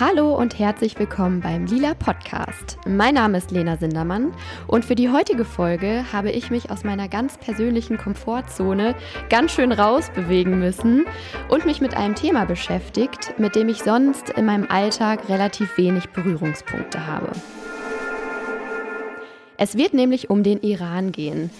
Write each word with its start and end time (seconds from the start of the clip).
Hallo 0.00 0.32
und 0.32 0.56
herzlich 0.60 0.96
willkommen 0.96 1.40
beim 1.40 1.66
Lila 1.66 1.92
Podcast. 1.92 2.78
Mein 2.86 3.14
Name 3.14 3.38
ist 3.38 3.50
Lena 3.50 3.76
Sindermann 3.76 4.32
und 4.68 4.84
für 4.84 4.94
die 4.94 5.10
heutige 5.10 5.44
Folge 5.44 6.04
habe 6.12 6.30
ich 6.30 6.50
mich 6.50 6.70
aus 6.70 6.84
meiner 6.84 7.08
ganz 7.08 7.36
persönlichen 7.36 7.98
Komfortzone 7.98 8.94
ganz 9.28 9.50
schön 9.50 9.72
rausbewegen 9.72 10.60
müssen 10.60 11.04
und 11.48 11.66
mich 11.66 11.80
mit 11.80 11.96
einem 11.96 12.14
Thema 12.14 12.44
beschäftigt, 12.44 13.34
mit 13.38 13.56
dem 13.56 13.68
ich 13.68 13.82
sonst 13.82 14.30
in 14.30 14.44
meinem 14.44 14.70
Alltag 14.70 15.28
relativ 15.28 15.76
wenig 15.76 16.10
Berührungspunkte 16.10 17.04
habe. 17.04 17.32
Es 19.56 19.76
wird 19.76 19.94
nämlich 19.94 20.30
um 20.30 20.44
den 20.44 20.60
Iran 20.60 21.10
gehen. 21.10 21.50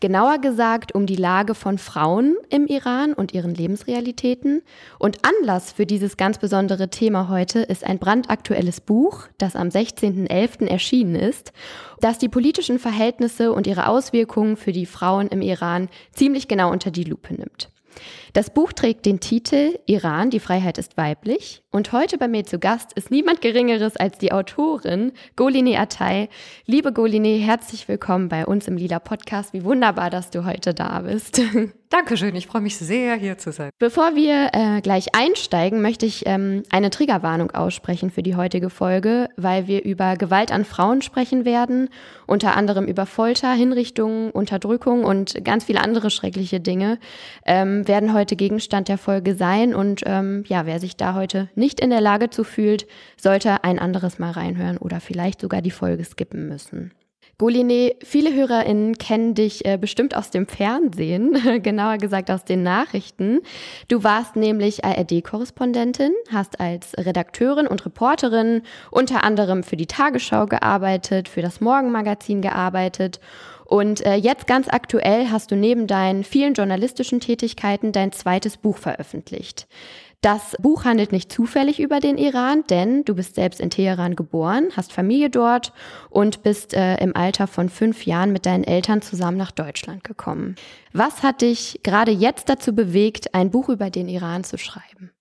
Genauer 0.00 0.38
gesagt 0.38 0.94
um 0.94 1.06
die 1.06 1.16
Lage 1.16 1.56
von 1.56 1.76
Frauen 1.76 2.36
im 2.50 2.68
Iran 2.68 3.14
und 3.14 3.34
ihren 3.34 3.52
Lebensrealitäten. 3.52 4.62
Und 5.00 5.18
Anlass 5.24 5.72
für 5.72 5.86
dieses 5.86 6.16
ganz 6.16 6.38
besondere 6.38 6.88
Thema 6.88 7.28
heute 7.28 7.60
ist 7.60 7.84
ein 7.84 7.98
brandaktuelles 7.98 8.80
Buch, 8.80 9.26
das 9.38 9.56
am 9.56 9.68
16.11. 9.68 10.68
erschienen 10.68 11.16
ist, 11.16 11.52
das 12.00 12.18
die 12.18 12.28
politischen 12.28 12.78
Verhältnisse 12.78 13.52
und 13.52 13.66
ihre 13.66 13.88
Auswirkungen 13.88 14.56
für 14.56 14.70
die 14.70 14.86
Frauen 14.86 15.26
im 15.28 15.42
Iran 15.42 15.88
ziemlich 16.12 16.46
genau 16.46 16.70
unter 16.70 16.92
die 16.92 17.04
Lupe 17.04 17.34
nimmt. 17.34 17.68
Das 18.38 18.50
Buch 18.50 18.72
trägt 18.72 19.04
den 19.04 19.18
Titel 19.18 19.80
Iran, 19.86 20.30
die 20.30 20.38
Freiheit 20.38 20.78
ist 20.78 20.96
weiblich. 20.96 21.64
Und 21.72 21.90
heute 21.90 22.18
bei 22.18 22.28
mir 22.28 22.44
zu 22.44 22.60
Gast 22.60 22.92
ist 22.92 23.10
niemand 23.10 23.40
Geringeres 23.40 23.96
als 23.96 24.16
die 24.16 24.30
Autorin 24.30 25.10
Goline 25.34 25.76
Atay. 25.76 26.28
Liebe 26.64 26.92
Goline, 26.92 27.36
herzlich 27.36 27.88
willkommen 27.88 28.28
bei 28.28 28.46
uns 28.46 28.68
im 28.68 28.76
Lila 28.76 29.00
Podcast. 29.00 29.52
Wie 29.52 29.64
wunderbar, 29.64 30.08
dass 30.08 30.30
du 30.30 30.46
heute 30.46 30.72
da 30.72 31.00
bist. 31.00 31.42
Dankeschön, 31.90 32.36
ich 32.36 32.46
freue 32.46 32.60
mich 32.60 32.76
sehr, 32.76 33.14
hier 33.14 33.38
zu 33.38 33.50
sein. 33.50 33.70
Bevor 33.78 34.14
wir 34.14 34.50
äh, 34.52 34.82
gleich 34.82 35.14
einsteigen, 35.14 35.80
möchte 35.80 36.04
ich 36.04 36.24
ähm, 36.26 36.62
eine 36.70 36.90
Triggerwarnung 36.90 37.50
aussprechen 37.50 38.10
für 38.10 38.22
die 38.22 38.36
heutige 38.36 38.68
Folge, 38.68 39.30
weil 39.36 39.66
wir 39.68 39.84
über 39.84 40.16
Gewalt 40.16 40.52
an 40.52 40.66
Frauen 40.66 41.00
sprechen 41.00 41.46
werden, 41.46 41.88
unter 42.26 42.56
anderem 42.56 42.84
über 42.86 43.06
Folter, 43.06 43.52
Hinrichtungen, 43.52 44.30
Unterdrückung 44.30 45.04
und 45.04 45.42
ganz 45.44 45.64
viele 45.64 45.80
andere 45.80 46.10
schreckliche 46.10 46.60
Dinge, 46.60 46.98
ähm, 47.46 47.88
werden 47.88 48.12
heute 48.12 48.27
Gegenstand 48.36 48.88
der 48.88 48.98
Folge 48.98 49.34
sein. 49.34 49.74
Und 49.74 50.02
ähm, 50.06 50.44
ja, 50.46 50.66
wer 50.66 50.80
sich 50.80 50.96
da 50.96 51.14
heute 51.14 51.48
nicht 51.54 51.80
in 51.80 51.90
der 51.90 52.00
Lage 52.00 52.30
zu 52.30 52.44
fühlt, 52.44 52.86
sollte 53.16 53.64
ein 53.64 53.78
anderes 53.78 54.18
Mal 54.18 54.30
reinhören 54.30 54.78
oder 54.78 55.00
vielleicht 55.00 55.40
sogar 55.40 55.62
die 55.62 55.70
Folge 55.70 56.04
skippen 56.04 56.48
müssen. 56.48 56.92
Goline, 57.40 57.94
viele 58.02 58.34
HörerInnen 58.34 58.98
kennen 58.98 59.36
dich 59.36 59.64
äh, 59.64 59.78
bestimmt 59.78 60.16
aus 60.16 60.30
dem 60.30 60.48
Fernsehen, 60.48 61.62
genauer 61.62 61.98
gesagt 61.98 62.32
aus 62.32 62.44
den 62.44 62.64
Nachrichten. 62.64 63.42
Du 63.86 64.02
warst 64.02 64.34
nämlich 64.34 64.84
ARD-Korrespondentin, 64.84 66.10
hast 66.32 66.58
als 66.58 66.94
Redakteurin 66.98 67.68
und 67.68 67.86
Reporterin 67.86 68.62
unter 68.90 69.22
anderem 69.22 69.62
für 69.62 69.76
die 69.76 69.86
Tagesschau 69.86 70.46
gearbeitet, 70.46 71.28
für 71.28 71.40
das 71.40 71.60
Morgenmagazin 71.60 72.42
gearbeitet 72.42 73.20
und 73.68 74.00
äh, 74.06 74.14
jetzt 74.14 74.46
ganz 74.46 74.66
aktuell 74.66 75.30
hast 75.30 75.50
du 75.50 75.54
neben 75.54 75.86
deinen 75.86 76.24
vielen 76.24 76.54
journalistischen 76.54 77.20
Tätigkeiten 77.20 77.92
dein 77.92 78.12
zweites 78.12 78.56
Buch 78.56 78.78
veröffentlicht. 78.78 79.68
Das 80.22 80.56
Buch 80.58 80.86
handelt 80.86 81.12
nicht 81.12 81.30
zufällig 81.30 81.78
über 81.78 82.00
den 82.00 82.16
Iran, 82.16 82.64
denn 82.70 83.04
du 83.04 83.14
bist 83.14 83.34
selbst 83.34 83.60
in 83.60 83.68
Teheran 83.68 84.16
geboren, 84.16 84.68
hast 84.74 84.94
Familie 84.94 85.28
dort 85.28 85.74
und 86.08 86.42
bist 86.42 86.72
äh, 86.72 86.96
im 86.96 87.14
Alter 87.14 87.46
von 87.46 87.68
fünf 87.68 88.06
Jahren 88.06 88.32
mit 88.32 88.46
deinen 88.46 88.64
Eltern 88.64 89.02
zusammen 89.02 89.36
nach 89.36 89.50
Deutschland 89.50 90.02
gekommen. 90.02 90.56
Was 90.94 91.22
hat 91.22 91.42
dich 91.42 91.80
gerade 91.82 92.10
jetzt 92.10 92.48
dazu 92.48 92.74
bewegt, 92.74 93.34
ein 93.34 93.50
Buch 93.50 93.68
über 93.68 93.90
den 93.90 94.08
Iran 94.08 94.44
zu 94.44 94.56
schreiben? 94.56 95.12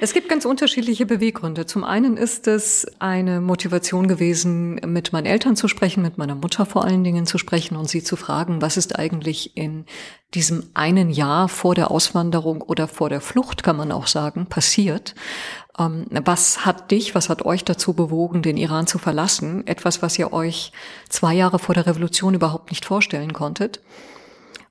Es 0.00 0.12
gibt 0.12 0.28
ganz 0.28 0.44
unterschiedliche 0.44 1.06
Beweggründe. 1.06 1.66
Zum 1.66 1.82
einen 1.82 2.16
ist 2.16 2.46
es 2.46 2.86
eine 3.00 3.40
Motivation 3.40 4.06
gewesen, 4.06 4.76
mit 4.86 5.12
meinen 5.12 5.26
Eltern 5.26 5.56
zu 5.56 5.66
sprechen, 5.66 6.02
mit 6.02 6.18
meiner 6.18 6.36
Mutter 6.36 6.66
vor 6.66 6.84
allen 6.84 7.02
Dingen 7.02 7.26
zu 7.26 7.36
sprechen 7.36 7.76
und 7.76 7.88
sie 7.88 8.04
zu 8.04 8.14
fragen, 8.14 8.62
was 8.62 8.76
ist 8.76 8.96
eigentlich 8.96 9.56
in 9.56 9.86
diesem 10.34 10.70
einen 10.74 11.10
Jahr 11.10 11.48
vor 11.48 11.74
der 11.74 11.90
Auswanderung 11.90 12.62
oder 12.62 12.86
vor 12.86 13.08
der 13.08 13.20
Flucht, 13.20 13.64
kann 13.64 13.76
man 13.76 13.90
auch 13.90 14.06
sagen, 14.06 14.46
passiert. 14.46 15.16
Ähm, 15.78 16.06
was 16.10 16.64
hat 16.64 16.92
dich, 16.92 17.16
was 17.16 17.28
hat 17.28 17.44
euch 17.44 17.64
dazu 17.64 17.94
bewogen, 17.94 18.42
den 18.42 18.56
Iran 18.56 18.86
zu 18.86 18.98
verlassen? 18.98 19.66
Etwas, 19.66 20.00
was 20.00 20.18
ihr 20.18 20.32
euch 20.32 20.70
zwei 21.08 21.34
Jahre 21.34 21.58
vor 21.58 21.74
der 21.74 21.86
Revolution 21.86 22.34
überhaupt 22.34 22.70
nicht 22.70 22.84
vorstellen 22.84 23.32
konntet. 23.32 23.80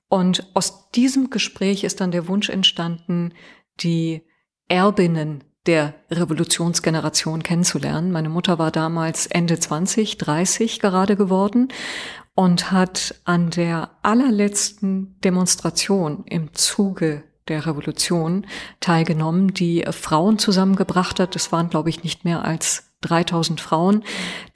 Und 0.08 0.48
aus 0.54 0.90
diesem 0.92 1.32
Gespräch 1.32 1.84
ist 1.84 2.00
dann 2.00 2.12
der 2.12 2.30
Wunsch 2.30 2.50
entstanden, 2.50 3.34
die 3.82 4.22
Erbinnen 4.68 5.44
der 5.66 5.94
Revolutionsgeneration 6.10 7.44
kennenzulernen. 7.44 8.12
Meine 8.12 8.30
Mutter 8.30 8.58
war 8.58 8.72
damals 8.72 9.28
Ende 9.28 9.60
20, 9.60 10.18
30 10.18 10.80
gerade 10.80 11.16
geworden 11.16 11.68
und 12.36 12.72
hat 12.72 13.16
an 13.26 13.50
der 13.50 13.92
allerletzten 14.04 15.20
Demonstration 15.22 16.24
im 16.26 16.54
Zuge 16.54 17.24
der 17.48 17.66
Revolution 17.66 18.46
teilgenommen, 18.80 19.54
die 19.54 19.86
Frauen 19.92 20.38
zusammengebracht 20.38 21.20
hat. 21.20 21.36
Es 21.36 21.52
waren, 21.52 21.70
glaube 21.70 21.90
ich, 21.90 22.04
nicht 22.04 22.26
mehr 22.26 22.44
als 22.44 22.87
3000 23.02 23.62
Frauen, 23.62 24.04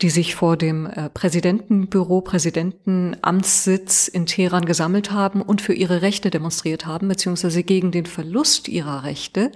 die 0.02 0.10
sich 0.10 0.36
vor 0.36 0.58
dem 0.58 0.88
äh, 0.88 1.10
Präsidentenbüro, 1.10 2.22
Präsidentenamtssitz 2.22 4.08
in 4.08 4.26
Teheran 4.26 4.66
gesammelt 4.66 5.12
haben 5.12 5.42
und 5.42 5.62
für 5.62 5.74
ihre 5.74 6.02
Rechte 6.02 6.32
demonstriert 6.32 6.86
haben, 6.86 7.08
beziehungsweise 7.08 7.64
gegen 7.64 7.92
den 7.92 8.08
Verlust 8.08 8.68
ihrer 8.68 9.04
Rechte. 9.04 9.52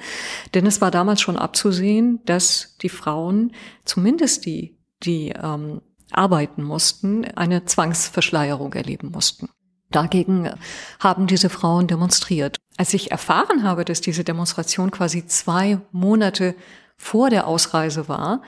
Denn 0.53 0.67
es 0.67 0.81
war 0.81 0.91
damals 0.91 1.21
schon 1.21 1.37
abzusehen, 1.37 2.19
dass 2.25 2.77
die 2.81 2.89
Frauen, 2.89 3.53
zumindest 3.85 4.45
die, 4.45 4.77
die 5.03 5.29
ähm, 5.29 5.81
arbeiten 6.11 6.63
mussten, 6.63 7.25
eine 7.25 7.65
Zwangsverschleierung 7.65 8.73
erleben 8.73 9.11
mussten. 9.11 9.49
Dagegen 9.91 10.51
haben 10.99 11.27
diese 11.27 11.49
Frauen 11.49 11.87
demonstriert. 11.87 12.57
Als 12.77 12.93
ich 12.93 13.11
erfahren 13.11 13.63
habe, 13.63 13.85
dass 13.85 14.01
diese 14.01 14.23
Demonstration 14.23 14.91
quasi 14.91 15.25
zwei 15.25 15.79
Monate 15.91 16.55
vor 16.97 17.29
der 17.29 17.47
Ausreise 17.47 18.07
war, 18.07 18.41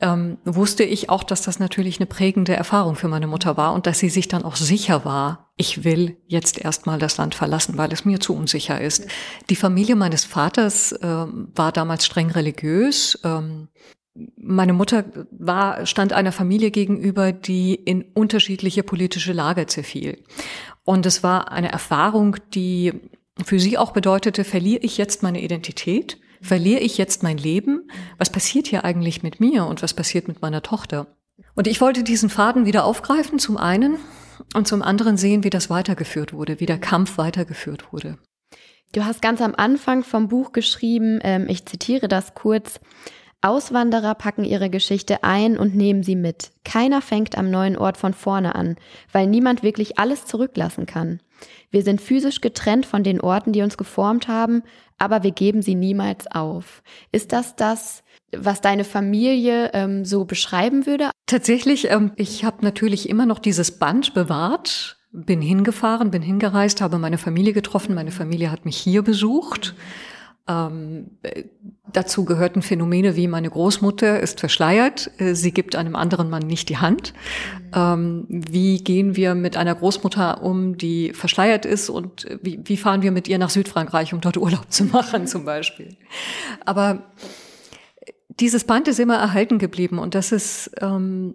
ähm, 0.00 0.38
wusste 0.44 0.82
ich 0.82 1.10
auch, 1.10 1.22
dass 1.22 1.42
das 1.42 1.58
natürlich 1.58 1.98
eine 1.98 2.06
prägende 2.06 2.54
Erfahrung 2.54 2.94
für 2.94 3.08
meine 3.08 3.26
Mutter 3.26 3.56
war 3.56 3.74
und 3.74 3.86
dass 3.86 3.98
sie 3.98 4.08
sich 4.08 4.28
dann 4.28 4.44
auch 4.44 4.56
sicher 4.56 5.04
war, 5.04 5.52
ich 5.56 5.84
will 5.84 6.16
jetzt 6.26 6.58
erstmal 6.58 6.98
das 6.98 7.18
Land 7.18 7.34
verlassen, 7.34 7.76
weil 7.76 7.92
es 7.92 8.06
mir 8.06 8.18
zu 8.18 8.34
unsicher 8.34 8.80
ist. 8.80 9.06
Die 9.50 9.56
Familie 9.56 9.96
meines 9.96 10.24
Vaters 10.24 10.92
äh, 10.92 11.06
war 11.06 11.70
damals 11.72 12.06
streng 12.06 12.30
religiös. 12.30 13.20
Ähm, 13.24 13.68
meine 14.36 14.72
Mutter 14.72 15.04
war, 15.30 15.84
stand 15.84 16.14
einer 16.14 16.32
Familie 16.32 16.70
gegenüber, 16.70 17.32
die 17.32 17.74
in 17.74 18.02
unterschiedliche 18.14 18.82
politische 18.82 19.34
Lager 19.34 19.66
zerfiel. 19.66 20.24
Und 20.84 21.04
es 21.04 21.22
war 21.22 21.52
eine 21.52 21.70
Erfahrung, 21.70 22.36
die 22.54 22.94
für 23.44 23.60
sie 23.60 23.76
auch 23.76 23.92
bedeutete, 23.92 24.44
verliere 24.44 24.82
ich 24.82 24.96
jetzt 24.98 25.22
meine 25.22 25.42
Identität? 25.42 26.18
Verliere 26.40 26.80
ich 26.80 26.96
jetzt 26.98 27.22
mein 27.22 27.36
Leben? 27.36 27.90
Was 28.18 28.30
passiert 28.30 28.66
hier 28.66 28.84
eigentlich 28.84 29.22
mit 29.22 29.40
mir 29.40 29.66
und 29.66 29.82
was 29.82 29.94
passiert 29.94 30.26
mit 30.26 30.40
meiner 30.42 30.62
Tochter? 30.62 31.06
Und 31.54 31.66
ich 31.66 31.80
wollte 31.80 32.02
diesen 32.02 32.30
Faden 32.30 32.66
wieder 32.66 32.84
aufgreifen, 32.84 33.38
zum 33.38 33.56
einen, 33.56 33.96
und 34.54 34.66
zum 34.66 34.82
anderen 34.82 35.16
sehen, 35.16 35.44
wie 35.44 35.50
das 35.50 35.70
weitergeführt 35.70 36.32
wurde, 36.32 36.60
wie 36.60 36.66
der 36.66 36.78
Kampf 36.78 37.18
weitergeführt 37.18 37.92
wurde. 37.92 38.18
Du 38.92 39.04
hast 39.04 39.22
ganz 39.22 39.40
am 39.40 39.54
Anfang 39.54 40.02
vom 40.02 40.28
Buch 40.28 40.52
geschrieben, 40.52 41.20
ähm, 41.22 41.46
ich 41.48 41.66
zitiere 41.66 42.08
das 42.08 42.34
kurz, 42.34 42.80
Auswanderer 43.42 44.14
packen 44.16 44.44
ihre 44.44 44.68
Geschichte 44.68 45.24
ein 45.24 45.56
und 45.56 45.74
nehmen 45.74 46.02
sie 46.02 46.16
mit. 46.16 46.50
Keiner 46.64 47.00
fängt 47.00 47.38
am 47.38 47.50
neuen 47.50 47.78
Ort 47.78 47.96
von 47.96 48.12
vorne 48.12 48.54
an, 48.54 48.76
weil 49.12 49.26
niemand 49.26 49.62
wirklich 49.62 49.98
alles 49.98 50.26
zurücklassen 50.26 50.84
kann. 50.84 51.20
Wir 51.70 51.82
sind 51.82 52.02
physisch 52.02 52.42
getrennt 52.42 52.84
von 52.84 53.02
den 53.02 53.18
Orten, 53.18 53.52
die 53.52 53.62
uns 53.62 53.78
geformt 53.78 54.28
haben, 54.28 54.62
aber 55.00 55.24
wir 55.24 55.32
geben 55.32 55.62
sie 55.62 55.74
niemals 55.74 56.30
auf. 56.30 56.82
Ist 57.10 57.32
das 57.32 57.56
das, 57.56 58.04
was 58.36 58.60
deine 58.60 58.84
Familie 58.84 59.70
ähm, 59.72 60.04
so 60.04 60.24
beschreiben 60.24 60.86
würde? 60.86 61.10
Tatsächlich, 61.26 61.90
ähm, 61.90 62.12
ich 62.16 62.44
habe 62.44 62.58
natürlich 62.64 63.08
immer 63.08 63.26
noch 63.26 63.38
dieses 63.40 63.72
Band 63.72 64.14
bewahrt, 64.14 64.98
bin 65.10 65.40
hingefahren, 65.40 66.10
bin 66.10 66.22
hingereist, 66.22 66.80
habe 66.80 66.98
meine 66.98 67.18
Familie 67.18 67.52
getroffen, 67.52 67.94
meine 67.94 68.12
Familie 68.12 68.52
hat 68.52 68.64
mich 68.64 68.76
hier 68.76 69.02
besucht. 69.02 69.74
Ähm, 70.50 71.18
dazu 71.92 72.24
gehörten 72.24 72.62
Phänomene 72.62 73.14
wie 73.14 73.28
meine 73.28 73.50
Großmutter 73.50 74.18
ist 74.18 74.40
verschleiert, 74.40 75.10
äh, 75.18 75.34
sie 75.34 75.52
gibt 75.52 75.76
einem 75.76 75.94
anderen 75.94 76.28
Mann 76.28 76.42
nicht 76.42 76.68
die 76.68 76.78
Hand. 76.78 77.12
Mhm. 77.12 77.70
Ähm, 77.74 78.26
wie 78.28 78.82
gehen 78.82 79.14
wir 79.14 79.34
mit 79.34 79.56
einer 79.56 79.74
Großmutter 79.74 80.42
um, 80.42 80.76
die 80.76 81.12
verschleiert 81.12 81.66
ist 81.66 81.88
und 81.88 82.26
wie, 82.42 82.60
wie 82.64 82.76
fahren 82.76 83.02
wir 83.02 83.12
mit 83.12 83.28
ihr 83.28 83.38
nach 83.38 83.50
Südfrankreich, 83.50 84.12
um 84.12 84.20
dort 84.20 84.36
Urlaub 84.38 84.70
zu 84.72 84.84
machen 84.84 85.26
zum 85.26 85.44
Beispiel. 85.44 85.96
Aber 86.64 87.12
dieses 88.28 88.64
Band 88.64 88.88
ist 88.88 88.98
immer 88.98 89.16
erhalten 89.16 89.58
geblieben 89.58 89.98
und 89.98 90.14
das 90.14 90.32
ist, 90.32 90.72
ähm, 90.80 91.34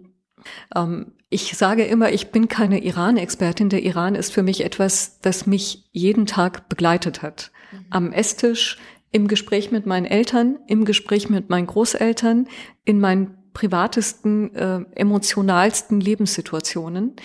ähm, 0.74 1.12
ich 1.30 1.56
sage 1.56 1.84
immer, 1.84 2.12
ich 2.12 2.30
bin 2.30 2.48
keine 2.48 2.82
Iran-Expertin. 2.82 3.68
Der 3.68 3.82
Iran 3.82 4.14
ist 4.14 4.32
für 4.32 4.42
mich 4.42 4.64
etwas, 4.64 5.20
das 5.20 5.46
mich 5.46 5.88
jeden 5.92 6.26
Tag 6.26 6.68
begleitet 6.68 7.22
hat. 7.22 7.50
Mhm. 7.72 7.86
Am 7.90 8.12
Esstisch, 8.12 8.78
im 9.12 9.28
Gespräch 9.28 9.70
mit 9.70 9.86
meinen 9.86 10.06
Eltern, 10.06 10.58
im 10.66 10.84
Gespräch 10.84 11.30
mit 11.30 11.48
meinen 11.48 11.66
Großeltern, 11.66 12.48
in 12.84 13.00
meinen 13.00 13.36
privatesten, 13.52 14.54
äh, 14.54 14.84
emotionalsten 14.94 16.00
Lebenssituationen. 16.00 17.16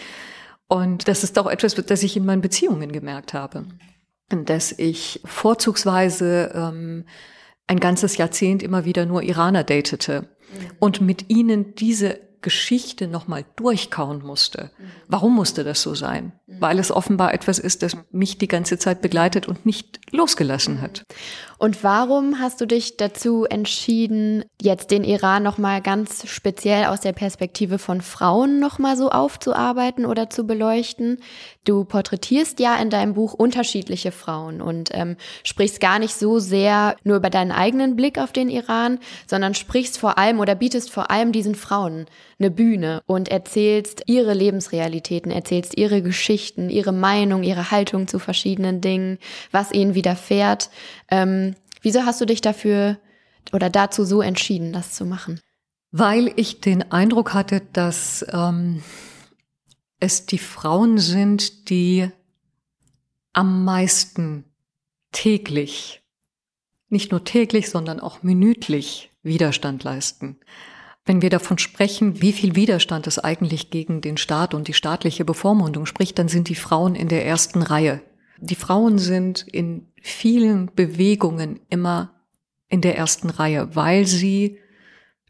Und 0.68 1.10
das 1.10 1.24
ist 1.26 1.38
auch 1.38 1.48
etwas, 1.48 1.76
das 1.76 2.04
ich 2.04 2.16
in 2.16 2.26
meinen 2.26 2.42
Beziehungen 2.42 2.94
gemerkt 2.94 3.34
habe. 3.34 3.66
Dass 4.30 4.72
ich 4.72 5.20
vorzugsweise 5.26 6.52
ähm, 6.56 7.06
ein 7.68 7.80
ganzes 7.82 8.16
Jahrzehnt 8.16 8.64
immer 8.64 8.86
wieder 8.86 9.06
nur 9.06 9.24
Iraner 9.24 9.66
datete 9.66 10.22
mhm. 10.22 10.28
und 10.80 11.02
mit 11.02 11.30
ihnen 11.30 11.76
diese 11.76 12.20
Geschichte 12.42 13.08
nochmal 13.08 13.46
durchkauen 13.56 14.24
musste. 14.24 14.72
Warum 15.08 15.36
musste 15.36 15.64
das 15.64 15.82
so 15.82 15.94
sein? 15.94 16.34
Weil 16.48 16.80
es 16.80 16.92
offenbar 16.92 17.34
etwas 17.34 17.60
ist, 17.60 17.84
das 17.84 17.96
mich 18.12 18.38
die 18.40 18.48
ganze 18.48 18.80
Zeit 18.80 19.02
begleitet 19.02 19.48
und 19.48 19.66
nicht 19.66 20.00
losgelassen 20.12 20.82
hat. 20.82 21.04
Und 21.62 21.84
warum 21.84 22.40
hast 22.40 22.60
du 22.60 22.66
dich 22.66 22.98
dazu 22.98 23.46
entschieden, 23.46 24.44
jetzt 24.60 24.90
den 24.90 25.04
Iran 25.04 25.44
nochmal 25.44 25.80
ganz 25.80 26.28
speziell 26.28 26.86
aus 26.86 27.02
der 27.02 27.14
Perspektive 27.14 27.78
von 27.78 28.02
Frauen 28.02 28.60
nochmal 28.60 28.98
so 28.98 29.12
aufzuarbeiten 29.12 30.08
oder 30.08 30.32
zu 30.32 30.48
beleuchten? 30.48 31.20
Du 31.64 31.84
porträtierst 31.84 32.60
ja 32.60 32.78
in 32.78 32.90
deinem 32.90 33.14
Buch 33.14 33.36
unterschiedliche 33.36 34.12
Frauen 34.12 34.60
und 34.60 34.90
ähm, 34.94 35.18
sprichst 35.44 35.80
gar 35.80 36.00
nicht 36.00 36.16
so 36.16 36.40
sehr 36.40 36.96
nur 37.04 37.18
über 37.18 37.30
deinen 37.30 37.52
eigenen 37.52 37.96
Blick 37.96 38.18
auf 38.18 38.32
den 38.32 38.50
Iran, 38.50 38.98
sondern 39.28 39.54
sprichst 39.54 40.00
vor 40.00 40.18
allem 40.18 40.40
oder 40.40 40.56
bietest 40.56 40.90
vor 40.90 41.12
allem 41.12 41.32
diesen 41.32 41.54
Frauen 41.54 42.08
eine 42.42 42.52
Bühne 42.52 43.04
und 43.06 43.30
erzählst 43.30 44.04
ihre 44.08 44.34
Lebensrealitäten, 44.34 45.32
erzählst 45.32 45.78
ihre 45.78 46.02
Geschichten, 46.02 46.70
ihre 46.70 46.92
Meinung, 46.92 47.44
ihre 47.44 47.72
Haltung 47.72 48.08
zu 48.08 48.18
verschiedenen 48.20 48.82
Dingen, 48.82 49.20
was 49.52 49.72
ihnen 49.72 49.94
widerfährt. 49.94 50.70
Ähm, 51.10 51.56
wieso 51.82 52.06
hast 52.06 52.20
du 52.20 52.26
dich 52.26 52.42
dafür 52.42 52.98
oder 53.54 53.70
dazu 53.70 54.04
so 54.04 54.22
entschieden, 54.22 54.74
das 54.74 54.94
zu 54.94 55.06
machen? 55.06 55.40
Weil 55.92 56.34
ich 56.36 56.62
den 56.62 56.92
Eindruck 56.92 57.34
hatte, 57.34 57.62
dass 57.74 58.26
ähm, 58.32 58.82
es 60.00 60.26
die 60.26 60.40
Frauen 60.40 60.98
sind, 60.98 61.70
die 61.70 62.10
am 63.34 63.64
meisten 63.64 64.46
täglich, 65.12 66.02
nicht 66.90 67.12
nur 67.12 67.24
täglich, 67.24 67.70
sondern 67.70 68.00
auch 68.00 68.24
minütlich 68.24 69.12
Widerstand 69.22 69.84
leisten. 69.84 70.38
Wenn 71.06 71.22
wir 71.22 71.30
davon 71.30 71.58
sprechen, 71.58 72.22
wie 72.22 72.32
viel 72.32 72.56
Widerstand 72.56 73.08
es 73.08 73.18
eigentlich 73.18 73.72
gegen 73.72 74.02
den 74.02 74.18
Staat 74.18 74.54
und 74.54 74.68
die 74.68 74.74
staatliche 74.74 75.26
Bevormundung 75.26 75.86
spricht, 75.86 76.20
dann 76.20 76.28
sind 76.28 76.48
die 76.48 76.56
Frauen 76.56 76.96
in 76.96 77.08
der 77.08 77.26
ersten 77.26 77.64
Reihe. 77.64 78.02
Die 78.40 78.56
Frauen 78.56 78.98
sind 78.98 79.46
in 79.52 79.88
vielen 80.02 80.74
Bewegungen 80.74 81.60
immer 81.70 82.14
in 82.70 82.82
der 82.82 82.98
ersten 82.98 83.30
Reihe, 83.30 83.76
weil 83.76 84.06
sie 84.06 84.58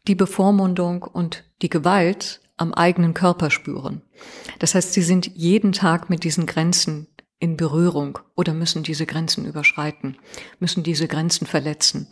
die 0.06 0.14
Bevormundung 0.14 1.02
und 1.02 1.44
die 1.62 1.70
Gewalt 1.70 2.40
am 2.56 2.74
eigenen 2.74 3.14
Körper 3.14 3.50
spüren. 3.50 4.02
Das 4.58 4.74
heißt, 4.74 4.92
sie 4.92 5.02
sind 5.02 5.30
jeden 5.34 5.72
Tag 5.72 6.10
mit 6.10 6.24
diesen 6.24 6.46
Grenzen 6.46 7.08
in 7.38 7.56
Berührung 7.56 8.18
oder 8.36 8.54
müssen 8.54 8.82
diese 8.84 9.04
Grenzen 9.04 9.44
überschreiten, 9.46 10.16
müssen 10.60 10.82
diese 10.82 11.08
Grenzen 11.08 11.46
verletzen. 11.46 12.08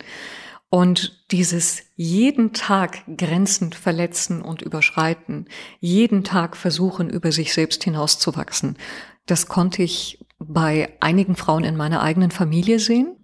Und 0.73 1.25
dieses 1.31 1.83
jeden 1.97 2.53
Tag 2.53 3.03
Grenzen 3.17 3.73
verletzen 3.73 4.41
und 4.41 4.61
überschreiten, 4.61 5.49
jeden 5.81 6.23
Tag 6.23 6.55
versuchen, 6.55 7.09
über 7.09 7.33
sich 7.33 7.53
selbst 7.53 7.83
hinauszuwachsen, 7.83 8.77
das 9.25 9.47
konnte 9.47 9.83
ich 9.83 10.25
bei 10.39 10.95
einigen 11.01 11.35
Frauen 11.35 11.65
in 11.65 11.75
meiner 11.75 12.01
eigenen 12.01 12.31
Familie 12.31 12.79
sehen. 12.79 13.17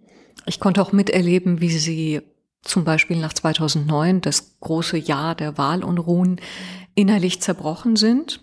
Ich 0.46 0.60
konnte 0.60 0.82
auch 0.82 0.92
miterleben, 0.92 1.62
wie 1.62 1.70
sie 1.70 2.22
zum 2.64 2.84
Beispiel 2.84 3.18
nach 3.18 3.32
2009, 3.32 4.20
das 4.20 4.60
große 4.60 4.98
Jahr 4.98 5.34
der 5.34 5.58
Wahlunruhen, 5.58 6.42
innerlich 6.96 7.42
zerbrochen 7.42 7.96
sind 7.96 8.42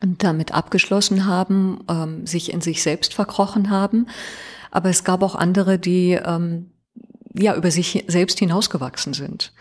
und 0.00 0.22
damit 0.22 0.54
abgeschlossen 0.54 1.26
haben, 1.26 1.80
ähm, 1.90 2.24
sich 2.24 2.52
in 2.52 2.60
sich 2.60 2.84
selbst 2.84 3.14
verkrochen 3.14 3.68
haben. 3.68 4.06
Aber 4.70 4.90
es 4.90 5.02
gab 5.02 5.22
auch 5.24 5.34
andere, 5.34 5.80
die 5.80 6.12
ähm, 6.12 6.70
ja 7.34 7.54
über 7.54 7.70
sich 7.70 8.04
selbst 8.06 8.38
hinausgewachsen 8.38 9.14
sind. 9.14 9.52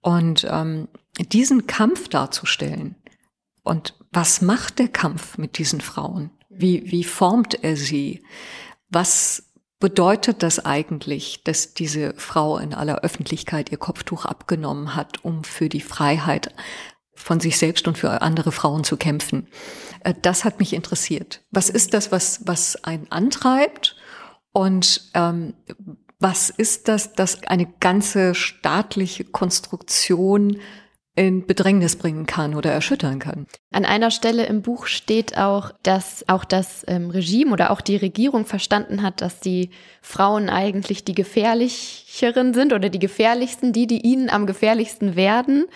Und 0.00 0.46
ähm, 0.50 0.88
diesen 1.18 1.66
Kampf 1.66 2.08
darzustellen 2.08 2.96
und 3.62 3.94
was 4.10 4.42
macht 4.42 4.78
der 4.78 4.88
Kampf 4.88 5.38
mit 5.38 5.58
diesen 5.58 5.80
Frauen? 5.80 6.30
Wie, 6.48 6.90
wie 6.90 7.04
formt 7.04 7.62
er 7.62 7.76
sie? 7.76 8.22
Was 8.88 9.44
bedeutet 9.78 10.42
das 10.42 10.64
eigentlich, 10.64 11.42
dass 11.44 11.74
diese 11.74 12.14
Frau 12.16 12.58
in 12.58 12.74
aller 12.74 13.00
Öffentlichkeit 13.00 13.72
ihr 13.72 13.78
Kopftuch 13.78 14.24
abgenommen 14.24 14.94
hat, 14.94 15.24
um 15.24 15.44
für 15.44 15.68
die 15.68 15.80
Freiheit 15.80 16.54
von 17.14 17.40
sich 17.40 17.58
selbst 17.58 17.86
und 17.88 17.98
für 17.98 18.22
andere 18.22 18.52
Frauen 18.52 18.84
zu 18.84 18.96
kämpfen. 18.96 19.48
Äh, 20.04 20.14
das 20.22 20.44
hat 20.44 20.58
mich 20.58 20.72
interessiert. 20.72 21.42
Was 21.50 21.68
ist 21.68 21.94
das, 21.94 22.12
was, 22.12 22.46
was 22.46 22.84
einen 22.84 23.10
antreibt? 23.10 23.96
Und 24.52 25.10
ähm, 25.14 25.54
was 26.22 26.50
ist 26.50 26.88
das, 26.88 27.12
das 27.12 27.42
eine 27.44 27.66
ganze 27.80 28.34
staatliche 28.34 29.24
Konstruktion 29.24 30.58
in 31.14 31.46
Bedrängnis 31.46 31.96
bringen 31.96 32.24
kann 32.24 32.54
oder 32.54 32.72
erschüttern 32.72 33.18
kann. 33.18 33.46
An 33.70 33.84
einer 33.84 34.10
Stelle 34.10 34.46
im 34.46 34.62
Buch 34.62 34.86
steht 34.86 35.36
auch, 35.36 35.72
dass 35.82 36.26
auch 36.28 36.44
das 36.44 36.84
ähm, 36.88 37.10
Regime 37.10 37.52
oder 37.52 37.70
auch 37.70 37.82
die 37.82 37.96
Regierung 37.96 38.46
verstanden 38.46 39.02
hat, 39.02 39.20
dass 39.20 39.40
die 39.40 39.70
Frauen 40.00 40.48
eigentlich 40.48 41.04
die 41.04 41.14
gefährlicheren 41.14 42.54
sind 42.54 42.72
oder 42.72 42.88
die 42.88 42.98
gefährlichsten, 42.98 43.74
die, 43.74 43.86
die 43.86 44.00
ihnen 44.00 44.30
am 44.30 44.46
gefährlichsten 44.46 45.14
werden 45.14 45.66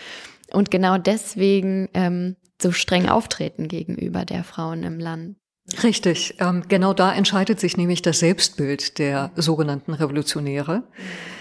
und 0.53 0.71
genau 0.71 0.97
deswegen 0.97 1.91
ähm, 1.93 2.37
so 2.61 2.73
streng 2.73 3.09
auftreten 3.09 3.69
gegenüber 3.69 4.25
der 4.25 4.43
Frauen 4.43 4.85
im 4.85 4.99
Land. 4.99 5.37
Richtig, 5.83 6.37
ähm, 6.39 6.63
genau 6.69 6.95
da 6.95 7.13
entscheidet 7.13 7.59
sich 7.59 7.77
nämlich 7.77 8.01
das 8.01 8.21
Selbstbild 8.21 8.99
der 8.99 9.33
sogenannten 9.35 9.95
Revolutionäre. 9.95 10.85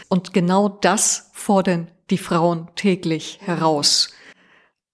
Und 0.09 0.33
genau 0.33 0.67
das 0.67 1.29
fordern 1.33 1.91
die 2.09 2.17
Frauen 2.17 2.69
täglich 2.75 3.39
heraus. 3.41 4.11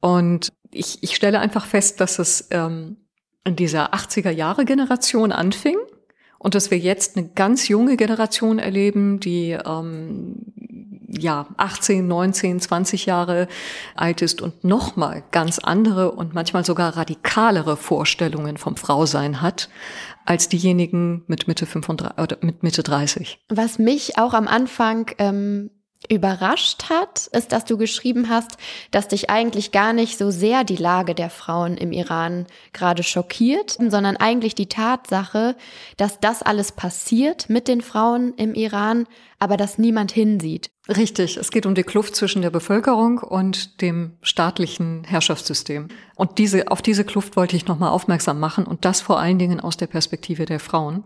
Und 0.02 0.52
ich, 0.72 1.02
ich 1.04 1.16
stelle 1.16 1.40
einfach 1.40 1.66
fest, 1.66 2.02
dass 2.02 2.20
es 2.20 2.48
ähm, 2.52 2.98
in 3.44 3.56
dieser 3.56 3.94
80er 3.94 4.32
Jahre 4.32 4.66
Generation 4.66 5.32
anfing 5.32 5.78
und 6.38 6.56
dass 6.56 6.72
wir 6.72 6.78
jetzt 6.78 7.18
eine 7.18 7.30
ganz 7.30 7.68
junge 7.68 7.98
Generation 7.98 8.60
erleben, 8.60 9.20
die 9.20 9.52
ähm, 9.52 10.54
ja 11.18 11.48
18, 11.58 12.08
19, 12.08 12.60
20 12.60 13.06
Jahre 13.06 13.48
alt 13.96 14.22
ist 14.22 14.42
und 14.42 14.64
nochmal 14.64 15.24
ganz 15.32 15.60
andere 15.60 16.12
und 16.12 16.34
manchmal 16.34 16.66
sogar 16.66 16.96
radikalere 16.98 17.78
Vorstellungen 17.78 18.58
vom 18.58 18.76
Frausein 18.76 19.42
hat 19.42 19.70
als 20.26 20.50
diejenigen 20.50 21.24
mit 21.28 21.48
Mitte 21.48 21.66
35 21.66 22.20
oder 22.20 22.38
mit 22.42 22.64
Mitte 22.64 22.84
30. 22.84 23.40
Was 23.50 23.80
mich 23.80 24.18
auch 24.18 24.34
am 24.34 24.48
Anfang 24.48 25.12
ähm, 25.18 25.72
überrascht 26.10 26.90
hat, 26.90 27.28
ist, 27.28 27.52
dass 27.52 27.66
du 27.66 27.78
geschrieben 27.78 28.30
hast, 28.30 28.58
dass 28.92 29.08
dich 29.08 29.30
eigentlich 29.30 29.72
gar 29.72 29.94
nicht 29.94 30.18
so 30.18 30.32
sehr 30.32 30.64
die 30.64 30.76
Lage 30.76 31.16
der 31.16 31.30
Frauen 31.30 31.78
im 31.78 31.92
Iran 31.92 32.48
gerade 32.74 33.04
schockiert, 33.04 33.78
sondern 33.80 34.18
eigentlich 34.18 34.56
die 34.56 34.68
Tatsache, 34.68 35.56
dass 35.98 36.20
das 36.20 36.42
alles 36.42 36.72
passiert 36.72 37.50
mit 37.50 37.68
den 37.68 37.82
Frauen 37.82 38.34
im 38.36 38.54
Iran, 38.56 39.08
aber 39.40 39.58
dass 39.58 39.78
niemand 39.78 40.12
hinsieht. 40.12 40.72
Richtig, 40.90 41.38
es 41.38 41.52
geht 41.52 41.66
um 41.66 41.76
die 41.76 41.84
Kluft 41.84 42.16
zwischen 42.16 42.42
der 42.42 42.50
Bevölkerung 42.50 43.20
und 43.20 43.82
dem 43.82 44.18
staatlichen 44.22 45.04
Herrschaftssystem. 45.04 45.88
Und 46.16 46.38
diese, 46.40 46.70
auf 46.70 46.82
diese 46.82 47.06
Kluft 47.06 47.36
wollte 47.36 47.56
ich 47.56 47.68
nochmal 47.68 47.92
aufmerksam 47.92 48.40
machen 48.40 48.66
und 48.66 48.84
das 48.86 49.02
vor 49.02 49.20
allen 49.20 49.40
Dingen 49.40 49.60
aus 49.60 49.78
der 49.78 49.88
Perspektive 49.88 50.46
der 50.46 50.60
Frauen. 50.60 51.04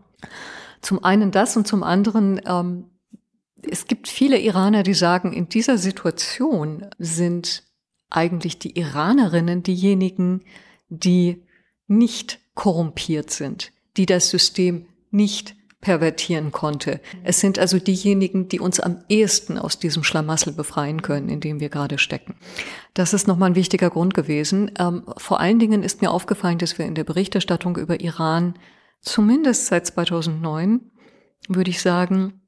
Zum 0.81 1.03
einen 1.03 1.31
das 1.31 1.57
und 1.57 1.67
zum 1.67 1.83
anderen 1.83 2.41
ähm, 2.45 2.85
es 3.69 3.87
gibt 3.87 4.07
viele 4.07 4.39
Iraner, 4.39 4.83
die 4.83 4.93
sagen, 4.93 5.33
in 5.33 5.49
dieser 5.49 5.77
Situation 5.77 6.87
sind 6.97 7.63
eigentlich 8.09 8.59
die 8.59 8.77
Iranerinnen 8.77 9.63
diejenigen, 9.63 10.41
die 10.89 11.43
nicht 11.87 12.39
korrumpiert 12.53 13.31
sind, 13.31 13.71
die 13.97 14.05
das 14.05 14.29
System 14.29 14.87
nicht 15.11 15.55
pervertieren 15.81 16.51
konnte. 16.51 16.99
Es 17.23 17.39
sind 17.39 17.59
also 17.59 17.77
diejenigen, 17.77 18.47
die 18.47 18.59
uns 18.59 18.79
am 18.79 19.03
ehesten 19.07 19.59
aus 19.59 19.77
diesem 19.77 20.03
Schlamassel 20.03 20.51
befreien 20.51 21.03
können, 21.03 21.29
in 21.29 21.41
dem 21.41 21.59
wir 21.59 21.69
gerade 21.69 21.99
stecken. 21.99 22.35
Das 22.95 23.13
ist 23.13 23.27
nochmal 23.27 23.51
ein 23.51 23.55
wichtiger 23.55 23.91
Grund 23.91 24.15
gewesen. 24.15 24.71
Ähm, 24.79 25.03
vor 25.17 25.39
allen 25.39 25.59
Dingen 25.59 25.83
ist 25.83 26.01
mir 26.01 26.09
aufgefallen, 26.09 26.57
dass 26.57 26.79
wir 26.79 26.87
in 26.87 26.95
der 26.95 27.03
Berichterstattung 27.03 27.77
über 27.77 27.99
Iran 27.99 28.55
zumindest 29.01 29.67
seit 29.67 29.85
2009, 29.85 30.91
würde 31.49 31.69
ich 31.69 31.81
sagen, 31.81 32.41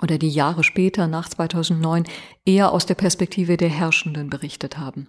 oder 0.00 0.18
die 0.18 0.30
Jahre 0.30 0.64
später, 0.64 1.06
nach 1.06 1.28
2009, 1.28 2.04
eher 2.44 2.72
aus 2.72 2.86
der 2.86 2.94
Perspektive 2.94 3.56
der 3.56 3.68
Herrschenden 3.68 4.30
berichtet 4.30 4.78
haben. 4.78 5.08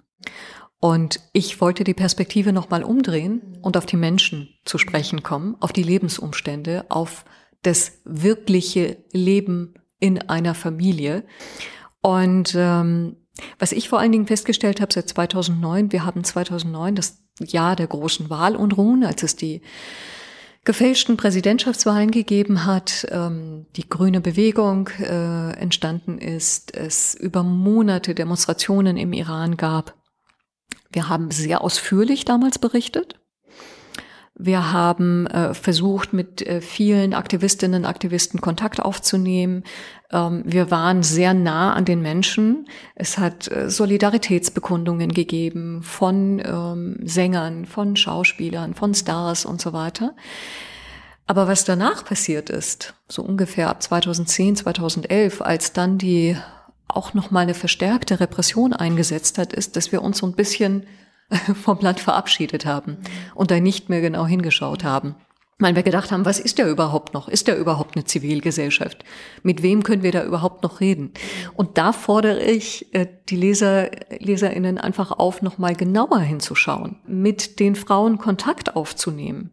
Und 0.79 1.21
ich 1.31 1.61
wollte 1.61 1.85
die 1.85 1.93
Perspektive 1.93 2.51
nochmal 2.51 2.83
umdrehen 2.83 3.57
und 3.61 3.77
auf 3.77 3.85
die 3.85 3.95
Menschen 3.95 4.49
zu 4.65 4.77
sprechen 4.77 5.23
kommen, 5.23 5.55
auf 5.61 5.71
die 5.71 5.83
Lebensumstände, 5.83 6.85
auf 6.89 7.23
das 7.61 8.01
wirkliche 8.03 8.97
Leben 9.13 9.75
in 9.99 10.29
einer 10.29 10.53
Familie. 10.53 11.23
Und 12.01 12.53
ähm, 12.57 13.15
was 13.59 13.71
ich 13.71 13.87
vor 13.87 13.99
allen 13.99 14.11
Dingen 14.11 14.27
festgestellt 14.27 14.81
habe 14.81 14.93
seit 14.93 15.07
2009, 15.07 15.93
wir 15.93 16.05
haben 16.05 16.25
2009 16.25 16.95
das 16.95 17.23
Jahr 17.39 17.75
der 17.77 17.87
großen 17.87 18.29
Wahlunruhen, 18.29 19.05
als 19.05 19.23
es 19.23 19.37
die 19.37 19.61
gefälschten 20.65 21.17
Präsidentschaftswahlen 21.17 22.11
gegeben 22.11 22.65
hat, 22.65 23.05
ähm, 23.09 23.65
die 23.75 23.87
grüne 23.87 24.21
Bewegung 24.21 24.89
äh, 24.99 25.51
entstanden 25.51 26.17
ist, 26.17 26.75
es 26.75 27.15
über 27.15 27.43
Monate 27.43 28.15
Demonstrationen 28.15 28.97
im 28.97 29.13
Iran 29.13 29.57
gab 29.57 29.95
wir 30.93 31.09
haben 31.09 31.31
sehr 31.31 31.61
ausführlich 31.61 32.23
damals 32.23 32.59
berichtet. 32.59 33.19
Wir 34.35 34.73
haben 34.73 35.27
äh, 35.27 35.53
versucht, 35.53 36.11
mit 36.11 36.41
äh, 36.41 36.59
vielen 36.59 37.13
Aktivistinnen 37.13 37.83
und 37.83 37.89
Aktivisten 37.89 38.41
Kontakt 38.41 38.79
aufzunehmen. 38.81 39.63
Ähm, 40.11 40.41
wir 40.43 40.71
waren 40.71 41.03
sehr 41.03 41.35
nah 41.35 41.73
an 41.73 41.85
den 41.85 42.01
Menschen. 42.01 42.67
Es 42.95 43.19
hat 43.19 43.51
äh, 43.51 43.69
Solidaritätsbekundungen 43.69 45.13
gegeben 45.13 45.83
von 45.83 46.41
ähm, 46.43 46.97
Sängern, 47.03 47.65
von 47.67 47.95
Schauspielern, 47.95 48.73
von 48.73 48.95
Stars 48.95 49.45
und 49.45 49.61
so 49.61 49.71
weiter. 49.71 50.15
Aber 51.27 51.47
was 51.47 51.63
danach 51.63 52.03
passiert 52.03 52.49
ist, 52.49 52.95
so 53.07 53.21
ungefähr 53.21 53.69
ab 53.69 53.83
2010, 53.83 54.55
2011, 54.57 55.41
als 55.41 55.73
dann 55.73 55.99
die 55.99 56.35
auch 56.87 57.13
noch 57.13 57.29
mal 57.31 57.41
eine 57.41 57.53
verstärkte 57.53 58.19
Repression 58.19 58.73
eingesetzt 58.73 59.37
hat, 59.37 59.53
ist, 59.53 59.75
dass 59.75 59.91
wir 59.91 60.01
uns 60.01 60.17
so 60.17 60.25
ein 60.25 60.33
bisschen 60.33 60.85
vom 61.63 61.79
Land 61.79 61.99
verabschiedet 61.99 62.65
haben 62.65 62.97
und 63.35 63.51
da 63.51 63.59
nicht 63.59 63.89
mehr 63.89 64.01
genau 64.01 64.25
hingeschaut 64.25 64.83
haben. 64.83 65.15
Weil 65.59 65.75
wir 65.75 65.83
gedacht 65.83 66.11
haben, 66.11 66.25
was 66.25 66.39
ist 66.39 66.57
der 66.57 66.67
überhaupt 66.67 67.13
noch? 67.13 67.29
Ist 67.29 67.47
der 67.47 67.57
überhaupt 67.57 67.95
eine 67.95 68.05
Zivilgesellschaft? 68.05 69.05
Mit 69.43 69.61
wem 69.61 69.83
können 69.83 70.01
wir 70.01 70.11
da 70.11 70.23
überhaupt 70.25 70.63
noch 70.63 70.81
reden? 70.81 71.11
Und 71.53 71.77
da 71.77 71.93
fordere 71.93 72.41
ich 72.41 72.93
äh, 72.93 73.07
die 73.29 73.35
Leser, 73.35 73.89
LeserInnen 74.19 74.79
einfach 74.79 75.11
auf, 75.11 75.41
nochmal 75.41 75.75
genauer 75.75 76.19
hinzuschauen, 76.19 76.99
mit 77.05 77.59
den 77.59 77.75
Frauen 77.75 78.17
Kontakt 78.17 78.75
aufzunehmen, 78.75 79.51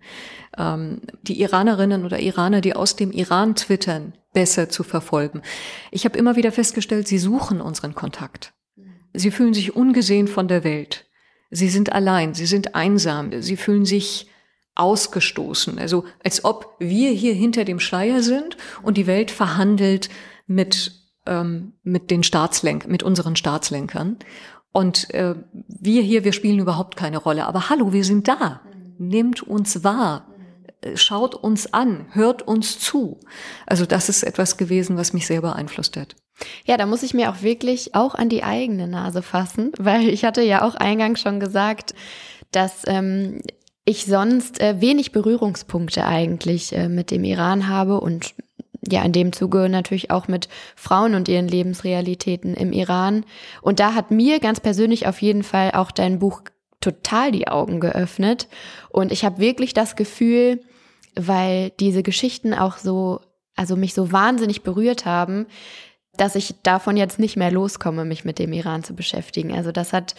ähm, 0.57 1.03
die 1.23 1.41
Iranerinnen 1.43 2.05
oder 2.05 2.19
Iraner, 2.19 2.63
die 2.63 2.75
aus 2.75 2.97
dem 2.97 3.13
Iran 3.13 3.55
twittern, 3.55 4.15
besser 4.33 4.71
zu 4.71 4.83
verfolgen. 4.83 5.43
Ich 5.91 6.07
habe 6.07 6.19
immer 6.19 6.35
wieder 6.35 6.51
festgestellt, 6.51 7.09
sie 7.09 7.19
suchen 7.19 7.61
unseren 7.61 7.95
Kontakt. 7.95 8.55
Sie 9.13 9.31
fühlen 9.31 9.55
sich 9.55 9.77
ungesehen 9.77 10.29
von 10.29 10.49
der 10.49 10.65
Welt. 10.65 11.10
Sie 11.50 11.69
sind 11.69 11.92
allein, 11.92 12.35
sie 12.35 12.47
sind 12.47 12.75
einsam, 12.75 13.42
sie 13.42 13.57
fühlen 13.57 13.85
sich 13.85 14.28
ausgestoßen. 14.76 15.78
Also 15.78 16.04
als 16.25 16.45
ob 16.45 16.76
wir 16.78 17.11
hier 17.11 17.35
hinter 17.35 17.64
dem 17.64 17.80
Schleier 17.80 18.23
sind 18.23 18.57
und 18.83 18.97
die 18.97 19.07
Welt 19.07 19.30
verhandelt 19.30 20.09
mit, 20.47 20.92
ähm, 21.26 21.75
mit 21.83 22.11
den 22.11 22.23
Staatslenk, 22.23 22.88
mit 22.88 23.02
unseren 23.02 23.37
Staatslenkern. 23.37 24.16
Und 24.73 25.12
äh, 25.12 25.35
wir 25.52 26.02
hier, 26.02 26.25
wir 26.25 26.33
spielen 26.33 26.61
überhaupt 26.61 26.97
keine 26.97 27.19
Rolle. 27.19 27.47
Aber 27.47 27.69
hallo, 27.69 27.92
wir 27.92 28.04
sind 28.04 28.28
da. 28.28 28.61
Nehmt 28.99 29.42
uns 29.42 29.83
wahr. 29.83 30.28
Schaut 30.95 31.35
uns 31.35 31.75
an, 31.75 32.07
hört 32.12 32.42
uns 32.42 32.78
zu. 32.78 33.21
Also 33.66 33.85
das 33.85 34.09
ist 34.09 34.23
etwas 34.23 34.57
gewesen, 34.57 34.97
was 34.97 35.12
mich 35.12 35.26
sehr 35.26 35.42
beeinflusst 35.42 35.97
hat. 35.97 36.16
Ja, 36.64 36.76
da 36.76 36.87
muss 36.87 37.02
ich 37.02 37.14
mir 37.14 37.30
auch 37.30 37.42
wirklich 37.42 37.94
auch 37.94 38.14
an 38.14 38.28
die 38.28 38.42
eigene 38.42 38.88
Nase 38.88 39.23
fassen, 39.23 39.73
weil 39.78 40.09
ich 40.09 40.25
hatte 40.25 40.42
ja 40.42 40.62
auch 40.62 40.75
eingangs 40.75 41.20
schon 41.20 41.40
gesagt, 41.40 41.94
dass 42.52 42.82
ähm, 42.87 43.40
ich 43.85 44.06
sonst 44.06 44.61
äh, 44.61 44.80
wenig 44.80 45.12
Berührungspunkte 45.12 46.04
eigentlich 46.04 46.73
äh, 46.76 46.88
mit 46.88 47.11
dem 47.11 47.25
Iran 47.25 47.68
habe 47.68 48.00
und 48.00 48.35
ja, 48.88 49.02
in 49.02 49.12
dem 49.12 49.32
Zuge 49.32 49.68
natürlich 49.68 50.11
auch 50.11 50.26
mit 50.26 50.49
Frauen 50.75 51.14
und 51.14 51.28
ihren 51.28 51.49
Lebensrealitäten 51.49 52.54
im 52.54 52.73
Iran. 52.73 53.25
Und 53.62 53.78
da 53.78 53.94
hat 53.94 54.11
mir 54.11 54.40
ganz 54.40 54.61
persönlich 54.61 55.06
auf 55.06 55.20
jeden 55.20 55.42
Fall 55.42 55.73
auch 55.73 55.90
dein 55.90 56.18
Buch 56.18 56.42
total 56.80 57.30
die 57.30 57.47
Augen 57.49 57.80
geöffnet. 57.80 58.49
Und 58.88 59.12
ich 59.12 59.25
habe 59.25 59.38
wirklich 59.38 59.75
das 59.75 59.97
Gefühl, 59.97 60.62
weil 61.14 61.70
diese 61.78 62.02
Geschichten 62.02 62.54
auch 62.54 62.78
so, 62.78 63.20
also 63.54 63.76
mich 63.76 63.92
so 63.92 64.12
wahnsinnig 64.12 64.62
berührt 64.62 65.04
haben, 65.04 65.47
dass 66.17 66.35
ich 66.35 66.55
davon 66.62 66.97
jetzt 66.97 67.19
nicht 67.19 67.37
mehr 67.37 67.50
loskomme, 67.50 68.05
mich 68.05 68.25
mit 68.25 68.38
dem 68.38 68.52
Iran 68.52 68.85
zu 68.85 68.95
beschäftigen. 68.95 69.55
Also 69.55 69.73
das 69.73 69.93
hat 69.93 70.14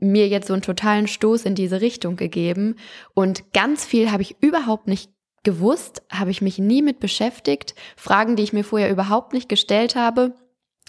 mir 0.00 0.28
jetzt 0.28 0.48
so 0.48 0.54
einen 0.54 0.62
totalen 0.62 1.08
Stoß 1.08 1.42
in 1.42 1.54
diese 1.54 1.80
Richtung 1.80 2.16
gegeben. 2.16 2.76
Und 3.14 3.52
ganz 3.52 3.84
viel 3.84 4.10
habe 4.10 4.22
ich 4.22 4.36
überhaupt 4.40 4.86
nicht 4.86 5.10
gewusst, 5.42 6.02
habe 6.10 6.30
ich 6.30 6.42
mich 6.42 6.58
nie 6.58 6.82
mit 6.82 7.00
beschäftigt. 7.00 7.74
Fragen, 7.96 8.36
die 8.36 8.44
ich 8.44 8.52
mir 8.52 8.64
vorher 8.64 8.90
überhaupt 8.90 9.32
nicht 9.32 9.48
gestellt 9.48 9.96
habe. 9.96 10.34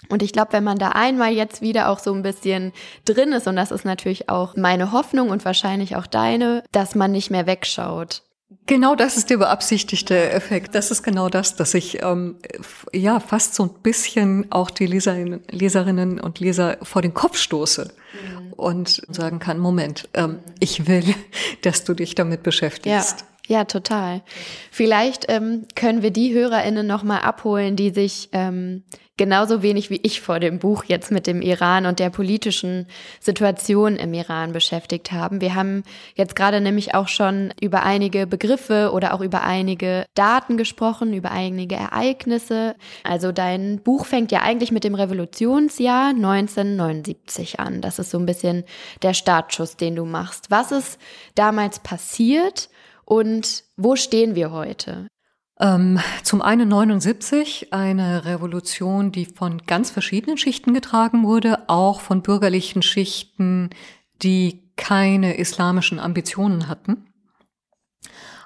Und 0.08 0.22
ich 0.22 0.32
glaube, 0.32 0.52
wenn 0.52 0.64
man 0.64 0.78
da 0.78 0.90
einmal 0.90 1.32
jetzt 1.32 1.62
wieder 1.62 1.88
auch 1.88 1.98
so 1.98 2.12
ein 2.12 2.22
bisschen 2.22 2.72
drin 3.04 3.32
ist, 3.32 3.46
und 3.46 3.56
das 3.56 3.70
ist 3.70 3.84
natürlich 3.84 4.28
auch 4.28 4.54
meine 4.56 4.92
Hoffnung 4.92 5.30
und 5.30 5.44
wahrscheinlich 5.44 5.96
auch 5.96 6.06
deine, 6.06 6.62
dass 6.72 6.94
man 6.94 7.12
nicht 7.12 7.30
mehr 7.30 7.46
wegschaut. 7.46 8.22
Genau 8.66 8.94
das 8.94 9.16
ist 9.16 9.30
der 9.30 9.36
beabsichtigte 9.38 10.30
Effekt. 10.30 10.74
Das 10.74 10.90
ist 10.90 11.02
genau 11.02 11.28
das, 11.28 11.56
dass 11.56 11.74
ich 11.74 12.02
ähm, 12.02 12.36
ja 12.92 13.20
fast 13.20 13.54
so 13.54 13.64
ein 13.64 13.70
bisschen 13.82 14.50
auch 14.50 14.70
die 14.70 14.86
Leserinnen, 14.86 15.42
Leserinnen 15.50 16.20
und 16.20 16.40
Leser 16.40 16.78
vor 16.82 17.02
den 17.02 17.14
Kopf 17.14 17.36
stoße 17.36 17.92
mhm. 17.92 18.52
und 18.54 19.02
sagen 19.08 19.38
kann, 19.38 19.58
Moment, 19.58 20.08
ähm, 20.14 20.38
ich 20.60 20.86
will, 20.86 21.04
dass 21.62 21.84
du 21.84 21.94
dich 21.94 22.14
damit 22.14 22.42
beschäftigst. 22.42 23.20
Ja. 23.20 23.26
Ja, 23.46 23.64
total. 23.64 24.22
Vielleicht 24.70 25.26
ähm, 25.28 25.66
können 25.74 26.00
wir 26.00 26.10
die 26.10 26.32
HörerInnen 26.32 26.86
nochmal 26.86 27.20
abholen, 27.20 27.76
die 27.76 27.90
sich 27.90 28.30
ähm, 28.32 28.84
genauso 29.16 29.62
wenig 29.62 29.90
wie 29.90 30.00
ich 30.02 30.20
vor 30.20 30.40
dem 30.40 30.58
Buch 30.58 30.84
jetzt 30.84 31.10
mit 31.10 31.26
dem 31.26 31.40
Iran 31.40 31.86
und 31.86 31.98
der 31.98 32.10
politischen 32.10 32.86
Situation 33.20 33.96
im 33.96 34.12
Iran 34.12 34.52
beschäftigt 34.52 35.12
haben. 35.12 35.40
Wir 35.40 35.54
haben 35.54 35.84
jetzt 36.14 36.34
gerade 36.34 36.60
nämlich 36.60 36.94
auch 36.94 37.08
schon 37.08 37.52
über 37.60 37.84
einige 37.84 38.26
Begriffe 38.26 38.90
oder 38.92 39.14
auch 39.14 39.20
über 39.20 39.42
einige 39.42 40.06
Daten 40.14 40.56
gesprochen, 40.56 41.14
über 41.14 41.30
einige 41.30 41.76
Ereignisse. 41.76 42.74
Also 43.04 43.30
dein 43.30 43.80
Buch 43.82 44.06
fängt 44.06 44.32
ja 44.32 44.42
eigentlich 44.42 44.72
mit 44.72 44.84
dem 44.84 44.94
Revolutionsjahr 44.94 46.08
1979 46.08 47.60
an. 47.60 47.80
Das 47.80 47.98
ist 47.98 48.10
so 48.10 48.18
ein 48.18 48.26
bisschen 48.26 48.64
der 49.02 49.14
Startschuss, 49.14 49.76
den 49.76 49.94
du 49.94 50.04
machst. 50.04 50.50
Was 50.50 50.72
ist 50.72 50.98
damals 51.34 51.78
passiert? 51.78 52.68
Und 53.04 53.64
wo 53.76 53.96
stehen 53.96 54.34
wir 54.34 54.50
heute? 54.50 55.06
Ähm, 55.64 55.98
zum 56.22 56.42
einen 56.42 56.68
79, 56.68 57.72
eine 57.72 58.26
Revolution, 58.26 59.12
die 59.12 59.24
von 59.24 59.62
ganz 59.66 59.90
verschiedenen 59.90 60.36
Schichten 60.36 60.74
getragen 60.74 61.24
wurde, 61.24 61.70
auch 61.70 62.02
von 62.02 62.20
bürgerlichen 62.20 62.82
Schichten, 62.82 63.70
die 64.22 64.62
keine 64.76 65.38
islamischen 65.38 65.98
Ambitionen 65.98 66.68
hatten, 66.68 67.06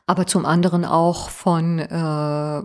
aber 0.07 0.29
zum 0.29 0.47
anderen 0.47 0.85
auch 0.85 1.29
von 1.29 1.81
äh, 1.81 2.63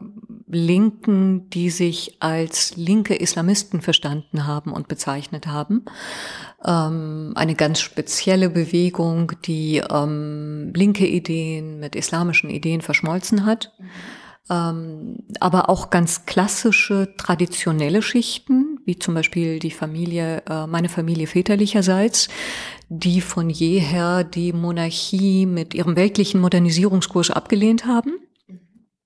Linken, 0.47 1.49
die 1.49 1.71
sich 1.71 2.17
als 2.19 2.77
linke 2.77 3.15
Islamisten 3.15 3.81
verstanden 3.81 4.45
haben 4.45 4.71
und 4.71 4.87
bezeichnet 4.87 5.47
haben 5.47 5.85
ähm, 6.63 7.33
eine 7.35 7.55
ganz 7.55 7.79
spezielle 7.79 8.49
Bewegung, 8.49 9.31
die 9.45 9.81
ähm, 9.89 10.71
linke 10.75 11.07
Ideen 11.07 11.79
mit 11.79 11.95
islamischen 11.95 12.51
Ideen 12.51 12.81
verschmolzen 12.81 13.45
hat. 13.45 13.73
Ähm, 13.79 14.22
aber 14.49 15.69
auch 15.69 15.89
ganz 15.89 16.25
klassische, 16.25 17.13
traditionelle 17.17 18.01
Schichten, 18.01 18.79
wie 18.85 18.99
zum 18.99 19.13
Beispiel 19.13 19.59
die 19.59 19.71
Familie, 19.71 20.43
äh, 20.49 20.67
meine 20.67 20.89
Familie 20.89 21.27
väterlicherseits, 21.27 22.27
die 22.89 23.21
von 23.21 23.49
jeher 23.49 24.23
die 24.25 24.51
Monarchie 24.51 25.45
mit 25.45 25.73
ihrem 25.73 25.95
weltlichen 25.95 26.41
Modernisierungskurs 26.41 27.31
abgelehnt 27.31 27.85
haben 27.85 28.13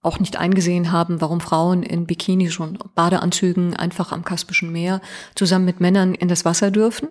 auch 0.08 0.20
nicht 0.20 0.38
eingesehen 0.38 0.91
haben, 0.91 1.22
warum 1.22 1.41
Frauen 1.41 1.84
in 1.84 2.06
Bikinis 2.06 2.60
und 2.60 2.96
Badeanzügen 2.96 3.75
einfach 3.75 4.12
am 4.12 4.24
Kaspischen 4.24 4.72
Meer 4.72 5.01
zusammen 5.36 5.65
mit 5.65 5.82
Männern 5.82 6.15
in 6.15 6.29
das 6.29 6.46
Wasser 6.46 6.72
dürfen, 6.72 7.10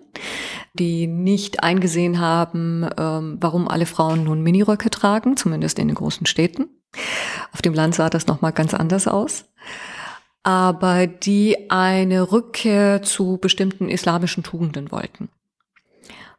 die 0.73 1.05
nicht 1.05 1.63
eingesehen 1.63 2.19
haben, 2.19 2.89
ähm, 2.97 3.37
warum 3.39 3.67
alle 3.67 3.85
Frauen 3.85 4.23
nun 4.23 4.41
Miniröcke 4.41 4.89
tragen, 4.89 5.37
zumindest 5.37 5.79
in 5.79 5.87
den 5.87 5.95
großen 5.95 6.25
Städten. 6.25 6.69
Auf 7.53 7.61
dem 7.61 7.73
Land 7.73 7.95
sah 7.95 8.09
das 8.09 8.27
nochmal 8.27 8.53
ganz 8.53 8.73
anders 8.73 9.07
aus. 9.07 9.45
Aber 10.43 11.07
die 11.07 11.69
eine 11.69 12.31
Rückkehr 12.31 13.01
zu 13.01 13.37
bestimmten 13.37 13.89
islamischen 13.89 14.43
Tugenden 14.43 14.91
wollten. 14.91 15.29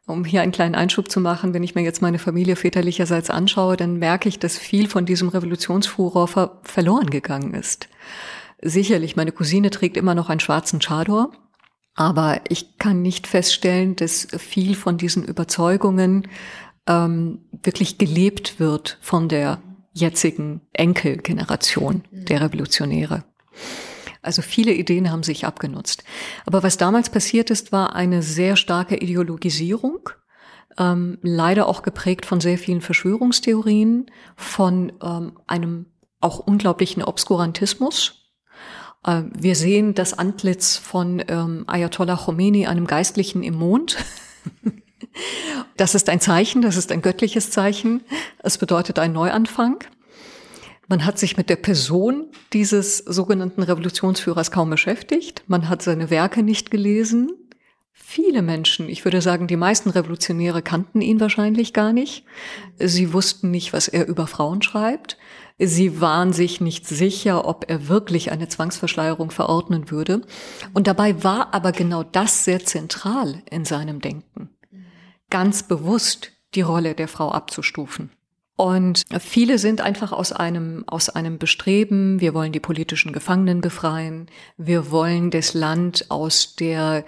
Um 0.07 0.25
hier 0.25 0.41
einen 0.41 0.51
kleinen 0.51 0.73
Einschub 0.73 1.11
zu 1.11 1.19
machen, 1.19 1.53
wenn 1.53 1.61
ich 1.61 1.75
mir 1.75 1.83
jetzt 1.83 2.01
meine 2.01 2.17
Familie 2.17 2.55
väterlicherseits 2.55 3.29
anschaue, 3.29 3.77
dann 3.77 3.97
merke 3.97 4.27
ich, 4.27 4.39
dass 4.39 4.57
viel 4.57 4.89
von 4.89 5.05
diesem 5.05 5.29
Revolutionsfuror 5.29 6.27
ver 6.27 6.59
verloren 6.63 7.11
gegangen 7.11 7.53
ist. 7.53 7.89
Sicherlich, 8.61 9.15
meine 9.15 9.31
Cousine 9.31 9.69
trägt 9.69 9.97
immer 9.97 10.15
noch 10.15 10.29
einen 10.29 10.39
schwarzen 10.39 10.79
Chador, 10.79 11.31
aber 11.93 12.41
ich 12.49 12.79
kann 12.79 13.03
nicht 13.03 13.27
feststellen, 13.27 13.95
dass 13.95 14.27
viel 14.37 14.73
von 14.73 14.97
diesen 14.97 15.23
Überzeugungen 15.23 16.27
ähm, 16.87 17.45
wirklich 17.51 17.99
gelebt 17.99 18.59
wird 18.59 18.97
von 19.01 19.29
der 19.29 19.61
jetzigen 19.99 20.61
Enkelgeneration 20.73 22.03
der 22.11 22.41
Revolutionäre. 22.41 23.23
Also 24.21 24.41
viele 24.41 24.73
Ideen 24.73 25.11
haben 25.11 25.23
sich 25.23 25.45
abgenutzt. 25.45 26.03
Aber 26.45 26.63
was 26.63 26.77
damals 26.77 27.09
passiert 27.09 27.49
ist, 27.49 27.71
war 27.71 27.95
eine 27.95 28.21
sehr 28.21 28.55
starke 28.55 28.97
Ideologisierung, 28.97 30.09
ähm, 30.77 31.17
leider 31.21 31.67
auch 31.67 31.81
geprägt 31.81 32.25
von 32.25 32.41
sehr 32.41 32.57
vielen 32.57 32.81
Verschwörungstheorien, 32.81 34.11
von 34.35 34.91
ähm, 35.01 35.39
einem 35.47 35.85
auch 36.19 36.39
unglaublichen 36.39 37.03
Obskurantismus. 37.03 38.33
Äh, 39.05 39.23
wir 39.37 39.55
sehen 39.55 39.93
das 39.93 40.13
Antlitz 40.13 40.77
von 40.77 41.23
ähm, 41.27 41.63
Ayatollah 41.67 42.17
Khomeini, 42.17 42.67
einem 42.67 42.87
Geistlichen 42.87 43.43
im 43.43 43.55
Mond. 43.55 43.97
Das 45.77 45.95
ist 45.95 46.09
ein 46.09 46.19
Zeichen, 46.19 46.61
das 46.61 46.75
ist 46.75 46.91
ein 46.91 47.01
göttliches 47.01 47.51
Zeichen. 47.51 48.01
Es 48.39 48.57
bedeutet 48.57 48.99
ein 48.99 49.13
Neuanfang. 49.13 49.83
Man 50.87 51.05
hat 51.05 51.19
sich 51.19 51.37
mit 51.37 51.49
der 51.49 51.55
Person 51.55 52.25
dieses 52.51 52.97
sogenannten 52.97 53.61
Revolutionsführers 53.61 54.49
kaum 54.49 54.71
beschäftigt. 54.71 55.43
Man 55.47 55.69
hat 55.69 55.83
seine 55.83 56.09
Werke 56.09 56.41
nicht 56.41 56.71
gelesen. 56.71 57.29
Viele 57.93 58.41
Menschen, 58.41 58.89
ich 58.89 59.05
würde 59.05 59.21
sagen, 59.21 59.45
die 59.45 59.55
meisten 59.55 59.91
Revolutionäre 59.91 60.63
kannten 60.63 61.01
ihn 61.01 61.19
wahrscheinlich 61.19 61.73
gar 61.73 61.93
nicht. 61.93 62.25
Sie 62.79 63.13
wussten 63.13 63.51
nicht, 63.51 63.71
was 63.71 63.87
er 63.87 64.07
über 64.07 64.25
Frauen 64.25 64.63
schreibt. 64.63 65.17
Sie 65.59 66.01
waren 66.01 66.33
sich 66.33 66.59
nicht 66.59 66.87
sicher, 66.87 67.45
ob 67.47 67.69
er 67.69 67.87
wirklich 67.87 68.31
eine 68.31 68.47
Zwangsverschleierung 68.47 69.29
verordnen 69.29 69.91
würde. 69.91 70.21
Und 70.73 70.87
dabei 70.87 71.23
war 71.23 71.53
aber 71.53 71.71
genau 71.71 72.01
das 72.01 72.45
sehr 72.45 72.65
zentral 72.65 73.43
in 73.51 73.63
seinem 73.63 74.01
Denken 74.01 74.49
ganz 75.29 75.63
bewusst 75.63 76.31
die 76.55 76.61
Rolle 76.61 76.95
der 76.95 77.07
Frau 77.07 77.31
abzustufen. 77.31 78.11
Und 78.55 79.03
viele 79.21 79.57
sind 79.57 79.79
einfach 79.79 80.11
aus 80.11 80.33
einem, 80.33 80.83
aus 80.85 81.09
einem 81.09 81.37
Bestreben, 81.37 82.19
wir 82.19 82.33
wollen 82.33 82.51
die 82.51 82.59
politischen 82.59 83.13
Gefangenen 83.13 83.61
befreien, 83.61 84.27
wir 84.57 84.91
wollen 84.91 85.31
das 85.31 85.53
Land 85.53 86.07
aus 86.09 86.57
der 86.57 87.05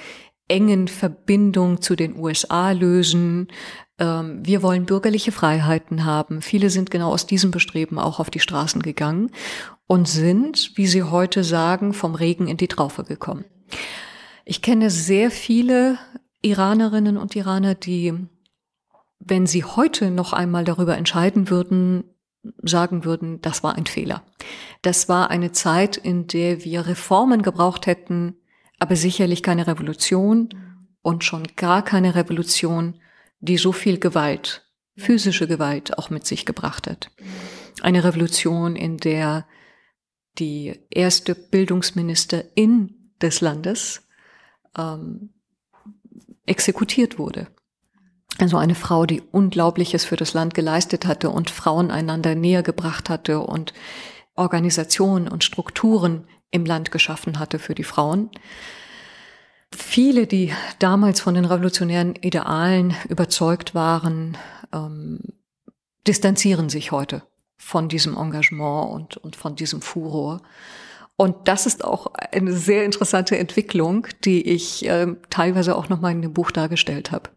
engen 0.47 0.87
Verbindung 0.87 1.81
zu 1.81 1.97
den 1.97 2.15
USA 2.17 2.71
lösen, 2.71 3.49
ähm, 3.99 4.39
wir 4.45 4.63
wollen 4.63 4.85
bürgerliche 4.85 5.33
Freiheiten 5.33 6.05
haben. 6.05 6.41
Viele 6.41 6.69
sind 6.69 6.89
genau 6.89 7.11
aus 7.11 7.25
diesem 7.25 7.51
Bestreben 7.51 7.99
auch 7.99 8.21
auf 8.21 8.29
die 8.29 8.39
Straßen 8.39 8.81
gegangen 8.81 9.31
und 9.87 10.07
sind, 10.07 10.71
wie 10.75 10.87
sie 10.87 11.03
heute 11.03 11.43
sagen, 11.43 11.93
vom 11.93 12.15
Regen 12.15 12.47
in 12.47 12.55
die 12.55 12.69
Traufe 12.69 13.03
gekommen. 13.03 13.43
Ich 14.45 14.61
kenne 14.61 14.89
sehr 14.89 15.31
viele 15.31 15.99
Iranerinnen 16.41 17.17
und 17.17 17.35
Iraner, 17.35 17.75
die, 17.75 18.13
wenn 19.19 19.45
sie 19.45 19.63
heute 19.63 20.11
noch 20.11 20.33
einmal 20.33 20.63
darüber 20.63 20.97
entscheiden 20.97 21.49
würden, 21.49 22.03
sagen 22.63 23.05
würden, 23.05 23.41
das 23.41 23.63
war 23.63 23.75
ein 23.75 23.85
Fehler. 23.85 24.23
Das 24.81 25.07
war 25.07 25.29
eine 25.29 25.51
Zeit, 25.51 25.97
in 25.97 26.27
der 26.27 26.63
wir 26.63 26.87
Reformen 26.87 27.43
gebraucht 27.43 27.85
hätten, 27.85 28.35
aber 28.79 28.95
sicherlich 28.95 29.43
keine 29.43 29.67
Revolution 29.67 30.49
und 31.03 31.23
schon 31.23 31.43
gar 31.55 31.83
keine 31.83 32.15
Revolution, 32.15 32.99
die 33.39 33.57
so 33.57 33.71
viel 33.71 33.99
Gewalt, 33.99 34.67
physische 34.97 35.47
Gewalt 35.47 35.97
auch 35.97 36.09
mit 36.09 36.25
sich 36.25 36.45
gebracht 36.45 36.89
hat. 36.89 37.11
Eine 37.81 38.03
Revolution, 38.03 38.75
in 38.75 38.97
der 38.97 39.45
die 40.39 40.79
erste 40.89 41.35
Bildungsministerin 41.35 43.13
des 43.21 43.41
Landes 43.41 44.07
ähm, 44.77 45.33
exekutiert 46.51 47.17
wurde. 47.17 47.47
Also 48.37 48.57
eine 48.57 48.75
Frau, 48.75 49.05
die 49.05 49.21
Unglaubliches 49.21 50.03
für 50.03 50.17
das 50.17 50.33
Land 50.33 50.53
geleistet 50.53 51.05
hatte 51.05 51.29
und 51.29 51.49
Frauen 51.49 51.91
einander 51.91 52.35
näher 52.35 52.61
gebracht 52.61 53.09
hatte 53.09 53.39
und 53.39 53.73
Organisationen 54.35 55.27
und 55.27 55.43
Strukturen 55.43 56.27
im 56.51 56.65
Land 56.65 56.91
geschaffen 56.91 57.39
hatte 57.39 57.57
für 57.57 57.73
die 57.73 57.85
Frauen. 57.85 58.29
Viele, 59.73 60.27
die 60.27 60.53
damals 60.79 61.21
von 61.21 61.35
den 61.35 61.45
revolutionären 61.45 62.15
Idealen 62.15 62.93
überzeugt 63.07 63.73
waren, 63.73 64.37
ähm, 64.73 65.19
distanzieren 66.05 66.69
sich 66.69 66.91
heute 66.91 67.23
von 67.57 67.87
diesem 67.87 68.17
Engagement 68.17 68.91
und, 68.91 69.17
und 69.17 69.35
von 69.37 69.55
diesem 69.55 69.81
Furor. 69.81 70.41
Und 71.21 71.35
das 71.43 71.67
ist 71.67 71.85
auch 71.85 72.07
eine 72.31 72.51
sehr 72.51 72.83
interessante 72.83 73.37
Entwicklung, 73.37 74.07
die 74.25 74.41
ich 74.41 74.89
äh, 74.89 75.05
teilweise 75.29 75.75
auch 75.75 75.87
nochmal 75.87 76.13
in 76.13 76.23
dem 76.23 76.33
Buch 76.33 76.49
dargestellt 76.49 77.11
habe. 77.11 77.29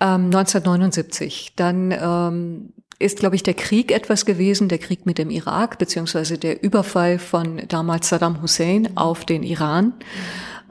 Ähm, 0.00 0.30
1979, 0.32 1.52
dann 1.54 1.92
ähm, 1.92 2.72
ist, 2.98 3.18
glaube 3.18 3.36
ich, 3.36 3.42
der 3.42 3.52
Krieg 3.52 3.92
etwas 3.92 4.24
gewesen, 4.24 4.70
der 4.70 4.78
Krieg 4.78 5.04
mit 5.04 5.18
dem 5.18 5.28
Irak, 5.28 5.78
beziehungsweise 5.78 6.38
der 6.38 6.62
Überfall 6.62 7.18
von 7.18 7.60
damals 7.68 8.08
Saddam 8.08 8.40
Hussein 8.40 8.96
auf 8.96 9.26
den 9.26 9.42
Iran 9.42 9.92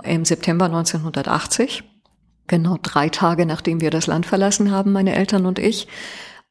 im 0.01 0.25
September 0.25 0.65
1980. 0.65 1.83
Genau 2.47 2.79
drei 2.81 3.09
Tage 3.09 3.45
nachdem 3.45 3.79
wir 3.79 3.91
das 3.91 4.07
Land 4.07 4.25
verlassen 4.25 4.71
haben, 4.71 4.91
meine 4.91 5.13
Eltern 5.13 5.45
und 5.45 5.59
ich 5.59 5.87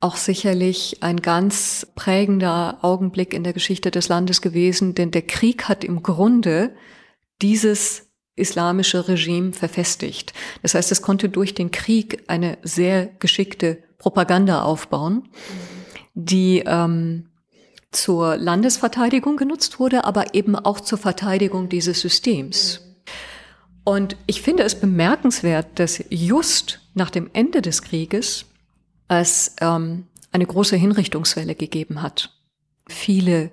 auch 0.01 0.17
sicherlich 0.17 1.03
ein 1.03 1.21
ganz 1.21 1.87
prägender 1.95 2.79
Augenblick 2.83 3.35
in 3.35 3.43
der 3.43 3.53
Geschichte 3.53 3.91
des 3.91 4.09
Landes 4.09 4.41
gewesen, 4.41 4.95
denn 4.95 5.11
der 5.11 5.23
Krieg 5.23 5.69
hat 5.69 5.83
im 5.83 6.03
Grunde 6.03 6.75
dieses 7.43 8.09
islamische 8.37 9.09
Regime 9.09 9.53
verfestigt. 9.53 10.33
Das 10.63 10.75
heißt, 10.75 10.93
es 10.93 11.03
konnte 11.03 11.29
durch 11.29 11.55
den 11.55 11.73
Krieg 11.73 12.23
eine 12.29 12.59
sehr 12.63 13.07
geschickte 13.07 13.83
Propaganda 13.99 14.63
aufbauen, 14.63 15.29
die 16.15 16.63
ähm, 16.65 17.31
zur 17.91 18.37
Landesverteidigung 18.37 19.37
genutzt 19.37 19.81
wurde, 19.81 20.05
aber 20.05 20.35
eben 20.35 20.55
auch 20.55 20.81
zur 20.81 20.99
Verteidigung 20.99 21.69
dieses 21.69 22.01
Systems. 22.01 22.83
Und 23.83 24.17
ich 24.27 24.43
finde 24.43 24.63
es 24.63 24.79
bemerkenswert, 24.79 25.79
dass 25.79 26.05
just 26.11 26.81
nach 26.95 27.11
dem 27.11 27.31
Ende 27.33 27.63
des 27.63 27.83
Krieges 27.83 28.45
es 29.09 29.57
ähm, 29.61 30.07
eine 30.33 30.47
große 30.47 30.77
Hinrichtungswelle 30.77 31.55
gegeben 31.55 32.03
hat. 32.03 32.35
Viele 32.88 33.53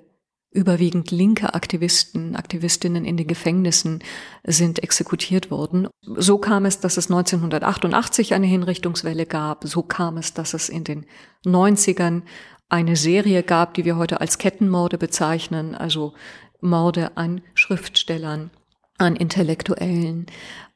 überwiegend 0.50 1.10
linke 1.10 1.54
Aktivisten, 1.54 2.34
Aktivistinnen 2.34 3.04
in 3.04 3.16
den 3.18 3.26
Gefängnissen 3.26 4.02
sind 4.44 4.82
exekutiert 4.82 5.50
worden. 5.50 5.88
So 6.02 6.38
kam 6.38 6.64
es, 6.64 6.80
dass 6.80 6.96
es 6.96 7.10
1988 7.10 8.32
eine 8.32 8.46
Hinrichtungswelle 8.46 9.26
gab. 9.26 9.64
So 9.64 9.82
kam 9.82 10.16
es, 10.16 10.32
dass 10.32 10.54
es 10.54 10.70
in 10.70 10.84
den 10.84 11.04
90ern 11.44 12.22
eine 12.68 12.96
Serie 12.96 13.42
gab, 13.42 13.74
die 13.74 13.84
wir 13.84 13.96
heute 13.96 14.20
als 14.20 14.38
Kettenmorde 14.38 14.98
bezeichnen, 14.98 15.74
also 15.74 16.14
Morde 16.60 17.16
an 17.16 17.42
Schriftstellern, 17.54 18.50
an 18.98 19.14
Intellektuellen, 19.14 20.26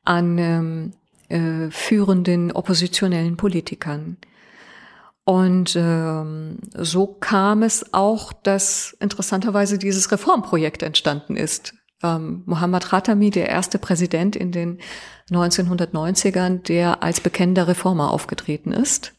an 0.04 0.38
ähm, 0.38 0.92
äh, 1.30 1.70
führenden 1.70 2.52
oppositionellen 2.52 3.36
Politikern. 3.36 4.18
Und 5.24 5.76
ähm, 5.76 6.58
so 6.74 7.06
kam 7.06 7.62
es 7.62 7.92
auch, 7.92 8.32
dass 8.32 8.96
interessanterweise 9.00 9.78
dieses 9.78 10.10
Reformprojekt 10.10 10.82
entstanden 10.82 11.36
ist. 11.36 11.74
Ähm, 12.02 12.42
Mohammad 12.46 12.88
Khatami, 12.88 13.30
der 13.30 13.48
erste 13.48 13.78
Präsident 13.78 14.34
in 14.34 14.50
den 14.50 14.78
1990ern, 15.30 16.62
der 16.62 17.02
als 17.02 17.20
bekennender 17.20 17.68
Reformer 17.68 18.10
aufgetreten 18.10 18.72
ist. 18.72 19.12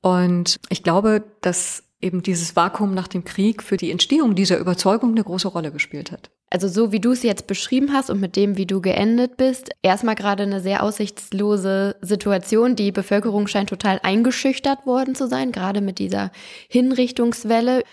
Und 0.00 0.58
ich 0.70 0.82
glaube, 0.82 1.22
dass 1.42 1.84
eben 2.00 2.22
dieses 2.22 2.56
Vakuum 2.56 2.94
nach 2.94 3.08
dem 3.08 3.24
Krieg 3.24 3.62
für 3.62 3.76
die 3.76 3.90
Entstehung 3.90 4.34
dieser 4.34 4.58
Überzeugung 4.58 5.10
eine 5.10 5.24
große 5.24 5.48
Rolle 5.48 5.70
gespielt 5.70 6.10
hat. 6.10 6.30
Also 6.52 6.66
so 6.66 6.90
wie 6.90 6.98
du 6.98 7.12
es 7.12 7.22
jetzt 7.22 7.46
beschrieben 7.46 7.92
hast 7.92 8.10
und 8.10 8.20
mit 8.20 8.34
dem, 8.34 8.56
wie 8.56 8.66
du 8.66 8.80
geendet 8.80 9.36
bist, 9.36 9.70
erstmal 9.82 10.16
gerade 10.16 10.42
eine 10.42 10.60
sehr 10.60 10.82
aussichtslose 10.82 11.94
Situation. 12.00 12.74
Die 12.74 12.90
Bevölkerung 12.90 13.46
scheint 13.46 13.68
total 13.68 14.00
eingeschüchtert 14.02 14.84
worden 14.84 15.14
zu 15.14 15.28
sein, 15.28 15.52
gerade 15.52 15.80
mit 15.80 16.00
dieser 16.00 16.32
Hinrichtungswelle. 16.68 17.84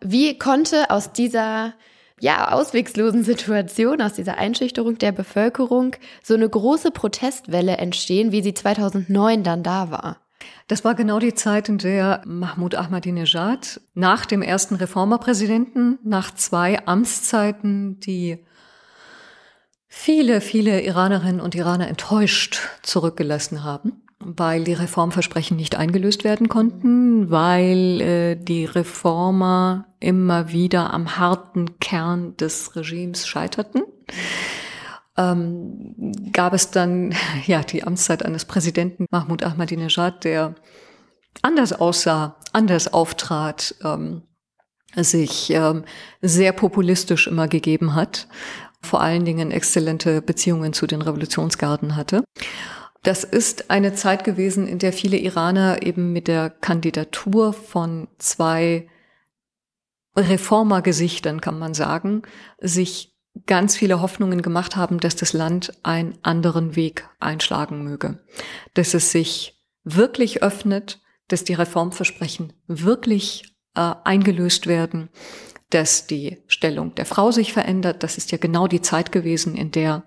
Wie 0.00 0.36
konnte 0.38 0.90
aus 0.90 1.12
dieser 1.12 1.74
ja, 2.18 2.50
auswegslosen 2.50 3.22
Situation, 3.22 4.02
aus 4.02 4.14
dieser 4.14 4.38
Einschüchterung 4.38 4.98
der 4.98 5.12
Bevölkerung 5.12 5.94
so 6.22 6.34
eine 6.34 6.48
große 6.48 6.90
Protestwelle 6.90 7.76
entstehen, 7.76 8.32
wie 8.32 8.42
sie 8.42 8.54
2009 8.54 9.44
dann 9.44 9.62
da 9.62 9.90
war? 9.92 10.20
Das 10.68 10.84
war 10.84 10.94
genau 10.94 11.18
die 11.18 11.34
Zeit, 11.34 11.68
in 11.68 11.78
der 11.78 12.22
Mahmoud 12.24 12.74
Ahmadinejad 12.74 13.80
nach 13.94 14.24
dem 14.24 14.42
ersten 14.42 14.76
Reformerpräsidenten, 14.76 15.98
nach 16.04 16.34
zwei 16.34 16.86
Amtszeiten, 16.86 17.98
die 18.00 18.44
viele, 19.88 20.40
viele 20.40 20.82
Iranerinnen 20.82 21.40
und 21.40 21.54
Iraner 21.54 21.88
enttäuscht 21.88 22.60
zurückgelassen 22.82 23.64
haben, 23.64 24.02
weil 24.20 24.64
die 24.64 24.72
Reformversprechen 24.72 25.56
nicht 25.56 25.76
eingelöst 25.76 26.22
werden 26.24 26.48
konnten, 26.48 27.30
weil 27.30 28.00
äh, 28.00 28.36
die 28.36 28.64
Reformer 28.64 29.86
immer 29.98 30.52
wieder 30.52 30.94
am 30.94 31.18
harten 31.18 31.80
Kern 31.80 32.36
des 32.36 32.76
Regimes 32.76 33.26
scheiterten 33.26 33.82
ähm, 35.20 36.12
gab 36.32 36.54
es 36.54 36.70
dann 36.70 37.14
ja 37.46 37.62
die 37.62 37.84
Amtszeit 37.84 38.24
eines 38.24 38.44
Präsidenten 38.44 39.06
Mahmoud 39.10 39.42
Ahmadinejad, 39.42 40.24
der 40.24 40.54
anders 41.42 41.72
aussah, 41.72 42.36
anders 42.52 42.92
auftrat, 42.92 43.74
ähm, 43.84 44.22
sich 44.96 45.50
ähm, 45.50 45.84
sehr 46.20 46.52
populistisch 46.52 47.28
immer 47.28 47.46
gegeben 47.46 47.94
hat, 47.94 48.26
vor 48.82 49.00
allen 49.00 49.24
Dingen 49.24 49.52
exzellente 49.52 50.20
Beziehungen 50.22 50.72
zu 50.72 50.86
den 50.86 51.02
Revolutionsgarden 51.02 51.94
hatte. 51.94 52.24
Das 53.02 53.22
ist 53.24 53.70
eine 53.70 53.94
Zeit 53.94 54.24
gewesen, 54.24 54.66
in 54.66 54.78
der 54.78 54.92
viele 54.92 55.16
Iraner 55.16 55.82
eben 55.82 56.12
mit 56.12 56.28
der 56.28 56.50
Kandidatur 56.50 57.52
von 57.52 58.08
zwei 58.18 58.88
Reformergesichtern, 60.16 61.40
kann 61.40 61.58
man 61.58 61.72
sagen, 61.72 62.22
sich 62.60 63.14
ganz 63.46 63.76
viele 63.76 64.00
Hoffnungen 64.00 64.42
gemacht 64.42 64.76
haben, 64.76 64.98
dass 64.98 65.16
das 65.16 65.32
Land 65.32 65.72
einen 65.82 66.18
anderen 66.22 66.76
Weg 66.76 67.08
einschlagen 67.18 67.82
möge, 67.84 68.18
dass 68.74 68.94
es 68.94 69.12
sich 69.12 69.60
wirklich 69.84 70.42
öffnet, 70.42 71.00
dass 71.28 71.44
die 71.44 71.54
Reformversprechen 71.54 72.52
wirklich 72.66 73.54
äh, 73.74 73.94
eingelöst 74.04 74.66
werden, 74.66 75.10
dass 75.70 76.06
die 76.06 76.38
Stellung 76.48 76.94
der 76.96 77.06
Frau 77.06 77.30
sich 77.30 77.52
verändert. 77.52 78.02
Das 78.02 78.18
ist 78.18 78.32
ja 78.32 78.38
genau 78.38 78.66
die 78.66 78.82
Zeit 78.82 79.12
gewesen, 79.12 79.54
in 79.54 79.70
der 79.70 80.04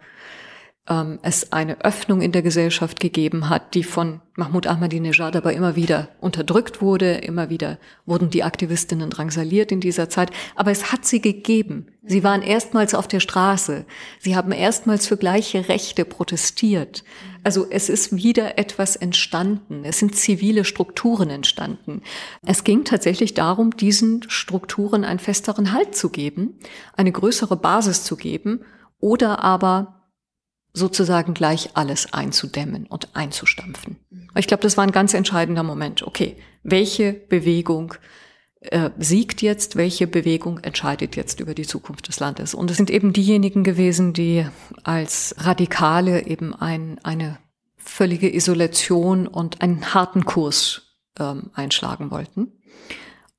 ähm, 0.89 1.19
es 1.21 1.53
eine 1.53 1.83
Öffnung 1.85 2.21
in 2.21 2.33
der 2.33 2.41
Gesellschaft 2.41 2.99
gegeben 2.99 3.49
hat, 3.49 3.73
die 3.73 3.83
von 3.83 4.19
Mahmoud 4.35 4.67
Ahmadinejad 4.67 5.35
aber 5.35 5.53
immer 5.53 5.75
wieder 5.77 6.09
unterdrückt 6.19 6.81
wurde, 6.81 7.13
immer 7.15 7.49
wieder 7.49 7.77
wurden 8.05 8.29
die 8.29 8.43
Aktivistinnen 8.43 9.09
drangsaliert 9.09 9.71
in 9.71 9.79
dieser 9.79 10.09
Zeit, 10.09 10.31
aber 10.55 10.71
es 10.71 10.91
hat 10.91 11.05
sie 11.05 11.21
gegeben. 11.21 11.87
Sie 12.03 12.23
waren 12.23 12.41
erstmals 12.41 12.95
auf 12.95 13.07
der 13.07 13.21
Straße, 13.21 13.85
sie 14.19 14.35
haben 14.35 14.51
erstmals 14.51 15.07
für 15.07 15.15
gleiche 15.15 15.69
Rechte 15.69 16.03
protestiert. 16.03 17.05
Also 17.45 17.65
es 17.69 17.87
ist 17.87 18.15
wieder 18.15 18.57
etwas 18.57 18.97
entstanden, 18.97 19.85
es 19.85 19.99
sind 19.99 20.15
zivile 20.15 20.65
Strukturen 20.65 21.29
entstanden. 21.29 22.01
Es 22.45 22.65
ging 22.65 22.83
tatsächlich 22.83 23.33
darum, 23.35 23.77
diesen 23.77 24.23
Strukturen 24.29 25.05
einen 25.05 25.19
festeren 25.19 25.71
Halt 25.71 25.95
zu 25.95 26.09
geben, 26.09 26.59
eine 26.97 27.11
größere 27.11 27.55
Basis 27.55 28.03
zu 28.03 28.17
geben 28.17 28.65
oder 28.99 29.43
aber 29.43 30.02
sozusagen 30.73 31.33
gleich 31.33 31.69
alles 31.75 32.13
einzudämmen 32.13 32.87
und 32.87 33.15
einzustampfen. 33.15 33.97
Ich 34.35 34.47
glaube, 34.47 34.63
das 34.63 34.75
war 34.75 34.83
ein 34.83 34.91
ganz 34.91 35.13
entscheidender 35.13 35.63
Moment. 35.63 36.01
Okay, 36.03 36.35
welche 36.63 37.13
Bewegung 37.13 37.93
äh, 38.61 38.89
siegt 38.97 39.41
jetzt, 39.43 39.75
welche 39.75 40.07
Bewegung 40.07 40.59
entscheidet 40.59 41.15
jetzt 41.15 41.39
über 41.39 41.53
die 41.53 41.67
Zukunft 41.67 42.07
des 42.07 42.19
Landes? 42.19 42.55
Und 42.55 42.71
es 42.71 42.77
sind 42.77 42.89
eben 42.89 43.13
diejenigen 43.13 43.63
gewesen, 43.63 44.13
die 44.13 44.47
als 44.83 45.35
Radikale 45.37 46.25
eben 46.25 46.55
ein, 46.55 46.99
eine 47.03 47.37
völlige 47.77 48.33
Isolation 48.33 49.27
und 49.27 49.61
einen 49.61 49.93
harten 49.93 50.25
Kurs 50.25 50.97
ähm, 51.19 51.51
einschlagen 51.53 52.09
wollten. 52.09 52.51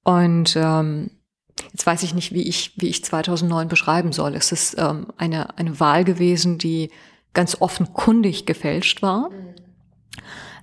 Und 0.05 0.55
ähm, 0.57 1.11
Jetzt 1.73 1.87
weiß 1.87 2.03
ich 2.03 2.15
nicht, 2.15 2.33
wie 2.33 2.43
ich, 2.43 2.73
wie 2.77 2.89
ich 2.89 3.05
2009 3.05 3.69
beschreiben 3.69 4.13
soll. 4.13 4.35
Es 4.35 4.53
ist 4.53 4.77
ähm, 4.79 5.07
eine, 5.17 5.57
eine 5.57 5.79
Wahl 5.79 6.05
gewesen, 6.05 6.59
die 6.59 6.91
ganz 7.35 7.61
offenkundig 7.61 8.47
gefälscht 8.47 9.03
war, 9.03 9.31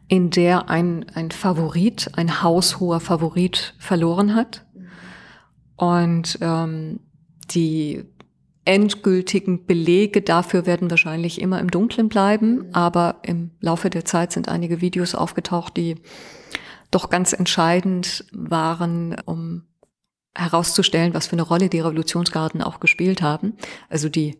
in 0.08 0.30
der 0.30 0.70
ein, 0.70 1.06
ein 1.14 1.32
Favorit, 1.32 2.12
ein 2.16 2.42
haushoher 2.42 3.00
Favorit 3.00 3.76
verloren 3.78 4.36
hat. 4.36 4.66
Und 5.76 6.38
ähm, 6.42 7.00
die 7.52 8.04
endgültigen 8.66 9.66
Belege 9.66 10.22
dafür 10.22 10.66
werden 10.66 10.90
wahrscheinlich 10.90 11.42
immer 11.42 11.60
im 11.60 11.72
Dunkeln 11.72 12.10
bleiben, 12.10 12.74
aber 12.74 13.20
im 13.24 13.52
Laufe 13.60 13.90
der 13.90 14.06
Zeit 14.06 14.32
sind 14.32 14.50
einige 14.50 14.82
Videos 14.82 15.16
aufgetaucht, 15.16 15.78
die 15.78 15.96
doch 16.92 17.10
ganz 17.10 17.34
entscheidend 17.34 18.26
waren, 18.32 19.16
um 19.26 19.64
herauszustellen, 20.36 21.14
was 21.14 21.28
für 21.28 21.34
eine 21.34 21.42
Rolle 21.42 21.70
die 21.70 21.80
Revolutionsgarden 21.80 22.62
auch 22.62 22.80
gespielt 22.80 23.22
haben. 23.22 23.54
Also 23.90 24.10
die 24.10 24.38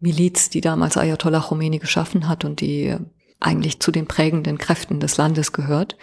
Miliz, 0.00 0.50
die 0.50 0.60
damals 0.60 0.96
Ayatollah 0.96 1.40
Khomeini 1.40 1.78
geschaffen 1.78 2.28
hat 2.28 2.44
und 2.44 2.60
die 2.60 2.96
eigentlich 3.40 3.80
zu 3.80 3.92
den 3.92 4.06
prägenden 4.06 4.58
Kräften 4.58 5.00
des 5.00 5.16
Landes 5.16 5.52
gehört. 5.52 5.96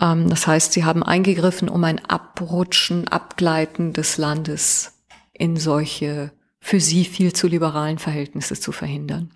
Ähm, 0.00 0.28
das 0.28 0.46
heißt, 0.46 0.72
sie 0.72 0.84
haben 0.84 1.02
eingegriffen, 1.02 1.68
um 1.68 1.84
ein 1.84 2.04
Abrutschen, 2.04 3.08
Abgleiten 3.08 3.92
des 3.92 4.18
Landes 4.18 5.04
in 5.32 5.56
solche 5.56 6.32
für 6.60 6.80
sie 6.80 7.04
viel 7.04 7.32
zu 7.32 7.46
liberalen 7.46 7.98
Verhältnisse 7.98 8.58
zu 8.58 8.72
verhindern. 8.72 9.32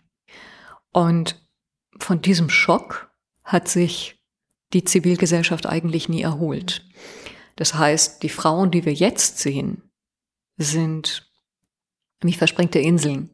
Und 0.93 1.41
von 1.99 2.21
diesem 2.21 2.51
Schock 2.51 3.11
hat 3.45 3.69
sich 3.69 4.19
die 4.73 4.85
Zivilgesellschaft 4.85 5.67
eigentlich 5.67 6.09
nie 6.09 6.23
erholt. 6.23 6.85
Das 7.57 7.75
heißt, 7.75 8.23
die 8.23 8.29
Frauen, 8.29 8.71
die 8.71 8.85
wir 8.85 8.93
jetzt 8.93 9.39
sehen, 9.39 9.83
sind 10.57 11.31
wie 12.21 12.33
versprengte 12.33 12.79
Inseln. 12.79 13.32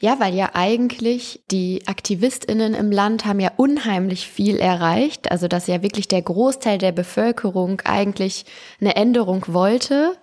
Ja, 0.00 0.18
weil 0.18 0.34
ja 0.34 0.50
eigentlich 0.54 1.44
die 1.50 1.82
Aktivistinnen 1.86 2.74
im 2.74 2.90
Land 2.90 3.24
haben 3.24 3.40
ja 3.40 3.52
unheimlich 3.56 4.28
viel 4.28 4.58
erreicht, 4.58 5.30
also 5.30 5.46
dass 5.46 5.66
ja 5.66 5.82
wirklich 5.82 6.08
der 6.08 6.22
Großteil 6.22 6.78
der 6.78 6.92
Bevölkerung 6.92 7.80
eigentlich 7.84 8.46
eine 8.80 8.96
Änderung 8.96 9.44
wollte. 9.48 10.16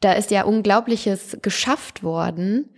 Da 0.00 0.12
ist 0.12 0.30
ja 0.30 0.44
unglaubliches 0.44 1.38
geschafft 1.42 2.02
worden 2.02 2.70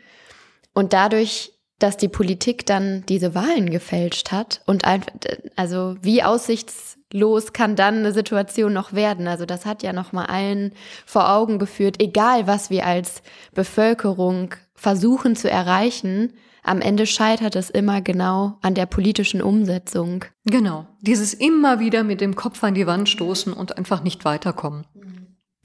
und 0.75 0.93
dadurch 0.93 1.53
dass 1.81 1.97
die 1.97 2.09
Politik 2.09 2.67
dann 2.67 3.05
diese 3.09 3.35
Wahlen 3.35 3.71
gefälscht 3.71 4.31
hat 4.31 4.61
und 4.67 4.85
einfach, 4.85 5.13
also 5.57 5.97
wie 6.03 6.23
aussichtslos 6.23 7.53
kann 7.53 7.75
dann 7.75 7.99
eine 7.99 8.13
Situation 8.13 8.73
noch 8.73 8.93
werden? 8.93 9.27
Also 9.27 9.47
das 9.47 9.67
hat 9.67 9.83
ja 9.83 9.93
noch 9.93 10.13
mal 10.13 10.27
allen 10.27 10.75
vor 11.07 11.31
Augen 11.31 11.59
geführt, 11.59 11.97
egal 12.01 12.47
was 12.47 12.71
wir 12.71 12.87
als 12.87 13.23
Bevölkerung 13.55 14.55
versuchen 14.81 15.37
zu 15.37 15.51
erreichen, 15.51 16.33
am 16.63 16.81
Ende 16.81 17.07
scheitert 17.07 17.55
es 17.55 17.69
immer 17.69 18.01
genau 18.01 18.59
an 18.63 18.75
der 18.75 18.87
politischen 18.87 19.43
Umsetzung. 19.43 20.25
Genau. 20.47 20.87
Dieses 21.03 21.35
immer 21.35 21.81
wieder 21.81 22.03
mit 22.03 22.23
dem 22.23 22.35
Kopf 22.35 22.65
an 22.65 22.75
die 22.75 22.87
Wand 22.87 23.09
stoßen 23.09 23.53
und 23.53 23.77
einfach 23.77 24.03
nicht 24.03 24.25
weiterkommen. 24.25 24.87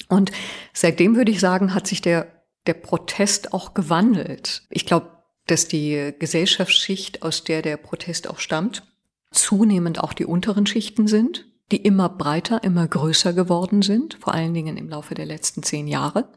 Und 0.10 0.32
seitdem 0.74 1.16
würde 1.16 1.32
ich 1.32 1.40
sagen, 1.40 1.74
hat 1.74 1.88
sich 1.88 2.02
der, 2.02 2.28
der 2.68 2.74
Protest 2.74 3.54
auch 3.54 3.74
gewandelt. 3.74 4.64
Ich 4.70 4.86
glaube, 4.86 5.12
dass 5.48 5.68
die 5.70 6.14
Gesellschaftsschicht, 6.20 7.24
aus 7.24 7.46
der 7.46 7.62
der 7.62 7.78
Protest 7.78 8.30
auch 8.30 8.40
stammt, 8.40 8.84
zunehmend 9.32 10.04
auch 10.04 10.12
die 10.12 10.26
unteren 10.26 10.66
Schichten 10.66 11.08
sind, 11.08 11.46
die 11.72 11.78
immer 11.78 12.10
breiter, 12.10 12.64
immer 12.64 12.88
größer 12.88 13.32
geworden 13.32 13.82
sind, 13.82 14.18
vor 14.20 14.34
allen 14.34 14.54
Dingen 14.54 14.76
im 14.76 14.90
Laufe 14.90 15.16
der 15.16 15.26
letzten 15.26 15.64
zehn 15.64 15.88
Jahre 15.88 16.28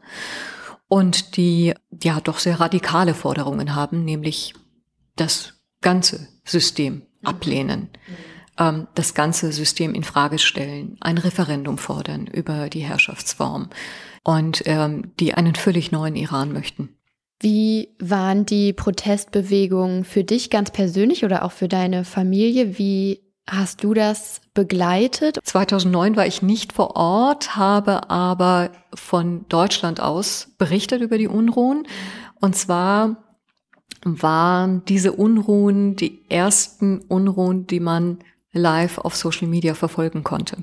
und 0.89 1.37
die 1.37 1.73
ja 2.03 2.19
doch 2.19 2.39
sehr 2.39 2.59
radikale 2.59 3.13
Forderungen 3.13 3.75
haben, 3.75 4.03
nämlich 4.03 4.53
das 5.15 5.53
ganze 5.81 6.27
System 6.43 7.03
ablehnen, 7.23 7.89
ähm, 8.57 8.87
das 8.95 9.13
ganze 9.13 9.53
System 9.53 9.93
in 9.93 10.03
Frage 10.03 10.39
stellen, 10.39 10.97
ein 10.99 11.17
Referendum 11.17 11.77
fordern 11.77 12.27
über 12.27 12.69
die 12.69 12.81
Herrschaftsform 12.81 13.69
und 14.23 14.63
ähm, 14.65 15.13
die 15.19 15.33
einen 15.35 15.55
völlig 15.55 15.91
neuen 15.91 16.15
Iran 16.15 16.51
möchten. 16.51 16.89
Wie 17.39 17.95
waren 17.99 18.45
die 18.45 18.73
Protestbewegungen 18.73 20.03
für 20.03 20.25
dich 20.25 20.49
ganz 20.49 20.71
persönlich 20.71 21.23
oder 21.23 21.45
auch 21.45 21.53
für 21.53 21.69
deine 21.69 22.03
Familie? 22.03 22.77
Wie 22.77 23.21
hast 23.49 23.83
du 23.83 23.93
das 23.93 24.41
begleitet? 24.53 25.39
2009 25.43 26.15
war 26.15 26.25
ich 26.25 26.41
nicht 26.41 26.73
vor 26.73 26.95
Ort, 26.95 27.55
habe 27.55 28.09
aber 28.09 28.71
von 28.93 29.45
Deutschland 29.49 29.99
aus 29.99 30.49
berichtet 30.57 31.01
über 31.01 31.17
die 31.17 31.27
Unruhen. 31.27 31.87
Und 32.39 32.55
zwar 32.55 33.17
waren 34.03 34.85
diese 34.85 35.11
Unruhen 35.13 35.95
die 35.95 36.29
ersten 36.29 36.99
Unruhen, 36.99 37.67
die 37.67 37.79
man 37.79 38.19
live 38.51 38.97
auf 38.99 39.15
Social 39.15 39.47
Media 39.47 39.73
verfolgen 39.73 40.23
konnte. 40.23 40.57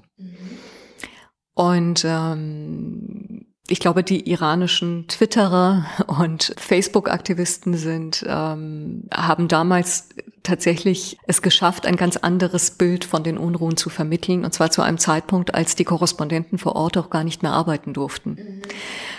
Und 1.54 2.04
ähm, 2.06 3.25
ich 3.68 3.80
glaube, 3.80 4.04
die 4.04 4.28
iranischen 4.30 5.08
Twitterer 5.08 5.86
und 6.06 6.54
Facebook-Aktivisten 6.56 7.74
sind, 7.74 8.24
ähm, 8.26 9.04
haben 9.12 9.48
damals 9.48 10.08
tatsächlich 10.44 11.18
es 11.26 11.42
geschafft, 11.42 11.86
ein 11.86 11.96
ganz 11.96 12.16
anderes 12.16 12.70
Bild 12.70 13.04
von 13.04 13.24
den 13.24 13.36
Unruhen 13.36 13.76
zu 13.76 13.90
vermitteln, 13.90 14.44
und 14.44 14.54
zwar 14.54 14.70
zu 14.70 14.82
einem 14.82 14.98
Zeitpunkt, 14.98 15.54
als 15.54 15.74
die 15.74 15.84
Korrespondenten 15.84 16.58
vor 16.58 16.76
Ort 16.76 16.96
auch 16.96 17.10
gar 17.10 17.24
nicht 17.24 17.42
mehr 17.42 17.52
arbeiten 17.52 17.92
durften. 17.92 18.30
Mhm. 18.30 18.62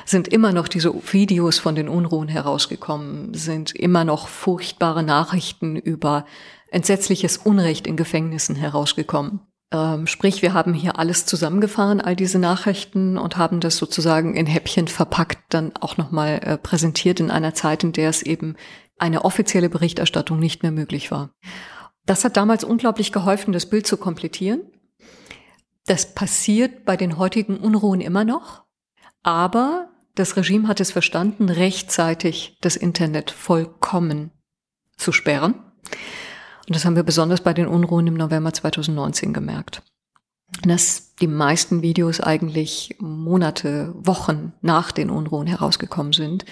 Sind 0.06 0.30
immer 0.30 0.54
noch 0.54 0.70
diese 0.70 0.94
Videos 1.12 1.60
von 1.60 1.76
den 1.76 1.90
Unruhen 1.90 2.30
herausgekommen, 2.30 3.34
sind 3.34 3.76
immer 3.76 4.06
noch 4.06 4.30
furchtbare 4.30 5.04
Nachrichten 5.04 5.76
über 5.76 6.26
entsetzliches 6.72 7.38
Unrecht 7.38 7.88
in 7.88 7.98
Gefängnissen 7.98 8.56
herausgekommen. 8.56 9.42
Ähm, 9.72 10.08
sprich, 10.08 10.42
wir 10.42 10.54
haben 10.54 10.74
hier 10.74 10.98
alles 10.98 11.26
zusammengefahren, 11.26 12.00
all 12.00 12.16
diese 12.16 12.40
Nachrichten 12.40 13.18
und 13.18 13.38
haben 13.38 13.60
das 13.60 13.78
sozusagen 13.78 14.36
in 14.36 14.46
Häppchen 14.46 14.88
verpackt, 14.88 15.40
dann 15.50 15.76
auch 15.76 15.98
nochmal 15.98 16.40
äh, 16.42 16.58
präsentiert 16.58 17.20
in 17.20 17.32
einer 17.32 17.54
Zeit, 17.54 17.84
in 17.84 17.92
der 17.92 18.10
es 18.10 18.22
eben 18.22 18.56
eine 18.98 19.26
offizielle 19.26 19.70
Berichterstattung 19.70 20.40
nicht 20.40 20.64
mehr 20.64 20.72
möglich 20.72 21.12
war. 21.12 21.32
Das 22.06 22.24
hat 22.24 22.38
damals 22.38 22.64
unglaublich 22.64 23.12
geholfen, 23.12 23.52
das 23.52 23.70
Bild 23.70 23.86
zu 23.86 23.98
komplettieren. 23.98 24.62
Das 25.86 26.14
passiert 26.14 26.86
bei 26.86 26.96
den 26.96 27.18
heutigen 27.18 27.58
Unruhen 27.58 28.02
immer 28.02 28.24
noch, 28.24 28.64
aber 29.24 29.90
das 30.16 30.38
Regime 30.38 30.68
hat 30.68 30.80
es 30.80 30.92
verstanden, 30.92 31.50
rechtzeitig 31.50 32.58
das 32.62 32.76
Internet 32.78 33.32
vollkommen 33.32 34.32
zu 34.96 35.12
sperren. 35.12 35.56
Und 36.68 36.76
das 36.76 36.86
haben 36.86 36.96
wir 36.96 37.04
besonders 37.04 37.42
bei 37.42 37.54
den 37.54 37.68
Unruhen 37.68 38.08
im 38.08 38.16
November 38.16 38.54
2019 38.54 39.34
gemerkt. 39.34 39.84
Dass 40.64 41.16
die 41.16 41.28
meisten 41.28 41.82
Videos 41.82 42.20
eigentlich 42.20 42.96
Monate, 43.00 43.94
Wochen 43.96 44.54
nach 44.62 44.92
den 44.92 45.10
Unruhen 45.10 45.48
herausgekommen 45.48 46.14
sind 46.14 46.46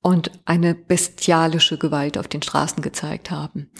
und 0.00 0.32
eine 0.44 0.74
bestialische 0.74 1.78
Gewalt 1.78 2.18
auf 2.18 2.28
den 2.28 2.42
Straßen 2.42 2.82
gezeigt 2.82 3.30
haben. 3.30 3.70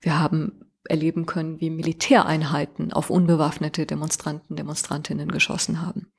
Wir 0.00 0.18
haben 0.18 0.64
erleben 0.84 1.24
können, 1.24 1.60
wie 1.60 1.70
Militäreinheiten 1.70 2.92
auf 2.92 3.08
unbewaffnete 3.08 3.86
Demonstranten, 3.86 4.56
Demonstrantinnen 4.56 5.32
geschossen 5.32 5.80
haben. 5.80 6.12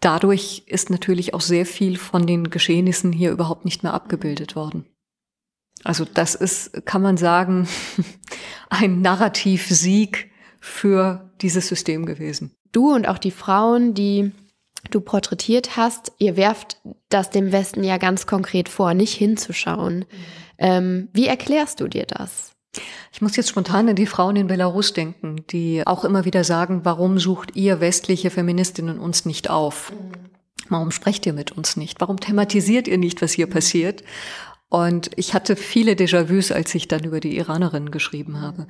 Dadurch 0.00 0.64
ist 0.66 0.90
natürlich 0.90 1.34
auch 1.34 1.40
sehr 1.40 1.64
viel 1.64 1.96
von 1.96 2.26
den 2.26 2.50
Geschehnissen 2.50 3.12
hier 3.12 3.30
überhaupt 3.30 3.64
nicht 3.64 3.84
mehr 3.84 3.94
abgebildet 3.94 4.56
worden. 4.56 4.86
Also 5.84 6.04
das 6.04 6.34
ist, 6.34 6.84
kann 6.84 7.02
man 7.02 7.16
sagen, 7.16 7.68
ein 8.70 9.00
Narrativsieg 9.00 10.30
für 10.60 11.30
dieses 11.40 11.68
System 11.68 12.06
gewesen. 12.06 12.52
Du 12.72 12.94
und 12.94 13.08
auch 13.08 13.18
die 13.18 13.30
Frauen, 13.30 13.94
die 13.94 14.32
du 14.90 15.00
porträtiert 15.00 15.76
hast, 15.76 16.12
ihr 16.18 16.36
werft 16.36 16.78
das 17.08 17.30
dem 17.30 17.52
Westen 17.52 17.84
ja 17.84 17.98
ganz 17.98 18.26
konkret 18.26 18.68
vor, 18.68 18.94
nicht 18.94 19.14
hinzuschauen. 19.14 20.04
Ähm, 20.58 21.08
wie 21.12 21.26
erklärst 21.26 21.80
du 21.80 21.88
dir 21.88 22.06
das? 22.06 22.52
Ich 23.12 23.22
muss 23.22 23.36
jetzt 23.36 23.48
spontan 23.48 23.88
an 23.88 23.96
die 23.96 24.06
Frauen 24.06 24.36
in 24.36 24.46
Belarus 24.46 24.92
denken, 24.92 25.44
die 25.50 25.86
auch 25.86 26.04
immer 26.04 26.24
wieder 26.24 26.44
sagen, 26.44 26.80
warum 26.84 27.18
sucht 27.18 27.56
ihr 27.56 27.80
westliche 27.80 28.30
Feministinnen 28.30 28.98
uns 28.98 29.24
nicht 29.24 29.48
auf? 29.48 29.92
Warum 30.68 30.90
sprecht 30.90 31.24
ihr 31.26 31.32
mit 31.32 31.52
uns 31.52 31.76
nicht? 31.76 32.00
Warum 32.00 32.18
thematisiert 32.20 32.88
ihr 32.88 32.98
nicht, 32.98 33.22
was 33.22 33.32
hier 33.32 33.46
passiert? 33.46 34.02
Und 34.68 35.10
ich 35.16 35.34
hatte 35.34 35.56
viele 35.56 35.92
Déjà-vus, 35.92 36.52
als 36.52 36.74
ich 36.74 36.88
dann 36.88 37.04
über 37.04 37.20
die 37.20 37.36
Iranerinnen 37.36 37.90
geschrieben 37.90 38.40
habe. 38.40 38.66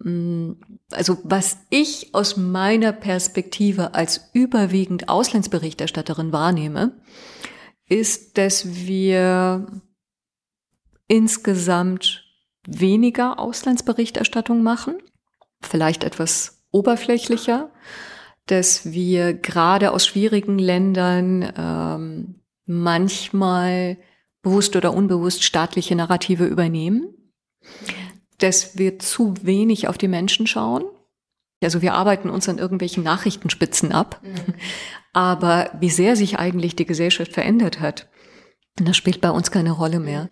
Mm, 0.00 0.52
also 0.90 1.18
was 1.24 1.58
ich 1.70 2.14
aus 2.14 2.36
meiner 2.36 2.92
Perspektive 2.92 3.94
als 3.94 4.30
überwiegend 4.34 5.08
Auslandsberichterstatterin 5.08 6.32
wahrnehme, 6.32 7.00
ist, 7.88 8.38
dass 8.38 8.86
wir 8.86 9.66
insgesamt 11.06 12.24
weniger 12.66 13.38
Auslandsberichterstattung 13.38 14.62
machen, 14.62 14.96
vielleicht 15.60 16.04
etwas 16.04 16.64
oberflächlicher, 16.70 17.70
dass 18.46 18.92
wir 18.92 19.34
gerade 19.34 19.92
aus 19.92 20.06
schwierigen 20.06 20.58
Ländern 20.58 21.52
ähm, 21.56 22.40
manchmal 22.66 23.98
bewusst 24.44 24.76
oder 24.76 24.94
unbewusst 24.94 25.42
staatliche 25.42 25.96
Narrative 25.96 26.46
übernehmen 26.46 27.14
dass 28.38 28.76
wir 28.76 28.98
zu 28.98 29.34
wenig 29.42 29.88
auf 29.88 29.98
die 29.98 30.08
Menschen 30.08 30.46
schauen. 30.46 30.84
Also 31.62 31.82
wir 31.82 31.94
arbeiten 31.94 32.28
uns 32.30 32.48
an 32.48 32.58
irgendwelchen 32.58 33.02
Nachrichtenspitzen 33.02 33.92
ab. 33.92 34.20
Mhm. 34.22 34.54
Aber 35.12 35.70
wie 35.80 35.90
sehr 35.90 36.16
sich 36.16 36.38
eigentlich 36.38 36.76
die 36.76 36.86
Gesellschaft 36.86 37.32
verändert 37.32 37.80
hat, 37.80 38.08
das 38.76 38.96
spielt 38.96 39.20
bei 39.20 39.30
uns 39.30 39.52
keine 39.52 39.70
Rolle 39.70 40.00
mehr. 40.00 40.30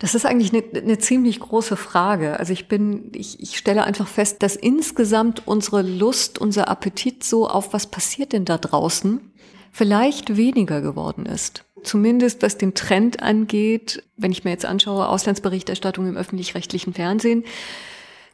Das 0.00 0.16
ist 0.16 0.26
eigentlich 0.26 0.52
eine, 0.52 0.64
eine 0.76 0.98
ziemlich 0.98 1.38
große 1.38 1.76
Frage. 1.76 2.40
Also 2.40 2.52
ich 2.52 2.66
bin, 2.66 3.12
ich, 3.14 3.40
ich 3.40 3.56
stelle 3.56 3.84
einfach 3.84 4.08
fest, 4.08 4.42
dass 4.42 4.56
insgesamt 4.56 5.46
unsere 5.46 5.82
Lust, 5.82 6.40
unser 6.40 6.68
Appetit 6.68 7.22
so 7.22 7.48
auf 7.48 7.72
was 7.72 7.86
passiert 7.86 8.32
denn 8.32 8.44
da 8.44 8.58
draußen 8.58 9.32
vielleicht 9.70 10.36
weniger 10.36 10.80
geworden 10.80 11.24
ist 11.24 11.63
zumindest 11.84 12.42
was 12.42 12.58
den 12.58 12.74
Trend 12.74 13.22
angeht, 13.22 14.02
wenn 14.16 14.32
ich 14.32 14.44
mir 14.44 14.50
jetzt 14.50 14.66
anschaue, 14.66 15.08
Auslandsberichterstattung 15.08 16.08
im 16.08 16.16
öffentlich-rechtlichen 16.16 16.94
Fernsehen, 16.94 17.44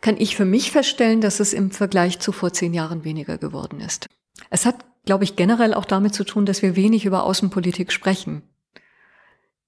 kann 0.00 0.16
ich 0.18 0.36
für 0.36 0.44
mich 0.44 0.70
feststellen, 0.72 1.20
dass 1.20 1.40
es 1.40 1.52
im 1.52 1.70
Vergleich 1.70 2.20
zu 2.20 2.32
vor 2.32 2.52
zehn 2.52 2.72
Jahren 2.72 3.04
weniger 3.04 3.38
geworden 3.38 3.80
ist. 3.80 4.06
Es 4.48 4.64
hat, 4.64 4.76
glaube 5.04 5.24
ich, 5.24 5.36
generell 5.36 5.74
auch 5.74 5.84
damit 5.84 6.14
zu 6.14 6.24
tun, 6.24 6.46
dass 6.46 6.62
wir 6.62 6.76
wenig 6.76 7.04
über 7.04 7.24
Außenpolitik 7.24 7.92
sprechen. 7.92 8.42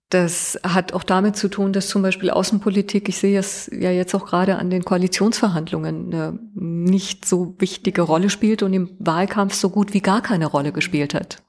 Das 0.09 0.59
hat 0.63 0.93
auch 0.93 1.05
damit 1.05 1.37
zu 1.37 1.49
tun, 1.49 1.73
dass 1.73 1.89
zum 1.89 2.03
Beispiel 2.03 2.29
Außenpolitik, 2.29 3.09
ich 3.09 3.17
sehe 3.17 3.39
es 3.39 3.71
ja 3.73 3.91
jetzt 3.91 4.15
auch 4.15 4.27
gerade 4.27 4.57
an 4.57 4.69
den 4.69 4.85
Koalitionsverhandlungen, 4.85 6.13
eine 6.13 6.39
nicht 6.55 7.25
so 7.25 7.55
wichtige 7.59 8.03
Rolle 8.03 8.29
spielt 8.29 8.63
und 8.63 8.75
im 8.75 8.91
Wahlkampf 8.99 9.55
so 9.55 9.71
gut 9.71 9.95
wie 9.95 10.03
gar 10.03 10.21
keine 10.21 10.47
Rolle 10.47 10.73
gespielt 10.73 11.15
hat. 11.15 11.43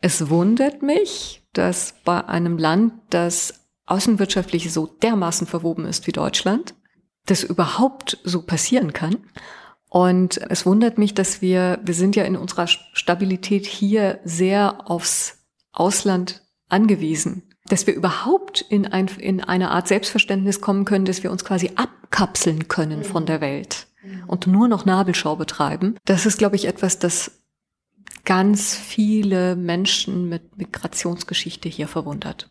Es 0.00 0.30
wundert 0.30 0.82
mich, 0.82 1.42
dass 1.52 1.94
bei 2.04 2.26
einem 2.26 2.56
Land, 2.56 2.94
das 3.10 3.54
außenwirtschaftlich 3.86 4.72
so 4.72 4.86
dermaßen 4.86 5.46
verwoben 5.46 5.84
ist 5.84 6.06
wie 6.06 6.12
Deutschland, 6.12 6.74
das 7.26 7.42
überhaupt 7.42 8.18
so 8.24 8.42
passieren 8.42 8.92
kann. 8.92 9.16
Und 9.88 10.38
es 10.50 10.64
wundert 10.64 10.98
mich, 10.98 11.14
dass 11.14 11.42
wir, 11.42 11.80
wir 11.82 11.94
sind 11.94 12.16
ja 12.16 12.24
in 12.24 12.36
unserer 12.36 12.68
Stabilität 12.68 13.66
hier 13.66 14.20
sehr 14.24 14.88
aufs 14.88 15.38
Ausland 15.72 16.42
angewiesen, 16.68 17.42
dass 17.66 17.86
wir 17.86 17.94
überhaupt 17.94 18.60
in, 18.60 18.86
ein, 18.86 19.08
in 19.18 19.42
eine 19.42 19.70
Art 19.70 19.88
Selbstverständnis 19.88 20.60
kommen 20.60 20.84
können, 20.84 21.04
dass 21.04 21.22
wir 21.22 21.32
uns 21.32 21.44
quasi 21.44 21.72
abkapseln 21.74 22.68
können 22.68 23.02
von 23.04 23.26
der 23.26 23.40
Welt 23.40 23.88
und 24.26 24.46
nur 24.46 24.68
noch 24.68 24.86
Nabelschau 24.86 25.36
betreiben. 25.36 25.96
Das 26.04 26.24
ist, 26.24 26.38
glaube 26.38 26.56
ich, 26.56 26.66
etwas, 26.66 26.98
das 26.98 27.39
ganz 28.24 28.76
viele 28.76 29.56
Menschen 29.56 30.28
mit 30.28 30.56
Migrationsgeschichte 30.56 31.68
hier 31.68 31.88
verwundert. 31.88 32.50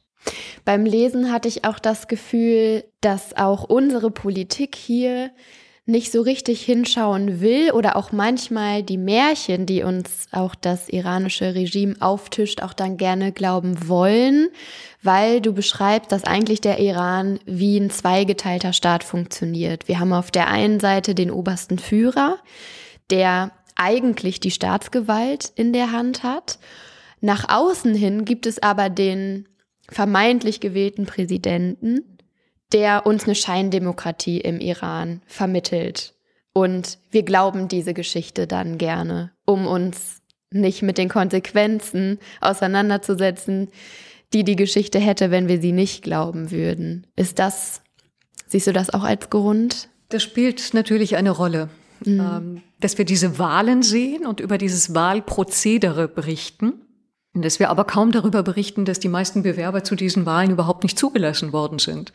Beim 0.66 0.86
Lesen 0.86 1.32
hatte 1.32 1.48
ich 1.48 1.66
auch 1.66 1.80
das 1.80 2.08
Gefühl, 2.08 2.84
dass 3.02 3.36
auch 3.38 3.64
unsere 3.64 4.12
Politik 4.12 4.76
hier 4.76 5.32
nicht 5.90 6.12
so 6.12 6.22
richtig 6.22 6.62
hinschauen 6.62 7.42
will 7.42 7.72
oder 7.72 7.96
auch 7.96 8.12
manchmal 8.12 8.84
die 8.84 8.98
Märchen, 8.98 9.66
die 9.66 9.82
uns 9.82 10.28
auch 10.32 10.54
das 10.54 10.88
iranische 10.88 11.56
Regime 11.56 11.96
auftischt, 12.00 12.62
auch 12.62 12.74
dann 12.74 12.98
gerne 12.98 13.32
glauben 13.32 13.88
wollen, 13.88 14.50
weil 15.02 15.42
du 15.42 15.52
beschreibst, 15.52 16.12
dass 16.12 16.26
eigentlich 16.26 16.62
der 16.62 16.80
Iran 16.80 17.40
wie 17.46 17.78
ein 17.78 17.90
zweigeteilter 17.90 18.72
Staat 18.72 19.04
funktioniert. 19.04 19.88
Wir 19.88 20.00
haben 20.00 20.14
auf 20.14 20.30
der 20.30 20.48
einen 20.48 20.80
Seite 20.80 21.16
den 21.16 21.32
obersten 21.32 21.80
Führer, 21.80 22.38
der 23.10 23.52
eigentlich 23.80 24.40
die 24.40 24.52
Staatsgewalt 24.52 25.52
in 25.56 25.74
der 25.74 25.92
Hand 25.92 26.24
hat. 26.24 26.60
Nach 27.22 27.50
außen 27.50 27.96
hin 27.96 28.26
gibt 28.26 28.46
es 28.46 28.62
aber 28.62 28.90
den 28.90 29.48
vermeintlich 29.90 30.60
gewählten 30.60 31.06
Präsidenten, 31.06 32.18
der 32.72 33.06
uns 33.06 33.24
eine 33.24 33.36
Scheindemokratie 33.36 34.40
im 34.40 34.60
Iran 34.60 35.22
vermittelt. 35.26 36.14
Und 36.54 37.00
wir 37.10 37.24
glauben 37.24 37.68
diese 37.68 37.94
Geschichte 37.94 38.46
dann 38.46 38.78
gerne, 38.78 39.32
um 39.46 39.66
uns 39.66 40.22
nicht 40.52 40.82
mit 40.82 40.98
den 40.98 41.10
Konsequenzen 41.10 42.20
auseinanderzusetzen, 42.42 43.70
die 44.34 44.44
die 44.44 44.56
Geschichte 44.56 45.00
hätte, 45.00 45.32
wenn 45.32 45.48
wir 45.48 45.62
sie 45.62 45.72
nicht 45.72 46.04
glauben 46.04 46.52
würden. 46.52 47.08
Ist 47.16 47.40
das, 47.40 47.82
siehst 48.48 48.68
du 48.68 48.74
das 48.74 48.92
auch 48.92 49.04
als 49.04 49.30
Grund? 49.30 49.90
Das 50.10 50.24
spielt 50.24 50.74
natürlich 50.74 51.18
eine 51.18 51.32
Rolle. 51.32 51.70
Mhm. 52.06 52.20
Ähm, 52.20 52.62
dass 52.80 52.98
wir 52.98 53.06
diese 53.06 53.40
Wahlen 53.40 53.84
sehen 53.84 54.26
und 54.26 54.40
über 54.40 54.58
dieses 54.58 54.94
Wahlprozedere 54.94 56.08
berichten. 56.08 56.74
Dass 57.34 57.60
wir 57.60 57.70
aber 57.70 57.84
kaum 57.86 58.12
darüber 58.12 58.42
berichten, 58.42 58.86
dass 58.86 59.00
die 59.00 59.08
meisten 59.08 59.44
Bewerber 59.44 59.84
zu 59.84 59.96
diesen 59.96 60.26
Wahlen 60.26 60.50
überhaupt 60.50 60.84
nicht 60.84 60.98
zugelassen 60.98 61.54
worden 61.54 61.78
sind. 61.78 62.12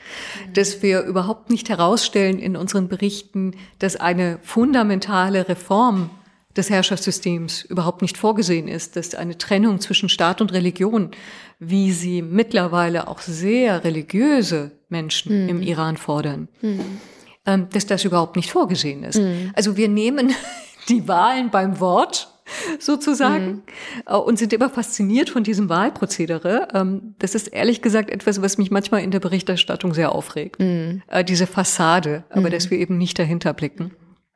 Mhm. 0.48 0.52
Dass 0.54 0.82
wir 0.82 1.02
überhaupt 1.02 1.50
nicht 1.50 1.68
herausstellen 1.68 2.38
in 2.38 2.56
unseren 2.56 2.88
Berichten, 2.88 3.54
dass 3.78 3.96
eine 3.96 4.38
fundamentale 4.42 5.48
Reform 5.48 6.10
des 6.56 6.70
Herrschaftssystems 6.70 7.62
überhaupt 7.62 8.02
nicht 8.02 8.16
vorgesehen 8.16 8.68
ist, 8.68 8.96
dass 8.96 9.14
eine 9.14 9.38
Trennung 9.38 9.80
zwischen 9.80 10.08
Staat 10.08 10.40
und 10.40 10.52
Religion, 10.52 11.10
wie 11.58 11.92
sie 11.92 12.22
mittlerweile 12.22 13.08
auch 13.08 13.20
sehr 13.20 13.84
religiöse 13.84 14.72
Menschen 14.88 15.44
mhm. 15.44 15.48
im 15.48 15.62
Iran 15.62 15.96
fordern, 15.96 16.48
mhm 16.60 17.00
ähm, 17.46 17.68
dass 17.72 17.86
das 17.86 18.04
überhaupt 18.04 18.36
nicht 18.36 18.50
vorgesehen 18.50 19.04
ist. 19.04 19.18
Mhm. 19.18 19.52
Also 19.54 19.76
wir 19.76 19.88
nehmen 19.88 20.34
die 20.88 21.06
Wahlen 21.08 21.50
beim 21.50 21.80
Wort 21.80 22.30
sozusagen 22.78 23.46
mhm. 23.46 23.62
Äh, 24.06 24.16
und 24.16 24.38
sind 24.38 24.52
immer 24.52 24.70
fasziniert 24.70 25.30
von 25.30 25.44
diesem 25.44 25.68
Wahlprozedere. 25.68 26.68
Ähm, 26.74 27.14
das 27.18 27.34
ist 27.34 27.48
ehrlich 27.48 27.82
gesagt 27.82 28.10
etwas, 28.10 28.42
was 28.42 28.58
mich 28.58 28.70
manchmal 28.70 29.02
in 29.02 29.10
der 29.10 29.20
Berichterstattung 29.20 29.94
sehr 29.94 30.12
aufregt. 30.12 30.60
Mhm. 30.60 31.02
Äh, 31.08 31.24
diese 31.24 31.46
Fassade, 31.46 32.24
aber 32.30 32.48
mhm. 32.48 32.52
dass 32.52 32.70
wir 32.70 32.78
eben 32.78 32.98
nicht 32.98 33.18
dahinter 33.18 33.52
blicken. 33.54 33.92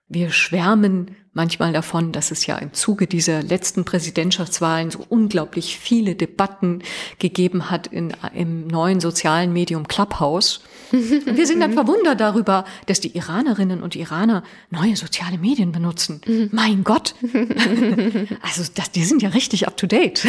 Wir 0.08 0.30
schwärmen 0.30 1.16
manchmal 1.38 1.72
davon, 1.72 2.10
dass 2.10 2.32
es 2.32 2.46
ja 2.46 2.58
im 2.58 2.74
Zuge 2.74 3.06
dieser 3.06 3.44
letzten 3.44 3.84
Präsidentschaftswahlen 3.84 4.90
so 4.90 5.06
unglaublich 5.08 5.78
viele 5.78 6.16
Debatten 6.16 6.82
gegeben 7.20 7.70
hat 7.70 7.86
in, 7.86 8.12
im 8.34 8.66
neuen 8.66 8.98
sozialen 8.98 9.52
Medium 9.52 9.86
Clubhouse. 9.86 10.60
Und 10.90 11.36
wir 11.36 11.46
sind 11.46 11.60
dann 11.60 11.72
verwundert 11.80 12.20
darüber, 12.20 12.64
dass 12.86 12.98
die 12.98 13.16
Iranerinnen 13.16 13.84
und 13.84 13.94
Iraner 13.94 14.42
neue 14.70 14.96
soziale 14.96 15.38
Medien 15.38 15.70
benutzen. 15.70 16.20
mein 16.50 16.82
Gott! 16.82 17.14
also 18.42 18.64
das, 18.74 18.90
die 18.90 19.04
sind 19.04 19.22
ja 19.22 19.28
richtig 19.28 19.68
up 19.68 19.76
to 19.76 19.86
date. 19.86 20.26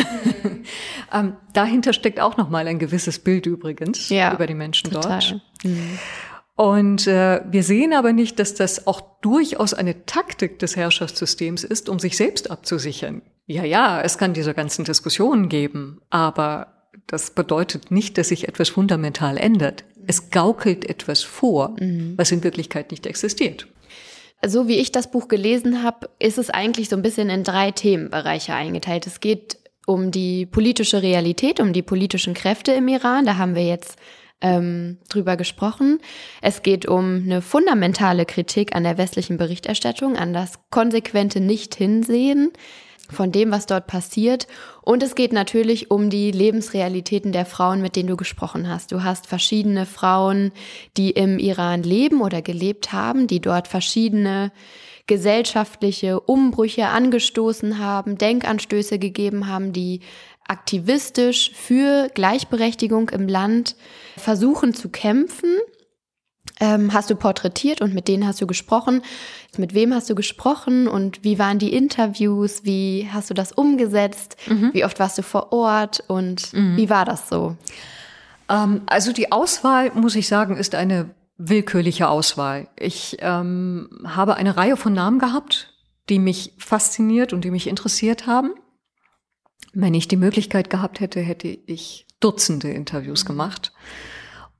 ähm, 1.11 1.33
dahinter 1.53 1.93
steckt 1.93 2.19
auch 2.19 2.37
noch 2.37 2.51
mal 2.51 2.67
ein 2.67 2.77
gewisses 2.77 3.17
Bild 3.17 3.47
übrigens 3.47 4.09
ja, 4.09 4.31
über 4.31 4.45
die 4.45 4.53
Menschen 4.53 4.91
total. 4.91 5.19
dort. 5.21 5.41
Mhm. 5.63 5.97
Und 6.59 7.07
äh, 7.07 7.39
wir 7.49 7.63
sehen 7.63 7.93
aber 7.93 8.11
nicht, 8.11 8.37
dass 8.37 8.53
das 8.53 8.85
auch 8.85 8.99
durchaus 9.21 9.73
eine 9.73 10.05
Taktik 10.05 10.59
des 10.59 10.75
Herrschaftssystems 10.75 11.63
ist, 11.63 11.87
um 11.87 11.99
sich 11.99 12.17
selbst 12.17 12.51
abzusichern. 12.51 13.21
Ja, 13.45 13.63
ja, 13.63 14.01
es 14.01 14.17
kann 14.17 14.33
diese 14.33 14.53
ganzen 14.53 14.83
Diskussionen 14.83 15.47
geben, 15.47 16.01
aber 16.09 16.89
das 17.07 17.31
bedeutet 17.31 17.91
nicht, 17.91 18.17
dass 18.17 18.27
sich 18.27 18.49
etwas 18.49 18.67
fundamental 18.67 19.37
ändert. 19.37 19.85
Es 20.05 20.31
gaukelt 20.31 20.83
etwas 20.83 21.23
vor, 21.23 21.77
mhm. 21.79 22.15
was 22.17 22.29
in 22.33 22.43
Wirklichkeit 22.43 22.91
nicht 22.91 23.05
existiert. 23.05 23.65
So 24.45 24.67
wie 24.67 24.79
ich 24.79 24.91
das 24.91 25.09
Buch 25.09 25.29
gelesen 25.29 25.81
habe, 25.81 26.09
ist 26.19 26.37
es 26.37 26.49
eigentlich 26.49 26.89
so 26.89 26.97
ein 26.97 27.01
bisschen 27.01 27.29
in 27.29 27.45
drei 27.45 27.71
Themenbereiche 27.71 28.53
eingeteilt. 28.53 29.07
Es 29.07 29.21
geht 29.21 29.59
um 29.85 30.11
die 30.11 30.45
politische 30.45 31.01
Realität, 31.01 31.61
um 31.61 31.71
die 31.71 31.83
politischen 31.83 32.33
Kräfte 32.33 32.73
im 32.73 32.89
Iran. 32.89 33.25
Da 33.25 33.37
haben 33.37 33.55
wir 33.55 33.65
jetzt 33.65 33.97
ähm, 34.41 34.97
drüber 35.09 35.37
gesprochen. 35.37 35.99
Es 36.41 36.61
geht 36.61 36.87
um 36.87 37.23
eine 37.25 37.41
fundamentale 37.41 38.25
Kritik 38.25 38.75
an 38.75 38.83
der 38.83 38.97
westlichen 38.97 39.37
Berichterstattung, 39.37 40.15
an 40.15 40.33
das 40.33 40.59
konsequente 40.69 41.39
Nicht-Hinsehen 41.41 42.51
von 43.11 43.31
dem, 43.31 43.51
was 43.51 43.65
dort 43.65 43.87
passiert. 43.87 44.47
Und 44.81 45.03
es 45.03 45.15
geht 45.15 45.33
natürlich 45.33 45.91
um 45.91 46.09
die 46.09 46.31
Lebensrealitäten 46.31 47.31
der 47.31 47.45
Frauen, 47.45 47.81
mit 47.81 47.95
denen 47.95 48.07
du 48.07 48.17
gesprochen 48.17 48.69
hast. 48.69 48.91
Du 48.91 49.03
hast 49.03 49.27
verschiedene 49.27 49.85
Frauen, 49.85 50.51
die 50.95 51.11
im 51.11 51.39
Iran 51.39 51.83
leben 51.83 52.21
oder 52.21 52.41
gelebt 52.41 52.93
haben, 52.93 53.27
die 53.27 53.39
dort 53.39 53.67
verschiedene 53.67 54.51
gesellschaftliche 55.07 56.19
Umbrüche 56.19 56.87
angestoßen 56.87 57.79
haben, 57.79 58.19
Denkanstöße 58.19 58.99
gegeben 58.99 59.47
haben, 59.47 59.73
die 59.73 60.01
aktivistisch 60.49 61.51
für 61.53 62.09
Gleichberechtigung 62.13 63.09
im 63.09 63.27
Land 63.27 63.75
versuchen 64.17 64.73
zu 64.73 64.89
kämpfen. 64.89 65.55
Ähm, 66.59 66.93
hast 66.93 67.09
du 67.09 67.15
porträtiert 67.15 67.81
und 67.81 67.93
mit 67.93 68.07
denen 68.07 68.27
hast 68.27 68.41
du 68.41 68.47
gesprochen? 68.47 69.01
Mit 69.57 69.73
wem 69.73 69.93
hast 69.93 70.09
du 70.09 70.15
gesprochen 70.15 70.87
und 70.87 71.23
wie 71.23 71.39
waren 71.39 71.59
die 71.59 71.71
Interviews? 71.71 72.65
Wie 72.65 73.07
hast 73.11 73.29
du 73.29 73.33
das 73.33 73.51
umgesetzt? 73.51 74.35
Mhm. 74.47 74.73
Wie 74.73 74.83
oft 74.83 74.99
warst 74.99 75.17
du 75.17 75.21
vor 75.21 75.53
Ort 75.53 76.03
und 76.07 76.51
mhm. 76.53 76.75
wie 76.75 76.89
war 76.89 77.05
das 77.05 77.29
so? 77.29 77.55
Ähm, 78.49 78.81
also 78.87 79.13
die 79.13 79.31
Auswahl, 79.31 79.91
muss 79.93 80.15
ich 80.15 80.27
sagen, 80.27 80.57
ist 80.57 80.75
eine 80.75 81.11
willkürliche 81.37 82.09
Auswahl. 82.09 82.67
Ich 82.75 83.17
ähm, 83.21 83.89
habe 84.05 84.35
eine 84.35 84.57
Reihe 84.57 84.75
von 84.75 84.93
Namen 84.93 85.19
gehabt, 85.19 85.73
die 86.09 86.19
mich 86.19 86.53
fasziniert 86.57 87.31
und 87.31 87.45
die 87.45 87.51
mich 87.51 87.67
interessiert 87.67 88.27
haben. 88.27 88.51
Wenn 89.73 89.93
ich 89.93 90.07
die 90.07 90.17
Möglichkeit 90.17 90.69
gehabt 90.69 90.99
hätte, 90.99 91.19
hätte 91.21 91.47
ich 91.47 92.05
Dutzende 92.19 92.69
Interviews 92.69 93.25
gemacht. 93.25 93.71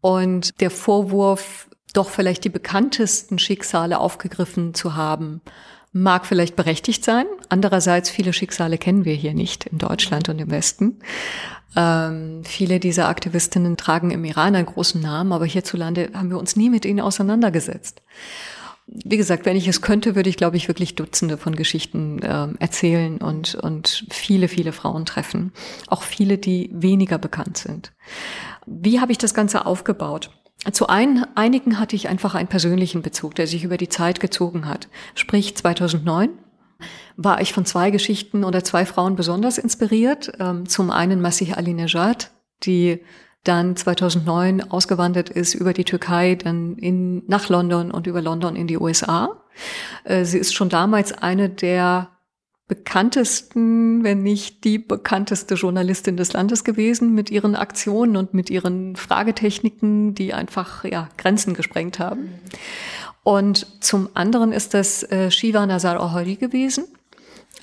Und 0.01 0.61
der 0.61 0.71
Vorwurf, 0.71 1.69
doch 1.93 2.09
vielleicht 2.09 2.43
die 2.45 2.49
bekanntesten 2.49 3.37
Schicksale 3.39 3.99
aufgegriffen 3.99 4.73
zu 4.73 4.95
haben, 4.95 5.41
mag 5.91 6.25
vielleicht 6.25 6.55
berechtigt 6.55 7.03
sein. 7.03 7.25
Andererseits, 7.49 8.09
viele 8.09 8.31
Schicksale 8.31 8.77
kennen 8.77 9.05
wir 9.05 9.15
hier 9.15 9.33
nicht 9.33 9.65
in 9.65 9.77
Deutschland 9.79 10.29
und 10.29 10.39
im 10.39 10.51
Westen. 10.51 10.99
Ähm, 11.75 12.43
viele 12.45 12.79
dieser 12.79 13.09
Aktivistinnen 13.09 13.75
tragen 13.75 14.11
im 14.11 14.23
Iran 14.23 14.55
einen 14.55 14.67
großen 14.67 15.01
Namen, 15.01 15.33
aber 15.33 15.45
hierzulande 15.45 16.11
haben 16.13 16.29
wir 16.29 16.37
uns 16.37 16.55
nie 16.55 16.69
mit 16.69 16.85
ihnen 16.85 17.01
auseinandergesetzt 17.01 18.01
wie 18.91 19.17
gesagt, 19.17 19.45
wenn 19.45 19.55
ich 19.55 19.67
es 19.67 19.81
könnte, 19.81 20.15
würde 20.15 20.29
ich, 20.29 20.37
glaube 20.37 20.57
ich, 20.57 20.67
wirklich 20.67 20.95
Dutzende 20.95 21.37
von 21.37 21.55
Geschichten 21.55 22.19
äh, 22.21 22.47
erzählen 22.59 23.17
und, 23.19 23.55
und 23.55 24.05
viele, 24.09 24.47
viele 24.47 24.71
Frauen 24.71 25.05
treffen. 25.05 25.51
Auch 25.87 26.01
viele, 26.01 26.37
die 26.37 26.69
weniger 26.73 27.17
bekannt 27.17 27.57
sind. 27.57 27.91
Wie 28.65 28.99
habe 28.99 29.11
ich 29.11 29.17
das 29.17 29.33
Ganze 29.33 29.65
aufgebaut? 29.65 30.31
Zu 30.71 30.87
ein, 30.87 31.25
einigen 31.35 31.79
hatte 31.79 31.95
ich 31.95 32.09
einfach 32.09 32.35
einen 32.35 32.49
persönlichen 32.49 33.01
Bezug, 33.01 33.35
der 33.35 33.47
sich 33.47 33.63
über 33.63 33.77
die 33.77 33.89
Zeit 33.89 34.19
gezogen 34.19 34.67
hat. 34.67 34.89
Sprich, 35.15 35.55
2009 35.55 36.29
war 37.15 37.41
ich 37.41 37.53
von 37.53 37.65
zwei 37.65 37.91
Geschichten 37.91 38.43
oder 38.43 38.63
zwei 38.63 38.85
Frauen 38.85 39.15
besonders 39.15 39.57
inspiriert. 39.57 40.31
Ähm, 40.39 40.67
zum 40.67 40.91
einen 40.91 41.21
Masih 41.21 41.53
Alinejad, 41.53 42.31
die 42.63 43.01
dann 43.43 43.75
2009 43.75 44.69
ausgewandert 44.71 45.29
ist 45.29 45.53
über 45.53 45.73
die 45.73 45.85
Türkei, 45.85 46.35
dann 46.35 46.75
in, 46.77 47.23
nach 47.27 47.49
London 47.49 47.91
und 47.91 48.07
über 48.07 48.21
London 48.21 48.55
in 48.55 48.67
die 48.67 48.77
USA. 48.77 49.41
Äh, 50.03 50.25
sie 50.25 50.37
ist 50.37 50.53
schon 50.53 50.69
damals 50.69 51.11
eine 51.11 51.49
der 51.49 52.09
bekanntesten, 52.67 54.03
wenn 54.03 54.21
nicht 54.21 54.63
die 54.63 54.77
bekannteste 54.77 55.55
Journalistin 55.55 56.17
des 56.17 56.33
Landes 56.33 56.63
gewesen 56.63 57.15
mit 57.15 57.31
ihren 57.31 57.55
Aktionen 57.55 58.15
und 58.15 58.33
mit 58.33 58.49
ihren 58.51 58.95
Fragetechniken, 58.95 60.13
die 60.13 60.33
einfach 60.33 60.85
ja, 60.85 61.09
Grenzen 61.17 61.55
gesprengt 61.55 61.97
haben. 61.97 62.29
Und 63.23 63.67
zum 63.83 64.09
anderen 64.13 64.51
ist 64.51 64.73
das 64.73 65.03
äh, 65.03 65.31
Shiva 65.31 65.65
Nazar 65.65 65.99
Ohori 65.99 66.35
gewesen, 66.35 66.85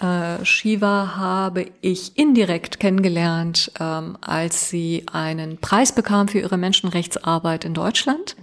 äh, 0.01 0.45
Shiva 0.45 1.17
habe 1.17 1.67
ich 1.81 2.17
indirekt 2.19 2.81
kennengelernt, 2.81 3.73
ähm, 3.81 4.17
als 4.21 4.69
sie 4.69 5.05
einen 5.13 5.59
Preis 5.59 5.93
bekam 5.93 6.29
für 6.29 6.39
ihre 6.39 6.57
Menschenrechtsarbeit 6.57 7.65
in 7.65 7.75
Deutschland, 7.75 8.37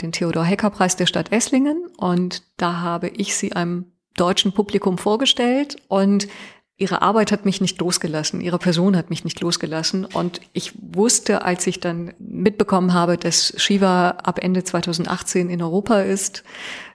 den 0.00 0.12
Theodor 0.12 0.44
Hecker 0.44 0.70
Preis 0.70 0.96
der 0.96 1.06
Stadt 1.06 1.32
Esslingen. 1.32 1.86
Und 1.96 2.42
da 2.56 2.80
habe 2.80 3.08
ich 3.08 3.36
sie 3.36 3.52
einem 3.52 3.92
deutschen 4.16 4.52
Publikum 4.52 4.98
vorgestellt 4.98 5.76
und 5.88 6.28
ihre 6.76 7.02
Arbeit 7.02 7.30
hat 7.30 7.44
mich 7.44 7.60
nicht 7.60 7.78
losgelassen, 7.78 8.40
ihre 8.40 8.58
Person 8.58 8.96
hat 8.96 9.10
mich 9.10 9.22
nicht 9.22 9.40
losgelassen. 9.40 10.06
Und 10.06 10.40
ich 10.54 10.72
wusste, 10.80 11.44
als 11.44 11.66
ich 11.66 11.80
dann 11.80 12.14
mitbekommen 12.18 12.94
habe, 12.94 13.18
dass 13.18 13.52
Shiva 13.58 14.10
ab 14.10 14.38
Ende 14.42 14.64
2018 14.64 15.50
in 15.50 15.62
Europa 15.62 16.00
ist, 16.00 16.42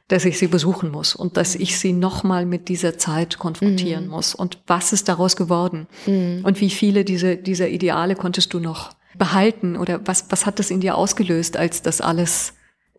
dass 0.07 0.25
ich 0.25 0.37
sie 0.37 0.47
besuchen 0.47 0.91
muss 0.91 1.15
und 1.15 1.35
dass 1.37 1.55
ich 1.55 1.79
sie 1.79 1.91
nochmal 1.91 2.45
mit 2.45 2.69
dieser 2.69 2.97
Zeit 2.97 3.39
konfrontieren 3.39 4.05
mhm. 4.05 4.11
muss. 4.11 4.35
Und 4.35 4.59
was 4.67 4.93
ist 4.93 5.09
daraus 5.09 5.35
geworden? 5.35 5.87
Mhm. 6.05 6.41
Und 6.43 6.61
wie 6.61 6.69
viele 6.69 7.03
diese, 7.03 7.37
dieser 7.37 7.69
Ideale 7.69 8.15
konntest 8.15 8.53
du 8.53 8.59
noch 8.59 8.91
behalten? 9.17 9.75
Oder 9.75 10.01
was, 10.05 10.25
was 10.29 10.45
hat 10.45 10.59
das 10.59 10.69
in 10.69 10.79
dir 10.79 10.95
ausgelöst, 10.95 11.57
als 11.57 11.81
das 11.81 12.01
alles, 12.01 12.53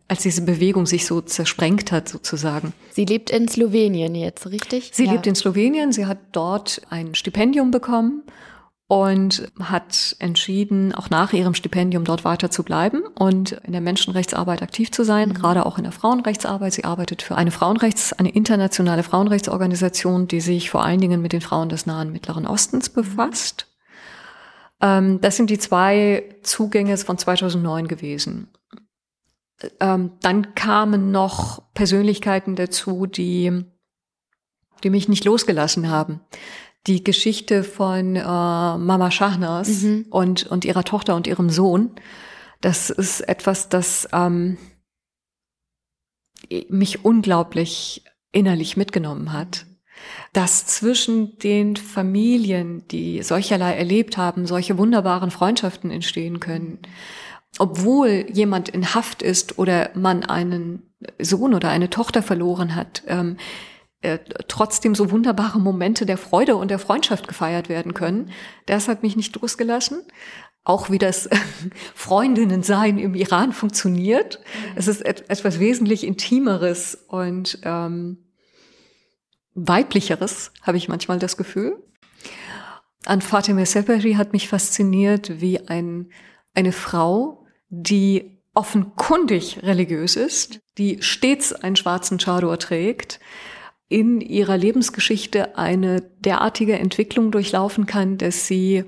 als 0.09 0.23
diese 0.23 0.41
Bewegung 0.41 0.85
sich 0.85 1.05
so 1.05 1.21
zersprengt 1.21 1.93
hat, 1.93 2.09
sozusagen? 2.09 2.73
Sie 2.91 3.05
lebt 3.05 3.29
in 3.29 3.47
Slowenien 3.47 4.13
jetzt, 4.13 4.45
richtig? 4.47 4.91
Sie 4.93 5.05
ja. 5.05 5.13
lebt 5.13 5.27
in 5.27 5.35
Slowenien. 5.35 5.93
Sie 5.93 6.07
hat 6.07 6.19
dort 6.33 6.81
ein 6.89 7.15
Stipendium 7.15 7.71
bekommen 7.71 8.23
und 8.87 9.51
hat 9.59 10.15
entschieden, 10.19 10.95
auch 10.95 11.09
nach 11.09 11.33
ihrem 11.33 11.53
Stipendium 11.53 12.05
dort 12.05 12.23
weiter 12.23 12.49
zu 12.49 12.63
bleiben 12.63 13.03
und 13.15 13.51
in 13.51 13.73
der 13.73 13.81
Menschenrechtsarbeit 13.81 14.61
aktiv 14.61 14.91
zu 14.91 15.03
sein, 15.03 15.29
mhm. 15.29 15.33
gerade 15.33 15.65
auch 15.65 15.77
in 15.77 15.83
der 15.83 15.91
Frauenrechtsarbeit. 15.91 16.71
Sie 16.71 16.85
arbeitet 16.85 17.21
für 17.21 17.35
eine 17.35 17.51
Frauenrechts, 17.51 18.13
eine 18.13 18.29
internationale 18.29 19.03
Frauenrechtsorganisation, 19.03 20.29
die 20.29 20.39
sich 20.39 20.69
vor 20.69 20.85
allen 20.85 21.01
Dingen 21.01 21.21
mit 21.21 21.33
den 21.33 21.41
Frauen 21.41 21.67
des 21.67 21.85
Nahen 21.85 22.13
Mittleren 22.13 22.47
Ostens 22.47 22.89
befasst. 22.89 23.67
Ähm, 24.81 25.19
das 25.19 25.35
sind 25.35 25.49
die 25.49 25.59
zwei 25.59 26.23
Zugänge 26.43 26.95
von 26.97 27.17
2009 27.17 27.89
gewesen. 27.89 28.47
Ähm, 29.81 30.11
dann 30.21 30.55
kamen 30.55 31.11
noch 31.11 31.61
Persönlichkeiten 31.73 32.55
dazu, 32.55 33.05
die, 33.05 33.65
die 34.83 34.89
mich 34.89 35.09
nicht 35.09 35.25
losgelassen 35.25 35.89
haben 35.89 36.21
die 36.87 37.03
Geschichte 37.03 37.63
von 37.63 38.15
äh, 38.15 38.21
Mama 38.21 39.11
Shahnaz 39.11 39.83
mhm. 39.83 40.05
und, 40.09 40.47
und 40.47 40.65
ihrer 40.65 40.83
Tochter 40.83 41.15
und 41.15 41.27
ihrem 41.27 41.49
Sohn. 41.49 41.91
Das 42.61 42.89
ist 42.89 43.21
etwas, 43.21 43.69
das 43.69 44.07
ähm, 44.13 44.57
mich 46.69 47.03
unglaublich 47.05 48.03
innerlich 48.31 48.77
mitgenommen 48.77 49.33
hat. 49.33 49.65
Dass 50.31 50.67
zwischen 50.67 51.37
den 51.39 51.75
Familien, 51.75 52.87
die 52.89 53.23
solcherlei 53.23 53.75
erlebt 53.75 54.17
haben, 54.17 54.45
solche 54.45 54.77
wunderbaren 54.77 55.31
Freundschaften 55.31 55.91
entstehen 55.91 56.39
können 56.39 56.79
obwohl 57.59 58.25
jemand 58.31 58.69
in 58.69 58.93
Haft 58.93 59.21
ist 59.21 59.57
oder 59.57 59.89
man 59.95 60.23
einen 60.23 60.83
Sohn 61.19 61.53
oder 61.53 61.69
eine 61.69 61.89
Tochter 61.89 62.21
verloren 62.21 62.75
hat, 62.75 63.03
ähm, 63.07 63.37
äh, 64.01 64.19
trotzdem 64.47 64.93
so 64.95 65.11
wunderbare 65.11 65.59
Momente 65.59 66.05
der 66.05 66.17
Freude 66.17 66.55
und 66.55 66.69
der 66.69 66.79
Freundschaft 66.79 67.27
gefeiert 67.27 67.67
werden 67.67 67.93
können. 67.93 68.31
Das 68.65 68.87
hat 68.87 69.03
mich 69.03 69.15
nicht 69.15 69.35
losgelassen. 69.39 70.03
Auch 70.63 70.89
wie 70.89 70.97
das 70.97 71.29
Freundinnen-Sein 71.95 72.99
im 72.99 73.15
Iran 73.15 73.53
funktioniert. 73.53 74.39
Es 74.75 74.87
ist 74.87 75.01
etwas 75.01 75.59
wesentlich 75.59 76.05
Intimeres 76.05 76.95
und 77.07 77.59
ähm, 77.63 78.17
Weiblicheres, 79.55 80.51
habe 80.61 80.77
ich 80.77 80.87
manchmal 80.87 81.17
das 81.17 81.35
Gefühl. 81.35 81.83
An 83.05 83.21
Fatima 83.21 83.65
Seperi 83.65 84.13
hat 84.13 84.33
mich 84.33 84.47
fasziniert, 84.47 85.41
wie 85.41 85.67
ein, 85.67 86.11
eine 86.53 86.71
Frau, 86.71 87.45
die 87.69 88.37
offenkundig 88.53 89.63
religiös 89.63 90.15
ist, 90.15 90.59
die 90.77 91.01
stets 91.01 91.53
einen 91.53 91.75
schwarzen 91.75 92.19
Chador 92.19 92.59
trägt, 92.59 93.19
in 93.89 94.21
ihrer 94.21 94.57
Lebensgeschichte 94.57 95.57
eine 95.57 96.01
derartige 96.19 96.77
Entwicklung 96.77 97.31
durchlaufen 97.31 97.85
kann, 97.85 98.17
dass 98.17 98.47
sie 98.47 98.83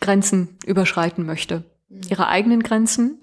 Grenzen 0.00 0.56
überschreiten 0.64 1.26
möchte. 1.26 1.64
Mhm. 1.88 2.00
Ihre 2.08 2.28
eigenen 2.28 2.62
Grenzen, 2.62 3.20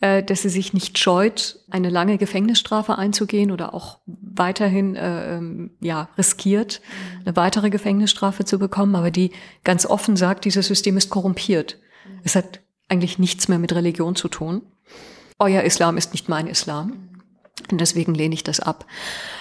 äh, 0.00 0.22
dass 0.22 0.42
sie 0.42 0.48
sich 0.48 0.72
nicht 0.72 0.98
scheut, 0.98 1.58
eine 1.70 1.90
lange 1.90 2.18
Gefängnisstrafe 2.18 2.98
einzugehen 2.98 3.50
oder 3.50 3.74
auch 3.74 3.98
weiterhin 4.06 4.94
äh, 4.94 5.36
ähm, 5.36 5.72
ja 5.80 6.08
riskiert, 6.16 6.80
mhm. 6.80 7.22
eine 7.26 7.36
weitere 7.36 7.70
Gefängnisstrafe 7.70 8.44
zu 8.44 8.58
bekommen, 8.58 8.94
aber 8.94 9.10
die 9.10 9.32
ganz 9.64 9.86
offen 9.86 10.16
sagt, 10.16 10.44
dieses 10.44 10.68
System 10.68 10.96
ist 10.96 11.10
korrumpiert. 11.10 11.78
Mhm. 12.06 12.20
Es 12.22 12.36
hat 12.36 12.60
eigentlich 12.88 13.18
nichts 13.18 13.48
mehr 13.48 13.58
mit 13.58 13.74
Religion 13.74 14.14
zu 14.14 14.28
tun. 14.28 14.62
Euer 15.38 15.62
Islam 15.62 15.96
ist 15.96 16.12
nicht 16.12 16.28
mein 16.28 16.46
Islam. 16.46 17.08
Und 17.70 17.80
deswegen 17.80 18.14
lehne 18.14 18.34
ich 18.34 18.44
das 18.44 18.60
ab. 18.60 18.86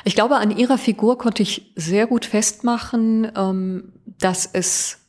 Ich 0.04 0.16
glaube, 0.16 0.36
an 0.36 0.56
ihrer 0.56 0.78
Figur 0.78 1.18
konnte 1.18 1.44
ich 1.44 1.72
sehr 1.76 2.08
gut 2.08 2.26
festmachen, 2.26 3.32
ähm, 3.36 3.94
dass 4.20 4.46
es, 4.46 5.00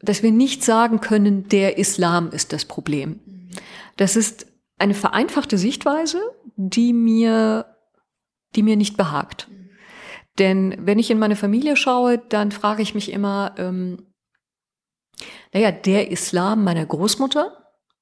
dass 0.00 0.22
wir 0.22 0.32
nicht 0.32 0.64
sagen 0.64 1.00
können, 1.00 1.48
der 1.48 1.78
Islam 1.78 2.30
ist 2.30 2.52
das 2.52 2.64
Problem. 2.64 3.20
Das 3.96 4.16
ist 4.16 4.46
eine 4.78 4.94
vereinfachte 4.94 5.58
Sichtweise, 5.58 6.20
die 6.56 6.92
mir, 6.92 7.66
die 8.54 8.62
mir 8.62 8.76
nicht 8.76 8.96
behagt. 8.96 9.48
Denn 10.38 10.76
wenn 10.78 10.98
ich 10.98 11.10
in 11.10 11.18
meine 11.18 11.36
Familie 11.36 11.76
schaue, 11.76 12.18
dann 12.18 12.52
frage 12.52 12.82
ich 12.82 12.94
mich 12.94 13.12
immer, 13.12 13.54
ähm, 13.58 14.06
naja, 15.52 15.72
der 15.72 16.10
Islam 16.10 16.62
meiner 16.62 16.86
Großmutter, 16.86 17.57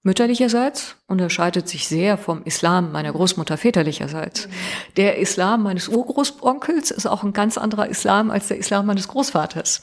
mütterlicherseits 0.07 0.94
unterscheidet 1.09 1.68
sich 1.68 1.88
sehr 1.88 2.16
vom 2.16 2.44
Islam 2.44 2.92
meiner 2.92 3.12
Großmutter 3.12 3.57
väterlicherseits. 3.57 4.48
Der 4.96 5.18
Islam 5.18 5.64
meines 5.64 5.88
Urgroßonkels 5.88 6.92
ist 6.92 7.07
auch 7.07 7.24
ein 7.24 7.32
ganz 7.32 7.59
anderer 7.59 7.88
Islam 7.88 8.30
als 8.30 8.46
der 8.46 8.57
Islam 8.57 8.86
meines 8.86 9.09
Großvaters. 9.09 9.82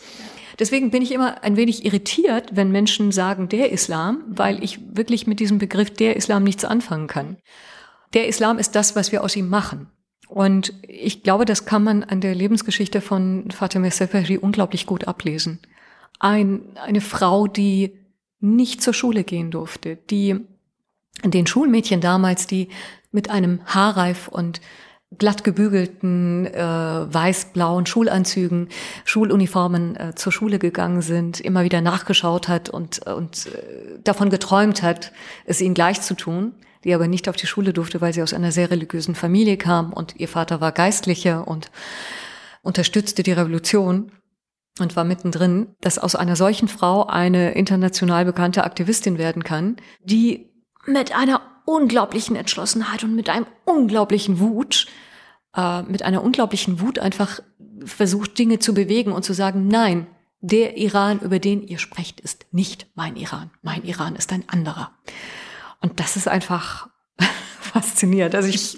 Deswegen 0.57 0.91
bin 0.91 1.01
ich 1.01 1.11
immer 1.11 1.43
ein 1.43 1.57
wenig 1.57 1.84
irritiert, 1.84 2.51
wenn 2.53 2.71
Menschen 2.71 3.11
sagen, 3.11 3.49
der 3.49 3.74
Islam, 3.74 4.24
weil 4.28 4.63
ich 4.63 4.80
wirklich 4.95 5.28
mit 5.28 5.41
diesem 5.41 5.57
Begriff 5.57 5.89
der 5.89 6.15
Islam 6.15 6.43
nichts 6.43 6.63
anfangen 6.63 7.07
kann. 7.07 7.36
Der 8.13 8.30
Islam 8.30 8.59
ist 8.59 8.76
das, 8.76 8.95
was 8.95 9.11
wir 9.11 9.26
aus 9.26 9.36
ihm 9.36 9.49
machen. 9.49 9.89
Und 10.30 10.74
ich 10.88 11.24
glaube, 11.24 11.43
das 11.43 11.65
kann 11.65 11.84
man 11.84 12.03
an 12.03 12.21
der 12.21 12.34
Lebensgeschichte 12.34 13.01
von 13.01 13.51
Fatima 13.51 13.91
Seferi 13.91 14.38
unglaublich 14.38 14.86
gut 14.86 15.05
ablesen. 15.05 15.59
Ein, 16.19 16.61
eine 16.78 17.01
Frau, 17.01 17.47
die 17.47 18.03
nicht 18.44 18.82
zur 18.82 18.94
Schule 18.94 19.24
gehen 19.24 19.52
durfte, 19.52 19.98
die 20.10 20.39
den 21.24 21.48
Schulmädchen 21.48 22.02
damals, 22.02 22.46
die 22.46 22.68
mit 23.12 23.30
einem 23.30 23.62
haarreif 23.66 24.28
und 24.28 24.60
glatt 25.18 25.44
gebügelten 25.44 26.48
äh, 26.48 26.60
weiß-blauen 27.14 27.86
Schulanzügen, 27.86 28.68
Schuluniformen 29.06 29.96
äh, 29.96 30.16
zur 30.16 30.32
Schule 30.32 30.60
gegangen 30.60 31.02
sind, 31.02 31.39
immer 31.39 31.64
wieder 31.64 31.82
nachgeschaut 31.82 32.48
hat 32.48 32.70
und, 32.70 33.06
und 33.08 33.48
äh, 33.48 34.00
davon 34.04 34.30
geträumt 34.30 34.82
hat, 34.82 35.12
es 35.46 35.62
ihnen 35.62 35.76
gleich 35.76 36.02
zu 36.02 36.16
tun, 36.16 36.54
die 36.84 36.94
aber 36.94 37.08
nicht 37.08 37.30
auf 37.30 37.36
die 37.36 37.48
Schule 37.48 37.74
durfte, 37.74 38.02
weil 38.02 38.14
sie 38.14 38.24
aus 38.24 38.34
einer 38.34 38.52
sehr 38.52 38.72
religiösen 38.72 39.16
Familie 39.16 39.58
kam 39.58 39.94
und 39.94 40.16
ihr 40.18 40.28
Vater 40.28 40.60
war 40.60 40.72
Geistlicher 40.72 41.48
und 41.48 41.70
unterstützte 42.64 43.24
die 43.24 43.34
Revolution 43.34 44.12
und 44.80 44.95
war 44.95 45.03
mittendrin, 45.03 45.76
dass 45.82 45.99
aus 45.99 46.15
einer 46.15 46.36
solchen 46.36 46.67
Frau 46.67 47.05
eine 47.05 47.51
international 47.53 48.26
bekannte 48.26 48.63
Aktivistin 48.63 49.17
werden 49.17 49.43
kann, 49.43 49.78
die 50.03 50.51
mit 50.86 51.15
einer 51.15 51.41
unglaublichen 51.65 52.36
Entschlossenheit 52.36 53.03
und 53.03 53.15
mit 53.15 53.30
einem 53.30 53.45
unglaublichen 53.65 54.39
Wut, 54.39 54.88
äh, 55.55 55.84
mit 55.84 56.03
einer 56.03 56.24
unglaublichen 56.24 56.82
Wut 56.82 56.99
einfach 56.99 57.39
versucht, 57.86 58.38
Dinge 58.38 58.59
zu 58.59 58.74
bewegen 58.74 59.11
und 59.11 59.24
zu 59.24 59.34
sagen, 59.34 59.67
nein, 59.67 60.07
der 60.41 60.78
Iran, 60.78 61.19
über 61.21 61.39
den 61.39 61.65
ihr 61.65 61.78
sprecht, 61.78 62.19
ist 62.19 62.47
nicht 62.51 62.88
mein 62.95 63.15
Iran. 63.15 63.51
Mein 63.61 63.84
Iran 63.84 64.15
ist 64.15 64.34
ein 64.34 64.43
anderer. 64.47 64.91
Und 65.80 65.99
das 65.99 66.17
ist 66.17 66.28
einfach 66.28 66.89
faszinierend. 67.61 68.36
Also 68.36 68.49
ich 68.49 68.78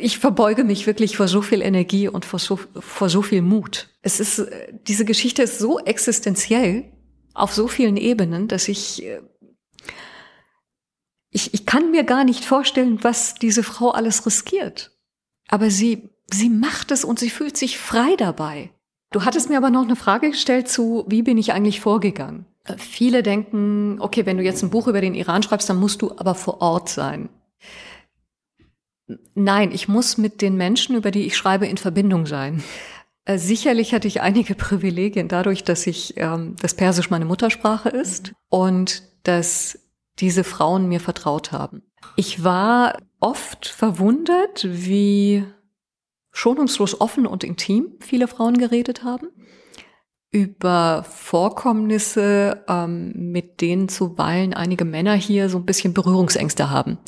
ich 0.00 0.18
verbeuge 0.18 0.64
mich 0.64 0.86
wirklich 0.86 1.16
vor 1.16 1.28
so 1.28 1.42
viel 1.42 1.62
Energie 1.62 2.08
und 2.08 2.24
vor 2.24 2.38
so, 2.38 2.58
vor 2.78 3.08
so 3.08 3.22
viel 3.22 3.42
Mut. 3.42 3.88
Es 4.02 4.20
ist, 4.20 4.46
diese 4.86 5.04
Geschichte 5.04 5.42
ist 5.42 5.58
so 5.58 5.78
existenziell 5.78 6.92
auf 7.34 7.52
so 7.52 7.68
vielen 7.68 7.96
Ebenen, 7.96 8.48
dass 8.48 8.68
ich, 8.68 9.04
äh, 9.04 9.20
ich, 11.30 11.54
ich 11.54 11.66
kann 11.66 11.90
mir 11.90 12.04
gar 12.04 12.24
nicht 12.24 12.44
vorstellen, 12.44 12.98
was 13.02 13.34
diese 13.34 13.62
Frau 13.62 13.90
alles 13.90 14.24
riskiert. 14.26 14.92
Aber 15.48 15.70
sie, 15.70 16.10
sie 16.30 16.48
macht 16.48 16.90
es 16.90 17.04
und 17.04 17.18
sie 17.18 17.30
fühlt 17.30 17.56
sich 17.56 17.78
frei 17.78 18.16
dabei. 18.16 18.70
Du 19.12 19.24
hattest 19.24 19.48
mir 19.48 19.58
aber 19.58 19.70
noch 19.70 19.84
eine 19.84 19.96
Frage 19.96 20.30
gestellt 20.30 20.68
zu, 20.68 21.04
wie 21.08 21.22
bin 21.22 21.38
ich 21.38 21.52
eigentlich 21.52 21.80
vorgegangen? 21.80 22.46
Äh, 22.64 22.76
viele 22.78 23.22
denken, 23.22 23.98
okay, 24.00 24.26
wenn 24.26 24.38
du 24.38 24.42
jetzt 24.42 24.62
ein 24.62 24.70
Buch 24.70 24.88
über 24.88 25.00
den 25.00 25.14
Iran 25.14 25.42
schreibst, 25.42 25.68
dann 25.68 25.78
musst 25.78 26.02
du 26.02 26.12
aber 26.16 26.34
vor 26.34 26.60
Ort 26.60 26.88
sein. 26.88 27.28
Nein, 29.34 29.70
ich 29.72 29.88
muss 29.88 30.18
mit 30.18 30.42
den 30.42 30.56
Menschen, 30.56 30.96
über 30.96 31.10
die 31.10 31.26
ich 31.26 31.36
schreibe, 31.36 31.66
in 31.66 31.76
Verbindung 31.76 32.26
sein. 32.26 32.62
Äh, 33.24 33.38
sicherlich 33.38 33.94
hatte 33.94 34.08
ich 34.08 34.20
einige 34.20 34.54
Privilegien 34.56 35.28
dadurch, 35.28 35.64
dass 35.64 35.86
ich 35.86 36.14
ähm, 36.16 36.56
das 36.60 36.74
Persisch 36.74 37.10
meine 37.10 37.24
Muttersprache 37.24 37.88
ist 37.88 38.32
und 38.48 39.02
dass 39.22 39.78
diese 40.18 40.44
Frauen 40.44 40.88
mir 40.88 41.00
vertraut 41.00 41.52
haben. 41.52 41.82
Ich 42.16 42.42
war 42.42 42.98
oft 43.20 43.66
verwundert, 43.66 44.66
wie 44.68 45.44
schonungslos 46.32 47.00
offen 47.00 47.26
und 47.26 47.44
intim 47.44 47.96
viele 48.00 48.28
Frauen 48.28 48.58
geredet 48.58 49.04
haben 49.04 49.28
über 50.30 51.02
Vorkommnisse, 51.04 52.64
ähm, 52.68 53.12
mit 53.32 53.60
denen 53.62 53.88
zuweilen 53.88 54.52
einige 54.52 54.84
Männer 54.84 55.14
hier 55.14 55.48
so 55.48 55.56
ein 55.56 55.64
bisschen 55.64 55.94
Berührungsängste 55.94 56.68
haben. 56.68 56.98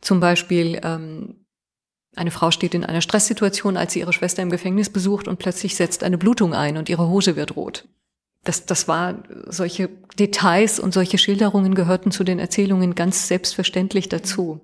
Zum 0.00 0.20
Beispiel 0.20 0.80
ähm, 0.82 1.39
eine 2.16 2.30
Frau 2.30 2.50
steht 2.50 2.74
in 2.74 2.84
einer 2.84 3.00
Stresssituation, 3.00 3.76
als 3.76 3.92
sie 3.92 4.00
ihre 4.00 4.12
Schwester 4.12 4.42
im 4.42 4.50
Gefängnis 4.50 4.90
besucht 4.90 5.28
und 5.28 5.38
plötzlich 5.38 5.76
setzt 5.76 6.02
eine 6.02 6.18
Blutung 6.18 6.54
ein 6.54 6.76
und 6.76 6.88
ihre 6.88 7.08
Hose 7.08 7.36
wird 7.36 7.56
rot. 7.56 7.86
Das, 8.44 8.66
das 8.66 8.88
war, 8.88 9.22
solche 9.46 9.90
Details 10.18 10.80
und 10.80 10.94
solche 10.94 11.18
Schilderungen 11.18 11.74
gehörten 11.74 12.10
zu 12.10 12.24
den 12.24 12.38
Erzählungen 12.38 12.94
ganz 12.94 13.28
selbstverständlich 13.28 14.08
dazu. 14.08 14.60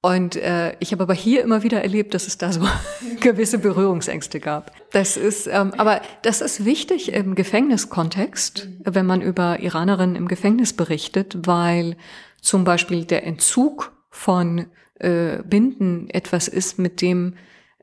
Und 0.00 0.36
äh, 0.36 0.76
ich 0.78 0.92
habe 0.92 1.02
aber 1.02 1.14
hier 1.14 1.42
immer 1.42 1.62
wieder 1.64 1.82
erlebt, 1.82 2.14
dass 2.14 2.26
es 2.26 2.38
da 2.38 2.52
so 2.52 2.60
gewisse 3.20 3.58
Berührungsängste 3.58 4.40
gab. 4.40 4.72
Das 4.92 5.16
ist, 5.16 5.48
ähm, 5.48 5.74
aber 5.76 6.00
das 6.22 6.40
ist 6.40 6.64
wichtig 6.64 7.12
im 7.12 7.34
Gefängniskontext, 7.34 8.68
wenn 8.84 9.06
man 9.06 9.20
über 9.20 9.60
Iranerinnen 9.60 10.16
im 10.16 10.28
Gefängnis 10.28 10.72
berichtet, 10.72 11.46
weil 11.46 11.96
zum 12.40 12.64
Beispiel 12.64 13.04
der 13.04 13.26
Entzug 13.26 13.92
von 14.10 14.66
äh, 14.98 15.42
Binden 15.42 16.08
etwas 16.10 16.48
ist, 16.48 16.78
mit 16.78 17.00
dem, 17.00 17.34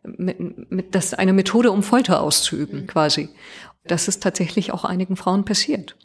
mit, 0.04 0.72
mit, 0.72 0.96
das 0.96 1.14
eine 1.14 1.34
Methode, 1.34 1.72
um 1.72 1.84
Folter 1.84 2.22
auszuüben, 2.22 2.82
mhm. 2.82 2.88
quasi. 2.88 3.30
Das 3.86 4.08
ist 4.08 4.24
tatsächlich 4.24 4.72
auch 4.72 4.86
einigen 4.86 5.16
Frauen 5.16 5.46
passiert. 5.46 5.98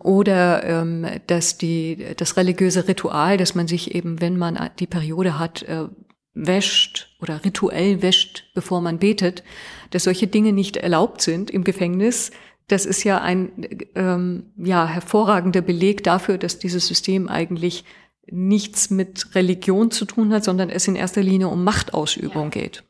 Oder 0.00 0.64
ähm, 0.64 1.06
dass 1.26 1.58
die, 1.58 2.06
das 2.16 2.36
religiöse 2.36 2.86
Ritual, 2.86 3.36
dass 3.36 3.54
man 3.54 3.66
sich 3.66 3.94
eben, 3.94 4.20
wenn 4.20 4.36
man 4.36 4.70
die 4.78 4.86
Periode 4.86 5.38
hat, 5.38 5.62
äh, 5.62 5.88
wäscht 6.34 7.16
oder 7.20 7.44
rituell 7.44 8.00
wäscht, 8.00 8.50
bevor 8.54 8.80
man 8.80 8.98
betet, 8.98 9.42
dass 9.90 10.04
solche 10.04 10.28
Dinge 10.28 10.52
nicht 10.52 10.76
erlaubt 10.76 11.20
sind 11.20 11.50
im 11.50 11.64
Gefängnis. 11.64 12.30
Das 12.68 12.86
ist 12.86 13.02
ja 13.02 13.20
ein 13.20 13.50
ähm, 13.94 14.52
ja, 14.56 14.86
hervorragender 14.86 15.62
Beleg 15.62 16.04
dafür, 16.04 16.38
dass 16.38 16.58
dieses 16.58 16.86
System 16.86 17.28
eigentlich 17.28 17.84
nichts 18.30 18.90
mit 18.90 19.34
Religion 19.34 19.90
zu 19.90 20.04
tun 20.04 20.32
hat, 20.32 20.44
sondern 20.44 20.70
es 20.70 20.88
in 20.88 20.96
erster 20.96 21.22
Linie 21.22 21.48
um 21.48 21.64
Machtausübung 21.64 22.44
ja. 22.44 22.48
geht. 22.50 22.84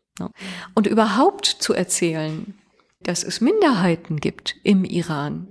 Und 0.75 0.87
überhaupt 0.87 1.47
zu 1.47 1.75
erzählen, 1.75 2.55
dass 3.01 3.23
es 3.23 3.41
Minderheiten 3.41 4.17
gibt 4.19 4.57
im 4.65 4.85
Iran, 4.85 5.47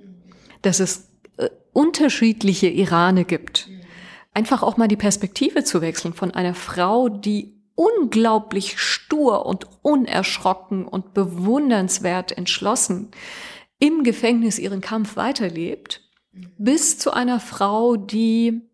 dass 0.61 0.79
es 0.79 1.09
äh, 1.37 1.49
unterschiedliche 1.71 2.67
Irane 2.67 3.23
gibt, 3.23 3.69
einfach 4.33 4.63
auch 4.63 4.77
mal 4.77 4.87
die 4.87 4.97
Perspektive 4.97 5.63
zu 5.63 5.81
wechseln 5.81 6.13
von 6.13 6.31
einer 6.31 6.53
Frau, 6.53 7.09
die 7.09 7.57
unglaublich 7.75 8.79
stur 8.79 9.45
und 9.45 9.67
unerschrocken 9.83 10.85
und 10.85 11.13
bewundernswert 11.13 12.37
entschlossen 12.37 13.11
im 13.79 14.03
Gefängnis 14.03 14.57
ihren 14.57 14.81
Kampf 14.81 15.15
weiterlebt, 15.15 16.01
bis 16.57 16.97
zu 16.97 17.11
einer 17.11 17.39
Frau, 17.39 17.95
die 17.95 18.66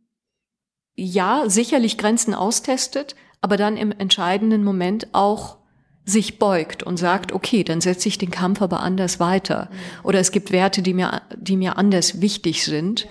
ja 0.96 1.44
sicherlich 1.48 1.98
Grenzen 1.98 2.34
austestet, 2.34 3.16
aber 3.42 3.58
dann 3.58 3.78
im 3.78 3.92
entscheidenden 3.92 4.64
Moment 4.64 5.08
auch 5.14 5.58
sich 6.06 6.38
beugt 6.38 6.84
und 6.84 6.98
sagt, 6.98 7.32
okay, 7.32 7.64
dann 7.64 7.82
setze 7.82 8.10
ich 8.10 8.18
den 8.18 8.32
Kampf 8.32 8.62
aber 8.62 8.82
anders 8.82 9.20
weiter. 9.20 9.70
Oder 10.04 10.20
es 10.20 10.32
gibt 10.32 10.52
Werte, 10.52 10.82
die 10.82 10.94
mir, 10.94 11.22
die 11.36 11.56
mir 11.56 11.78
anders 11.78 12.20
wichtig 12.20 12.66
sind. 12.66 13.08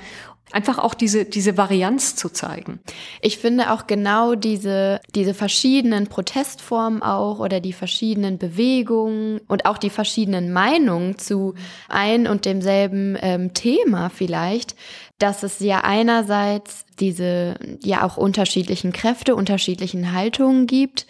Einfach 0.52 0.78
auch 0.78 0.94
diese, 0.94 1.24
diese 1.24 1.56
Varianz 1.56 2.14
zu 2.14 2.28
zeigen. 2.28 2.80
Ich 3.20 3.38
finde 3.38 3.72
auch 3.72 3.86
genau 3.86 4.34
diese, 4.34 5.00
diese 5.14 5.34
verschiedenen 5.34 6.06
Protestformen 6.06 7.02
auch 7.02 7.38
oder 7.38 7.60
die 7.60 7.72
verschiedenen 7.72 8.38
Bewegungen 8.38 9.40
und 9.48 9.66
auch 9.66 9.78
die 9.78 9.90
verschiedenen 9.90 10.52
Meinungen 10.52 11.18
zu 11.18 11.54
ein 11.88 12.26
und 12.26 12.44
demselben 12.44 13.16
ähm, 13.20 13.54
Thema 13.54 14.10
vielleicht, 14.10 14.76
dass 15.18 15.42
es 15.42 15.60
ja 15.60 15.82
einerseits 15.84 16.84
diese 17.00 17.54
ja 17.82 18.04
auch 18.04 18.16
unterschiedlichen 18.16 18.92
Kräfte, 18.92 19.34
unterschiedlichen 19.34 20.12
Haltungen 20.12 20.66
gibt, 20.66 21.06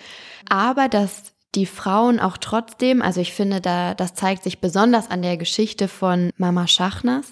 aber 0.49 0.88
dass 0.88 1.32
die 1.55 1.66
Frauen 1.66 2.18
auch 2.18 2.38
trotzdem, 2.38 3.03
also 3.03 3.20
ich 3.20 3.32
finde, 3.32 3.61
da 3.61 3.95
das 3.95 4.14
zeigt 4.14 4.43
sich 4.43 4.61
besonders 4.61 5.11
an 5.11 5.22
der 5.22 5.36
Geschichte 5.36 5.86
von 5.86 6.30
Mama 6.36 6.66
Schachnas, 6.66 7.26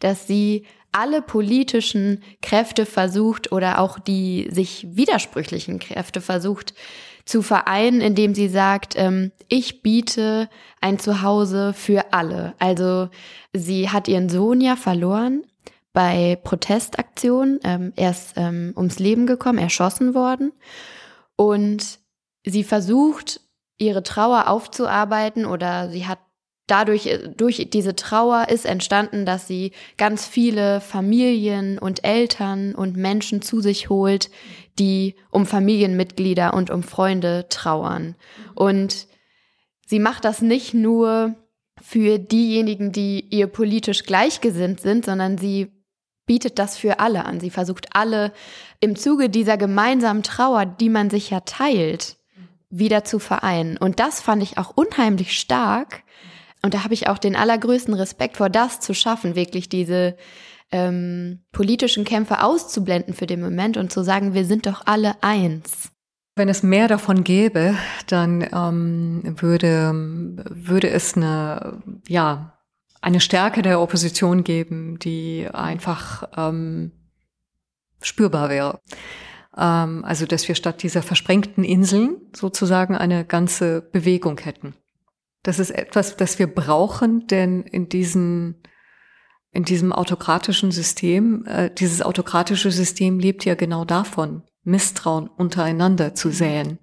dass 0.00 0.26
sie 0.26 0.64
alle 0.92 1.22
politischen 1.22 2.22
Kräfte 2.42 2.86
versucht 2.86 3.52
oder 3.52 3.78
auch 3.78 3.98
die 3.98 4.48
sich 4.50 4.86
widersprüchlichen 4.90 5.78
Kräfte 5.78 6.20
versucht 6.20 6.74
zu 7.24 7.42
vereinen, 7.42 8.00
indem 8.00 8.34
sie 8.34 8.48
sagt, 8.48 8.94
ähm, 8.96 9.30
ich 9.48 9.82
biete 9.82 10.48
ein 10.80 10.98
Zuhause 10.98 11.72
für 11.72 12.12
alle. 12.12 12.54
Also 12.58 13.08
sie 13.52 13.90
hat 13.90 14.08
ihren 14.08 14.28
Sohn 14.28 14.60
ja 14.60 14.76
verloren 14.76 15.44
bei 15.92 16.36
Protestaktionen. 16.42 17.60
Ähm, 17.64 17.92
er 17.96 18.10
ist 18.10 18.34
ähm, 18.36 18.72
ums 18.76 18.98
Leben 18.98 19.26
gekommen, 19.26 19.58
erschossen 19.58 20.14
worden. 20.14 20.52
Und 21.36 22.00
sie 22.44 22.64
versucht, 22.64 23.40
ihre 23.78 24.02
Trauer 24.02 24.48
aufzuarbeiten 24.48 25.46
oder 25.46 25.88
sie 25.90 26.06
hat 26.06 26.18
dadurch, 26.70 27.06
äh, 27.06 27.28
durch 27.28 27.68
diese 27.70 27.96
Trauer 27.96 28.48
ist 28.48 28.66
entstanden, 28.66 29.26
dass 29.26 29.46
sie 29.46 29.72
ganz 29.96 30.26
viele 30.26 30.80
Familien 30.80 31.78
und 31.78 32.04
Eltern 32.04 32.74
und 32.74 32.96
Menschen 32.96 33.42
zu 33.42 33.60
sich 33.60 33.88
holt, 33.88 34.30
die 34.78 35.14
um 35.30 35.46
Familienmitglieder 35.46 36.54
und 36.54 36.70
um 36.70 36.82
Freunde 36.82 37.46
trauern. 37.48 38.16
Und 38.54 39.06
sie 39.86 39.98
macht 39.98 40.24
das 40.24 40.42
nicht 40.42 40.74
nur 40.74 41.34
für 41.82 42.18
diejenigen, 42.18 42.92
die 42.92 43.26
ihr 43.30 43.46
politisch 43.46 44.04
gleichgesinnt 44.04 44.80
sind, 44.80 45.04
sondern 45.04 45.38
sie 45.38 45.68
bietet 46.26 46.58
das 46.58 46.76
für 46.76 47.00
alle 47.00 47.24
an. 47.24 47.40
Sie 47.40 47.50
versucht 47.50 47.88
alle 47.92 48.32
im 48.80 48.94
Zuge 48.94 49.28
dieser 49.28 49.56
gemeinsamen 49.56 50.22
Trauer, 50.22 50.64
die 50.66 50.88
man 50.88 51.10
sich 51.10 51.30
ja 51.30 51.40
teilt, 51.40 52.18
wieder 52.68 53.02
zu 53.02 53.18
vereinen. 53.18 53.76
Und 53.76 53.98
das 53.98 54.20
fand 54.20 54.42
ich 54.42 54.56
auch 54.56 54.76
unheimlich 54.76 55.38
stark, 55.38 56.04
und 56.62 56.74
da 56.74 56.84
habe 56.84 56.94
ich 56.94 57.08
auch 57.08 57.18
den 57.18 57.36
allergrößten 57.36 57.94
Respekt 57.94 58.36
vor, 58.36 58.50
das 58.50 58.80
zu 58.80 58.94
schaffen, 58.94 59.34
wirklich 59.34 59.68
diese 59.68 60.16
ähm, 60.70 61.40
politischen 61.52 62.04
Kämpfe 62.04 62.42
auszublenden 62.42 63.14
für 63.14 63.26
den 63.26 63.40
Moment 63.40 63.76
und 63.76 63.90
zu 63.90 64.02
sagen, 64.02 64.34
wir 64.34 64.44
sind 64.44 64.66
doch 64.66 64.82
alle 64.86 65.22
eins. 65.22 65.90
Wenn 66.36 66.48
es 66.48 66.62
mehr 66.62 66.88
davon 66.88 67.24
gäbe, 67.24 67.74
dann 68.06 68.46
ähm, 68.52 69.34
würde, 69.40 69.92
würde 70.48 70.88
es 70.90 71.16
eine, 71.16 71.82
ja, 72.08 72.58
eine 73.02 73.20
Stärke 73.20 73.62
der 73.62 73.80
Opposition 73.80 74.44
geben, 74.44 74.98
die 74.98 75.48
einfach 75.52 76.24
ähm, 76.36 76.92
spürbar 78.00 78.48
wäre. 78.48 78.80
Ähm, 79.56 80.04
also, 80.04 80.26
dass 80.26 80.46
wir 80.46 80.54
statt 80.54 80.82
dieser 80.82 81.02
versprengten 81.02 81.64
Inseln 81.64 82.16
sozusagen 82.34 82.96
eine 82.96 83.24
ganze 83.24 83.82
Bewegung 83.82 84.38
hätten. 84.38 84.74
Das 85.42 85.58
ist 85.58 85.70
etwas, 85.70 86.16
das 86.16 86.38
wir 86.38 86.46
brauchen, 86.46 87.26
denn 87.26 87.62
in 87.62 87.88
diesen 87.88 88.62
in 89.52 89.64
diesem 89.64 89.92
autokratischen 89.92 90.70
System, 90.70 91.44
äh, 91.46 91.70
dieses 91.74 92.02
autokratische 92.02 92.70
System 92.70 93.18
lebt 93.18 93.44
ja 93.44 93.54
genau 93.56 93.84
davon, 93.84 94.44
Misstrauen 94.62 95.28
untereinander 95.28 96.14
zu 96.14 96.30
säen, 96.30 96.78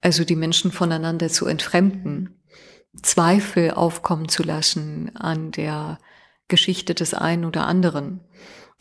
also 0.00 0.24
die 0.24 0.36
Menschen 0.36 0.70
voneinander 0.70 1.28
zu 1.28 1.46
entfremden, 1.46 2.42
Zweifel 3.02 3.72
aufkommen 3.72 4.28
zu 4.28 4.42
lassen 4.42 5.16
an 5.16 5.50
der 5.50 5.98
Geschichte 6.48 6.94
des 6.94 7.14
einen 7.14 7.44
oder 7.44 7.66
anderen, 7.66 8.20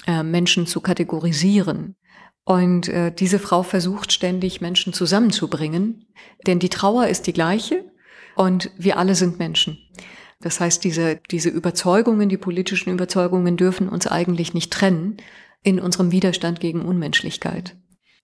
äh, 0.06 0.24
Menschen 0.24 0.68
zu 0.68 0.82
kategorisieren. 0.82 1.96
Und 2.44 2.88
äh, 2.88 3.12
diese 3.12 3.40
Frau 3.40 3.64
versucht 3.64 4.12
ständig 4.12 4.62
Menschen 4.62 4.94
zusammenzubringen, 4.94 6.08
denn 6.46 6.60
die 6.60 6.70
Trauer 6.70 7.08
ist 7.08 7.28
die 7.28 7.34
gleiche, 7.34 7.86
und 8.38 8.72
wir 8.78 8.98
alle 8.98 9.16
sind 9.16 9.40
Menschen. 9.40 9.78
Das 10.40 10.60
heißt, 10.60 10.84
diese, 10.84 11.20
diese 11.32 11.50
Überzeugungen, 11.50 12.30
die 12.30 12.38
politischen 12.38 12.92
Überzeugungen 12.92 13.58
dürfen 13.58 13.90
uns 13.90 14.08
eigentlich 14.08 14.54
nicht 14.54 14.72
trennen 14.72 15.18
in 15.64 15.80
unserem 15.80 16.12
Widerstand 16.12 16.60
gegen 16.60 16.84
Unmenschlichkeit. 16.84 17.76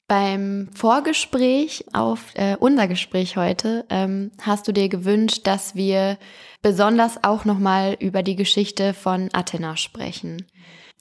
Beim 0.08 0.70
Vorgespräch 0.76 1.86
auf 1.94 2.34
äh, 2.36 2.56
unser 2.60 2.88
Gespräch 2.88 3.38
heute 3.38 3.86
ähm, 3.90 4.32
hast 4.42 4.68
du 4.68 4.72
dir 4.72 4.90
gewünscht, 4.90 5.48
dass 5.48 5.76
wir 5.76 6.18
besonders 6.62 7.24
auch 7.24 7.46
nochmal 7.46 7.96
über 8.00 8.22
die 8.22 8.36
Geschichte 8.36 8.94
von 8.94 9.30
Athena 9.34 9.78
sprechen. 9.78 10.46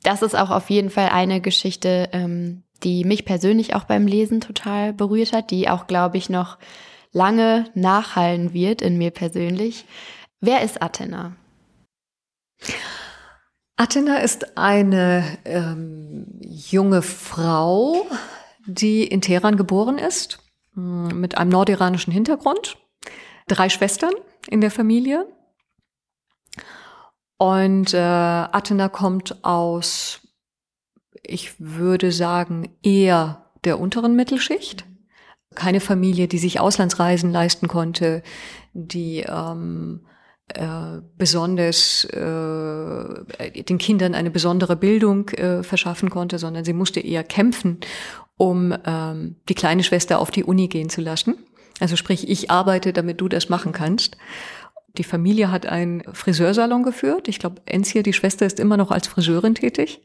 Das 0.02 0.22
ist 0.22 0.36
auch 0.36 0.50
auf 0.50 0.70
jeden 0.70 0.90
Fall 0.90 1.08
eine 1.08 1.40
Geschichte, 1.40 2.08
ähm, 2.12 2.62
die 2.84 3.04
mich 3.04 3.24
persönlich 3.24 3.74
auch 3.74 3.84
beim 3.84 4.06
Lesen 4.06 4.40
total 4.40 4.92
berührt 4.92 5.32
hat, 5.32 5.50
die 5.50 5.68
auch, 5.68 5.86
glaube 5.86 6.16
ich, 6.16 6.30
noch 6.30 6.58
lange 7.12 7.70
nachhallen 7.74 8.52
wird 8.52 8.82
in 8.82 8.98
mir 8.98 9.10
persönlich. 9.10 9.84
Wer 10.40 10.62
ist 10.62 10.82
Athena? 10.82 11.36
Athena 13.76 14.18
ist 14.18 14.56
eine 14.56 15.38
ähm, 15.44 16.26
junge 16.40 17.02
Frau, 17.02 18.06
die 18.66 19.04
in 19.04 19.20
Teheran 19.20 19.56
geboren 19.56 19.98
ist, 19.98 20.38
mm, 20.74 21.08
mit 21.08 21.38
einem 21.38 21.50
nordiranischen 21.50 22.12
Hintergrund, 22.12 22.76
drei 23.48 23.68
Schwestern 23.68 24.12
in 24.48 24.60
der 24.60 24.70
Familie. 24.70 25.26
Und 27.38 27.92
äh, 27.92 27.98
Athena 27.98 28.88
kommt 28.88 29.44
aus, 29.44 30.20
ich 31.22 31.54
würde 31.58 32.12
sagen, 32.12 32.76
eher 32.82 33.50
der 33.64 33.80
unteren 33.80 34.14
Mittelschicht 34.14 34.84
keine 35.55 35.80
Familie, 35.80 36.28
die 36.28 36.38
sich 36.38 36.61
Auslandsreisen 36.61 37.30
leisten 37.30 37.68
konnte, 37.68 38.22
die 38.72 39.24
ähm, 39.28 40.00
äh, 40.55 41.00
besonders 41.16 42.05
äh, 42.05 43.62
den 43.62 43.78
Kindern 43.78 44.14
eine 44.14 44.30
besondere 44.30 44.76
Bildung 44.76 45.28
äh, 45.30 45.62
verschaffen 45.62 46.11
konnte, 46.11 46.38
sondern 46.38 46.64
sie 46.64 46.72
musste 46.72 47.00
eher 47.00 47.24
kämpfen, 47.24 47.78
um 48.36 48.74
ähm, 48.84 49.36
die 49.48 49.55
kleine 49.55 49.82
Schwester 49.82 50.18
auf 50.18 50.30
die 50.30 50.44
Uni 50.44 50.68
gehen 50.68 50.90
zu 50.90 51.00
lassen. 51.00 51.36
Also 51.80 51.96
sprich, 51.96 52.28
ich 52.28 52.50
arbeite, 52.50 52.92
damit 52.92 53.20
du 53.20 53.28
das 53.28 53.48
machen 53.48 53.72
kannst. 53.72 54.16
Die 54.98 55.05
Familie 55.05 55.50
hat 55.50 55.64
einen 55.66 56.03
Friseursalon 56.12 56.82
geführt. 56.82 57.28
Ich 57.28 57.38
glaube, 57.38 57.62
Enzia, 57.64 58.03
die 58.03 58.12
Schwester, 58.12 58.44
ist 58.44 58.61
immer 58.61 58.76
noch 58.76 58.90
als 58.90 59.07
Friseurin 59.07 59.55
tätig. 59.55 60.03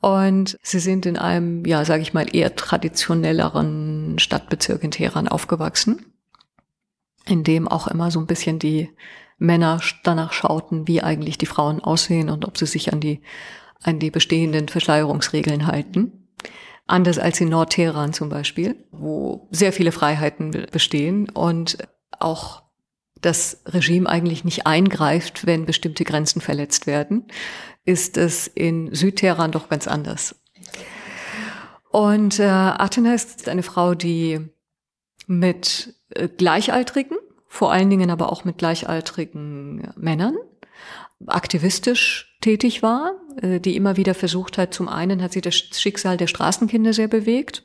Und 0.00 0.58
sie 0.62 0.78
sind 0.78 1.04
in 1.04 1.18
einem, 1.18 1.64
ja, 1.66 1.84
sage 1.84 2.02
ich 2.02 2.14
mal, 2.14 2.26
eher 2.34 2.56
traditionelleren 2.56 4.18
Stadtbezirk 4.18 4.82
in 4.82 4.90
Teheran 4.90 5.28
aufgewachsen, 5.28 6.06
in 7.26 7.44
dem 7.44 7.68
auch 7.68 7.86
immer 7.86 8.10
so 8.10 8.18
ein 8.18 8.26
bisschen 8.26 8.58
die 8.58 8.90
Männer 9.38 9.80
danach 10.02 10.32
schauten, 10.32 10.88
wie 10.88 11.02
eigentlich 11.02 11.38
die 11.38 11.46
Frauen 11.46 11.80
aussehen 11.80 12.30
und 12.30 12.46
ob 12.46 12.56
sie 12.56 12.66
sich 12.66 12.92
an 12.92 13.00
die, 13.00 13.20
an 13.82 13.98
die 13.98 14.10
bestehenden 14.10 14.68
Verschleierungsregeln 14.68 15.66
halten. 15.66 16.28
Anders 16.86 17.18
als 17.18 17.40
in 17.40 17.50
Nordteheran 17.50 18.12
zum 18.12 18.30
Beispiel, 18.30 18.76
wo 18.90 19.48
sehr 19.50 19.72
viele 19.72 19.92
Freiheiten 19.92 20.50
bestehen 20.72 21.28
und 21.28 21.78
auch 22.18 22.62
das 23.20 23.62
Regime 23.66 24.08
eigentlich 24.08 24.44
nicht 24.44 24.66
eingreift, 24.66 25.46
wenn 25.46 25.66
bestimmte 25.66 26.04
Grenzen 26.04 26.40
verletzt 26.40 26.86
werden, 26.86 27.26
ist 27.84 28.16
es 28.16 28.46
in 28.46 28.94
Südteheran 28.94 29.52
doch 29.52 29.68
ganz 29.68 29.86
anders. 29.86 30.36
Und 31.90 32.38
äh, 32.38 32.44
Athena 32.44 33.14
ist 33.14 33.48
eine 33.48 33.62
Frau, 33.62 33.94
die 33.94 34.40
mit 35.26 35.94
äh, 36.10 36.28
Gleichaltrigen, 36.28 37.16
vor 37.48 37.72
allen 37.72 37.90
Dingen 37.90 38.10
aber 38.10 38.30
auch 38.30 38.44
mit 38.44 38.58
gleichaltrigen 38.58 39.92
Männern, 39.96 40.36
aktivistisch 41.26 42.36
tätig 42.40 42.82
war. 42.82 43.14
äh, 43.42 43.60
die 43.60 43.76
immer 43.76 43.96
wieder 43.96 44.14
versucht 44.14 44.56
hat, 44.56 44.72
zum 44.72 44.88
einen 44.88 45.22
hat 45.22 45.32
sie 45.32 45.40
das 45.40 45.54
Schicksal 45.54 46.16
der 46.16 46.28
Straßenkinder 46.28 46.92
sehr 46.92 47.08
bewegt. 47.08 47.64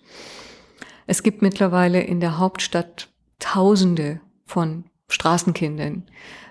Es 1.08 1.22
gibt 1.22 1.42
mittlerweile 1.42 2.02
in 2.02 2.20
der 2.20 2.40
Hauptstadt 2.40 3.10
Tausende 3.38 4.22
von 4.46 4.86
Straßenkindern, 5.08 6.10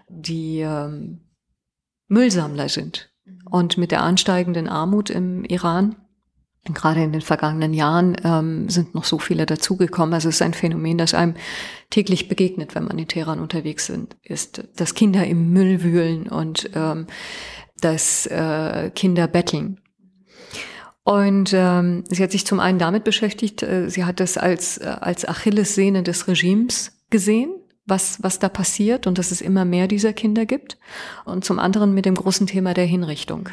die 0.09 0.61
ähm, 0.61 1.21
Müllsammler 2.09 2.69
sind. 2.69 3.11
Und 3.51 3.79
mit 3.79 3.91
der 3.91 4.03
ansteigenden 4.03 4.69
Armut 4.69 5.11
im 5.11 5.45
Iran 5.45 5.97
Gerade 6.73 7.03
in 7.03 7.13
den 7.13 7.21
vergangenen 7.21 7.75
Jahren 7.75 8.17
ähm, 8.25 8.71
sind 8.71 8.95
noch 8.95 9.05
so 9.05 9.19
viele 9.19 9.45
dazugekommen. 9.45 10.15
Also 10.15 10.31
es 10.31 10.37
ist 10.37 10.43
ein 10.43 10.55
Phänomen, 10.55 10.97
das 10.97 11.13
einem 11.13 11.35
täglich 11.91 12.27
begegnet, 12.27 12.75
wenn 12.75 12.85
man 12.85 12.99
in 12.99 13.07
Teheran 13.07 13.39
unterwegs 13.39 13.85
sind, 13.85 14.17
ist, 14.23 14.65
dass 14.77 14.95
Kinder 14.95 15.27
im 15.27 15.53
Müll 15.53 15.83
wühlen 15.83 16.27
und 16.27 16.71
ähm, 16.75 17.07
dass 17.83 18.25
äh, 18.27 18.91
Kinder 18.95 19.29
betteln. 19.29 19.79
Und 21.03 21.53
ähm, 21.53 22.05
sie 22.09 22.23
hat 22.23 22.33
sich 22.33 22.47
zum 22.47 22.61
einen 22.61 22.79
damit 22.79 23.05
beschäftigt, 23.05 23.63
äh, 23.63 23.91
sie 23.91 24.07
hat 24.07 24.19
das 24.19 24.39
als, 24.39 24.79
äh, 24.79 24.85
als 24.85 25.29
Achillessehne 25.29 26.03
des 26.03 26.29
Regimes 26.29 26.93
gesehen, 27.11 27.55
was, 27.87 28.23
was 28.23 28.39
da 28.39 28.49
passiert 28.49 29.07
und 29.07 29.19
dass 29.19 29.31
es 29.31 29.41
immer 29.41 29.65
mehr 29.65 29.89
dieser 29.89 30.13
Kinder 30.13 30.47
gibt. 30.47 30.79
Und 31.25 31.45
zum 31.45 31.59
anderen 31.59 31.95
mit 31.95 32.07
dem 32.07 32.15
großen 32.15 32.47
Thema 32.47 32.75
der 32.75 32.87
Hinrichtung 32.87 33.49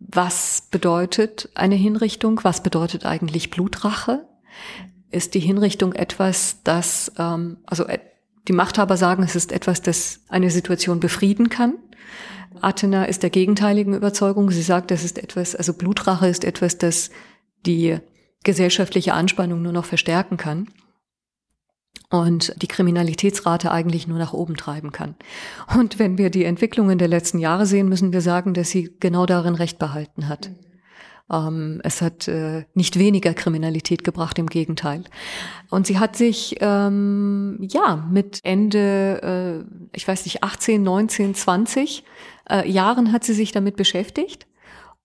was 0.00 0.62
bedeutet 0.70 1.50
eine 1.54 1.74
Hinrichtung? 1.74 2.40
Was 2.42 2.62
bedeutet 2.62 3.04
eigentlich 3.04 3.50
Blutrache? 3.50 4.26
Ist 5.10 5.34
die 5.34 5.40
Hinrichtung 5.40 5.92
etwas, 5.92 6.62
das, 6.64 7.12
ähm, 7.18 7.58
also 7.66 7.86
äh, 7.86 7.98
die 8.48 8.52
Machthaber 8.52 8.96
sagen, 8.96 9.22
es 9.22 9.36
ist 9.36 9.52
etwas, 9.52 9.82
das 9.82 10.20
eine 10.28 10.50
Situation 10.50 11.00
befrieden 11.00 11.50
kann. 11.50 11.74
Athena 12.60 13.04
ist 13.04 13.22
der 13.22 13.30
gegenteiligen 13.30 13.94
Überzeugung. 13.94 14.50
Sie 14.50 14.62
sagt, 14.62 14.90
es 14.90 15.04
ist 15.04 15.18
etwas, 15.18 15.54
also 15.54 15.74
Blutrache 15.74 16.26
ist 16.26 16.44
etwas, 16.44 16.78
das 16.78 17.10
die 17.66 17.98
gesellschaftliche 18.42 19.12
Anspannung 19.12 19.60
nur 19.60 19.72
noch 19.72 19.84
verstärken 19.84 20.38
kann 20.38 20.68
und 22.10 22.52
die 22.60 22.66
Kriminalitätsrate 22.66 23.70
eigentlich 23.70 24.08
nur 24.08 24.18
nach 24.18 24.32
oben 24.32 24.56
treiben 24.56 24.90
kann. 24.90 25.14
Und 25.76 25.98
wenn 25.98 26.18
wir 26.18 26.30
die 26.30 26.44
Entwicklungen 26.44 26.98
der 26.98 27.08
letzten 27.08 27.38
Jahre 27.38 27.66
sehen, 27.66 27.88
müssen 27.88 28.12
wir 28.12 28.20
sagen, 28.20 28.52
dass 28.52 28.70
sie 28.70 28.96
genau 28.98 29.26
darin 29.26 29.54
recht 29.54 29.78
behalten 29.78 30.28
hat. 30.28 30.50
Ähm, 31.30 31.80
es 31.84 32.02
hat 32.02 32.26
äh, 32.26 32.64
nicht 32.74 32.98
weniger 32.98 33.32
Kriminalität 33.32 34.02
gebracht, 34.02 34.38
im 34.40 34.48
Gegenteil. 34.48 35.04
Und 35.70 35.86
sie 35.86 36.00
hat 36.00 36.16
sich 36.16 36.56
ähm, 36.60 37.58
ja 37.60 38.04
mit 38.10 38.40
Ende, 38.42 39.64
äh, 39.64 39.96
ich 39.96 40.06
weiß 40.06 40.24
nicht, 40.24 40.42
18, 40.42 40.82
19, 40.82 41.34
20 41.36 42.04
äh, 42.50 42.68
Jahren 42.68 43.12
hat 43.12 43.22
sie 43.22 43.34
sich 43.34 43.52
damit 43.52 43.76
beschäftigt 43.76 44.48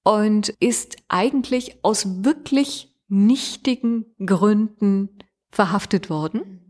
und 0.03 0.49
ist 0.59 0.97
eigentlich 1.07 1.77
aus 1.83 2.23
wirklich 2.23 2.95
nichtigen 3.07 4.05
Gründen 4.25 5.09
verhaftet 5.51 6.09
worden 6.09 6.64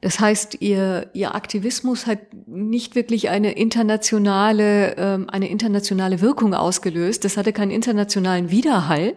das 0.00 0.20
heißt, 0.20 0.58
ihr, 0.60 1.10
ihr 1.12 1.34
Aktivismus 1.34 2.06
hat 2.06 2.20
nicht 2.46 2.94
wirklich 2.94 3.30
eine 3.30 3.52
internationale, 3.52 4.96
ähm, 4.96 5.28
eine 5.28 5.48
internationale 5.48 6.20
Wirkung 6.20 6.54
ausgelöst. 6.54 7.24
Das 7.24 7.36
hatte 7.36 7.52
keinen 7.52 7.72
internationalen 7.72 8.50
Widerhall. 8.50 9.16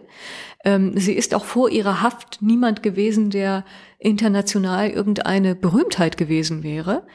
Ähm, 0.64 0.98
sie 0.98 1.12
ist 1.12 1.34
auch 1.34 1.44
vor 1.44 1.70
ihrer 1.70 2.02
Haft 2.02 2.42
niemand 2.42 2.82
gewesen, 2.82 3.30
der 3.30 3.64
international 3.98 4.90
irgendeine 4.90 5.54
Berühmtheit 5.54 6.16
gewesen 6.16 6.64
wäre. 6.64 7.06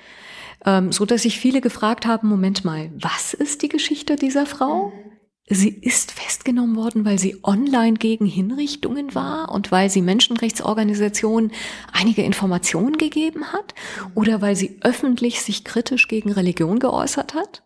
Ähm, 0.66 0.94
so 0.94 1.06
dass 1.06 1.24
sich 1.24 1.38
viele 1.38 1.60
gefragt 1.60 2.06
haben, 2.06 2.30
Moment 2.30 2.64
mal, 2.64 2.90
was 2.98 3.34
ist 3.34 3.64
die 3.64 3.70
Geschichte 3.70 4.16
dieser 4.16 4.46
Frau? 4.46 4.88
Mhm. 4.88 5.17
Sie 5.50 5.70
ist 5.70 6.12
festgenommen 6.12 6.76
worden, 6.76 7.06
weil 7.06 7.18
sie 7.18 7.38
online 7.42 7.98
gegen 7.98 8.26
Hinrichtungen 8.26 9.16
war 9.16 9.50
und 9.50 9.72
weil 9.72 9.90
sie 9.90 10.02
Menschenrechtsorganisationen 10.02 11.54
einige 11.94 12.22
Informationen 12.24 12.98
gegeben 12.98 13.54
hat 13.54 13.74
oder 14.14 14.42
weil 14.42 14.58
sie 14.58 14.78
öffentlich 14.82 15.42
sich 15.42 15.64
kritisch 15.64 16.10
gegen 16.10 16.34
Religion 16.34 16.80
geäußert 16.80 17.34
hat. 17.34 17.64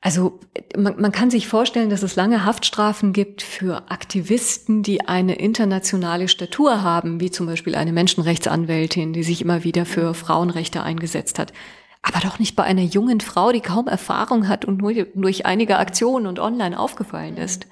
Also 0.00 0.40
man, 0.74 0.98
man 0.98 1.12
kann 1.12 1.30
sich 1.30 1.48
vorstellen, 1.48 1.90
dass 1.90 2.02
es 2.02 2.16
lange 2.16 2.46
Haftstrafen 2.46 3.12
gibt 3.12 3.42
für 3.42 3.90
Aktivisten, 3.90 4.82
die 4.82 5.06
eine 5.06 5.34
internationale 5.34 6.28
Statur 6.28 6.82
haben, 6.82 7.20
wie 7.20 7.30
zum 7.30 7.44
Beispiel 7.44 7.74
eine 7.74 7.92
Menschenrechtsanwältin, 7.92 9.12
die 9.12 9.22
sich 9.22 9.42
immer 9.42 9.64
wieder 9.64 9.84
für 9.84 10.14
Frauenrechte 10.14 10.82
eingesetzt 10.82 11.38
hat 11.38 11.52
aber 12.02 12.18
doch 12.20 12.38
nicht 12.38 12.56
bei 12.56 12.64
einer 12.64 12.82
jungen 12.82 13.20
Frau, 13.20 13.52
die 13.52 13.60
kaum 13.60 13.86
Erfahrung 13.86 14.48
hat 14.48 14.64
und 14.64 14.78
nur 14.78 14.92
durch 14.92 15.46
einige 15.46 15.78
Aktionen 15.78 16.26
und 16.26 16.40
online 16.40 16.78
aufgefallen 16.78 17.36
ist. 17.36 17.66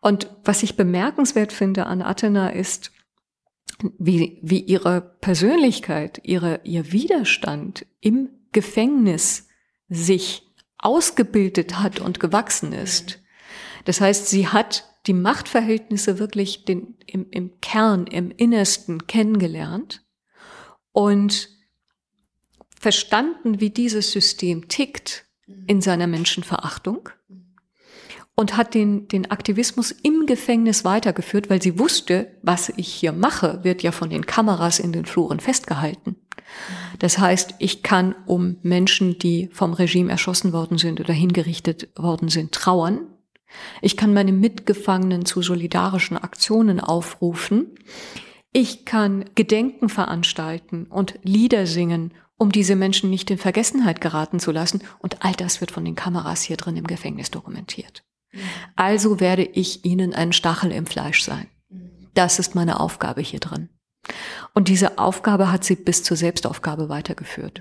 Und 0.00 0.28
was 0.44 0.62
ich 0.62 0.76
bemerkenswert 0.76 1.52
finde 1.52 1.86
an 1.86 2.02
Athena 2.02 2.50
ist, 2.50 2.92
wie, 3.98 4.38
wie 4.42 4.60
ihre 4.60 5.00
Persönlichkeit, 5.00 6.20
ihre, 6.22 6.60
ihr 6.64 6.92
Widerstand 6.92 7.86
im 8.00 8.28
Gefängnis 8.52 9.48
sich 9.88 10.42
ausgebildet 10.78 11.80
hat 11.80 12.00
und 12.00 12.20
gewachsen 12.20 12.72
ist. 12.72 13.20
Das 13.84 14.00
heißt, 14.00 14.28
sie 14.28 14.48
hat 14.48 14.84
die 15.06 15.12
Machtverhältnisse 15.12 16.18
wirklich 16.18 16.64
den, 16.64 16.96
im, 17.06 17.26
im 17.30 17.60
Kern, 17.60 18.06
im 18.06 18.30
Innersten 18.30 19.06
kennengelernt 19.06 20.04
und 20.92 21.55
verstanden, 22.78 23.60
wie 23.60 23.70
dieses 23.70 24.12
System 24.12 24.68
tickt 24.68 25.24
in 25.66 25.80
seiner 25.80 26.06
Menschenverachtung 26.06 27.08
und 28.36 28.56
hat 28.56 28.74
den, 28.74 29.08
den 29.08 29.30
Aktivismus 29.30 29.90
im 29.90 30.26
Gefängnis 30.26 30.84
weitergeführt, 30.84 31.48
weil 31.48 31.62
sie 31.62 31.78
wusste, 31.78 32.36
was 32.42 32.68
ich 32.76 32.92
hier 32.92 33.12
mache, 33.12 33.64
wird 33.64 33.82
ja 33.82 33.92
von 33.92 34.10
den 34.10 34.26
Kameras 34.26 34.78
in 34.78 34.92
den 34.92 35.06
Fluren 35.06 35.40
festgehalten. 35.40 36.16
Das 36.98 37.18
heißt, 37.18 37.54
ich 37.58 37.82
kann 37.82 38.14
um 38.26 38.58
Menschen, 38.62 39.18
die 39.18 39.48
vom 39.52 39.72
Regime 39.72 40.10
erschossen 40.10 40.52
worden 40.52 40.78
sind 40.78 41.00
oder 41.00 41.14
hingerichtet 41.14 41.88
worden 41.96 42.28
sind, 42.28 42.52
trauern. 42.52 43.06
Ich 43.80 43.96
kann 43.96 44.12
meine 44.12 44.32
Mitgefangenen 44.32 45.24
zu 45.24 45.40
solidarischen 45.40 46.18
Aktionen 46.18 46.78
aufrufen. 46.78 47.74
Ich 48.52 48.84
kann 48.84 49.24
Gedenken 49.34 49.88
veranstalten 49.88 50.86
und 50.86 51.18
Lieder 51.22 51.66
singen 51.66 52.12
um 52.38 52.52
diese 52.52 52.76
Menschen 52.76 53.10
nicht 53.10 53.30
in 53.30 53.38
Vergessenheit 53.38 54.00
geraten 54.00 54.40
zu 54.40 54.52
lassen. 54.52 54.82
Und 54.98 55.24
all 55.24 55.32
das 55.32 55.60
wird 55.60 55.70
von 55.70 55.84
den 55.84 55.94
Kameras 55.94 56.42
hier 56.42 56.56
drin 56.56 56.76
im 56.76 56.86
Gefängnis 56.86 57.30
dokumentiert. 57.30 58.04
Also 58.74 59.20
werde 59.20 59.44
ich 59.44 59.84
ihnen 59.84 60.14
ein 60.14 60.32
Stachel 60.32 60.70
im 60.70 60.86
Fleisch 60.86 61.22
sein. 61.22 61.48
Das 62.14 62.38
ist 62.38 62.54
meine 62.54 62.80
Aufgabe 62.80 63.20
hier 63.20 63.40
drin. 63.40 63.70
Und 64.54 64.68
diese 64.68 64.98
Aufgabe 64.98 65.50
hat 65.50 65.64
sie 65.64 65.76
bis 65.76 66.02
zur 66.02 66.16
Selbstaufgabe 66.16 66.88
weitergeführt. 66.88 67.60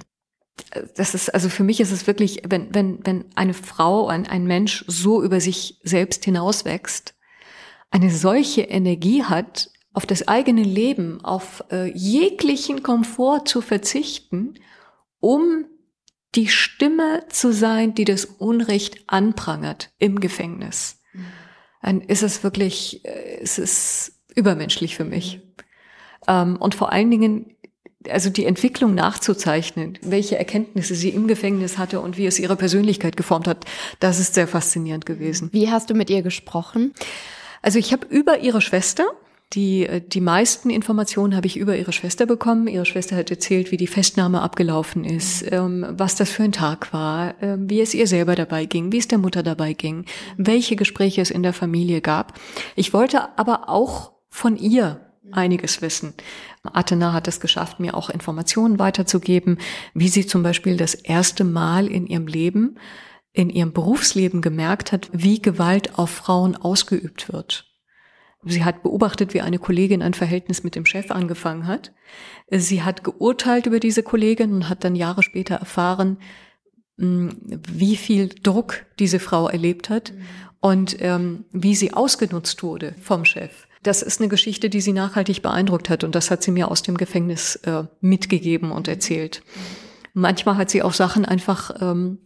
Das 0.95 1.13
ist, 1.13 1.33
also 1.33 1.49
für 1.49 1.63
mich 1.63 1.81
ist 1.81 1.91
es 1.91 2.07
wirklich, 2.07 2.41
wenn, 2.47 2.73
wenn, 2.73 3.05
wenn 3.05 3.25
eine 3.35 3.53
Frau, 3.53 4.07
ein, 4.07 4.25
ein 4.27 4.45
Mensch 4.45 4.85
so 4.87 5.21
über 5.21 5.41
sich 5.41 5.79
selbst 5.83 6.23
hinauswächst, 6.23 7.13
eine 7.91 8.09
solche 8.09 8.61
Energie 8.61 9.23
hat, 9.23 9.69
auf 9.95 10.05
das 10.05 10.27
eigene 10.27 10.63
Leben, 10.63 11.23
auf 11.23 11.63
äh, 11.71 11.89
jeglichen 11.91 12.83
Komfort 12.83 13.45
zu 13.45 13.61
verzichten, 13.61 14.55
um 15.19 15.65
die 16.35 16.47
Stimme 16.47 17.23
zu 17.29 17.53
sein, 17.53 17.95
die 17.95 18.03
das 18.03 18.25
Unrecht 18.25 19.03
anprangert 19.07 19.91
im 19.97 20.19
Gefängnis. 20.19 21.01
Dann 21.81 22.01
ist 22.01 22.23
es 22.23 22.43
wirklich, 22.43 23.05
äh, 23.05 23.39
es 23.41 23.57
ist 23.57 24.19
übermenschlich 24.35 24.97
für 24.97 25.05
mich. 25.05 25.41
Ähm, 26.27 26.57
und 26.57 26.75
vor 26.75 26.91
allen 26.91 27.09
Dingen, 27.09 27.55
also 28.09 28.29
die 28.29 28.45
Entwicklung 28.45 28.95
nachzuzeichnen, 28.95 29.97
welche 30.01 30.37
Erkenntnisse 30.37 30.93
sie 30.93 31.09
im 31.09 31.27
Gefängnis 31.27 31.77
hatte 31.77 32.01
und 32.01 32.17
wie 32.17 32.25
es 32.25 32.37
ihre 32.37 32.57
Persönlichkeit 32.57 33.15
geformt 33.15 33.47
hat, 33.47 33.65
das 34.01 34.19
ist 34.19 34.33
sehr 34.33 34.47
faszinierend 34.47 35.05
gewesen. 35.05 35.49
Wie 35.53 35.71
hast 35.71 35.89
du 35.89 35.93
mit 35.93 36.09
ihr 36.09 36.21
gesprochen? 36.21 36.93
Also 37.61 37.79
ich 37.79 37.93
habe 37.93 38.05
über 38.07 38.39
ihre 38.39 38.61
Schwester, 38.61 39.05
die, 39.53 39.85
äh, 39.85 40.01
die 40.05 40.21
meisten 40.21 40.69
Informationen 40.69 41.35
habe 41.35 41.47
ich 41.47 41.57
über 41.57 41.77
ihre 41.77 41.93
Schwester 41.93 42.25
bekommen. 42.25 42.67
Ihre 42.67 42.85
Schwester 42.85 43.15
hat 43.15 43.29
erzählt, 43.29 43.71
wie 43.71 43.77
die 43.77 43.87
Festnahme 43.87 44.41
abgelaufen 44.41 45.03
ist, 45.03 45.45
ähm, 45.51 45.85
was 45.89 46.15
das 46.15 46.29
für 46.29 46.43
ein 46.43 46.51
Tag 46.51 46.91
war, 46.93 47.41
äh, 47.41 47.57
wie 47.59 47.81
es 47.81 47.93
ihr 47.93 48.07
selber 48.07 48.35
dabei 48.35 48.65
ging, 48.65 48.91
wie 48.91 48.97
es 48.97 49.07
der 49.07 49.17
Mutter 49.17 49.43
dabei 49.43 49.73
ging, 49.73 50.05
welche 50.37 50.75
Gespräche 50.75 51.21
es 51.21 51.31
in 51.31 51.43
der 51.43 51.53
Familie 51.53 52.01
gab. 52.01 52.39
Ich 52.75 52.93
wollte 52.93 53.37
aber 53.37 53.69
auch 53.69 54.13
von 54.29 54.57
ihr 54.57 55.01
einiges 55.31 55.81
wissen. 55.81 56.13
Athena 56.63 57.13
hat 57.13 57.27
es 57.27 57.39
geschafft, 57.39 57.79
mir 57.79 57.95
auch 57.95 58.09
Informationen 58.09 58.79
weiterzugeben, 58.79 59.59
wie 59.93 60.07
sie 60.07 60.25
zum 60.25 60.43
Beispiel 60.43 60.77
das 60.77 60.95
erste 60.95 61.43
Mal 61.43 61.87
in 61.87 62.07
ihrem 62.07 62.27
Leben, 62.27 62.77
in 63.31 63.49
ihrem 63.49 63.73
Berufsleben 63.73 64.41
gemerkt 64.41 64.91
hat, 64.91 65.09
wie 65.11 65.41
Gewalt 65.41 65.97
auf 65.99 66.09
Frauen 66.09 66.55
ausgeübt 66.55 67.31
wird. 67.31 67.74
Sie 68.45 68.63
hat 68.63 68.83
beobachtet, 68.83 69.33
wie 69.33 69.41
eine 69.41 69.57
Kollegin 69.57 70.03
ein 70.03 70.13
Verhältnis 70.13 70.63
mit 70.63 70.75
dem 70.75 70.85
Chef 70.85 71.09
angefangen 71.09 71.65
hat. 71.65 71.93
Sie 72.49 72.83
hat 72.83 73.03
geurteilt 73.03 73.65
über 73.65 73.79
diese 73.79 74.03
Kollegin 74.03 74.53
und 74.53 74.69
hat 74.69 74.83
dann 74.83 74.95
Jahre 74.95 75.23
später 75.23 75.55
erfahren, 75.55 76.17
wie 76.97 77.95
viel 77.97 78.29
Druck 78.29 78.85
diese 78.99 79.19
Frau 79.19 79.49
erlebt 79.49 79.89
hat 79.89 80.13
und 80.61 80.97
ähm, 81.01 81.45
wie 81.51 81.75
sie 81.75 81.93
ausgenutzt 81.93 82.63
wurde 82.63 82.95
vom 83.01 83.25
Chef. 83.25 83.67
Das 83.83 84.01
ist 84.01 84.19
eine 84.19 84.29
Geschichte, 84.29 84.69
die 84.69 84.81
sie 84.81 84.93
nachhaltig 84.93 85.41
beeindruckt 85.41 85.89
hat 85.89 86.03
und 86.03 86.15
das 86.15 86.31
hat 86.31 86.41
sie 86.41 86.51
mir 86.51 86.71
aus 86.71 86.83
dem 86.83 86.97
Gefängnis 86.97 87.57
äh, 87.57 87.83
mitgegeben 87.99 88.71
und 88.71 88.87
erzählt. 88.87 89.43
Manchmal 90.13 90.57
hat 90.57 90.69
sie 90.69 90.81
auch 90.81 90.93
Sachen 90.93 91.25
einfach 91.25 91.71
ähm, 91.81 92.19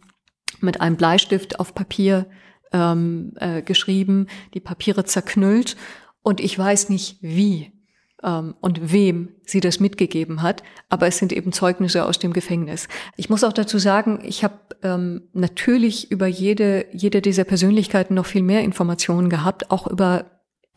mit 0.60 0.80
einem 0.80 0.96
Bleistift 0.96 1.58
auf 1.58 1.74
Papier 1.74 2.26
ähm, 2.72 3.32
äh, 3.36 3.62
geschrieben, 3.62 4.28
die 4.54 4.60
Papiere 4.60 5.04
zerknüllt 5.04 5.76
und 6.22 6.40
ich 6.40 6.58
weiß 6.58 6.88
nicht 6.88 7.18
wie 7.20 7.72
ähm, 8.22 8.54
und 8.60 8.92
wem 8.92 9.30
sie 9.44 9.60
das 9.60 9.80
mitgegeben 9.80 10.42
hat, 10.42 10.62
aber 10.88 11.06
es 11.06 11.18
sind 11.18 11.32
eben 11.32 11.52
Zeugnisse 11.52 12.04
aus 12.04 12.18
dem 12.18 12.32
Gefängnis. 12.32 12.88
Ich 13.16 13.30
muss 13.30 13.44
auch 13.44 13.52
dazu 13.52 13.78
sagen, 13.78 14.20
ich 14.24 14.44
habe 14.44 14.58
ähm, 14.82 15.22
natürlich 15.32 16.10
über 16.10 16.26
jede, 16.26 16.86
jede 16.92 17.20
dieser 17.20 17.44
Persönlichkeiten 17.44 18.14
noch 18.14 18.26
viel 18.26 18.42
mehr 18.42 18.62
Informationen 18.62 19.30
gehabt, 19.30 19.70
auch 19.70 19.86
über 19.86 20.26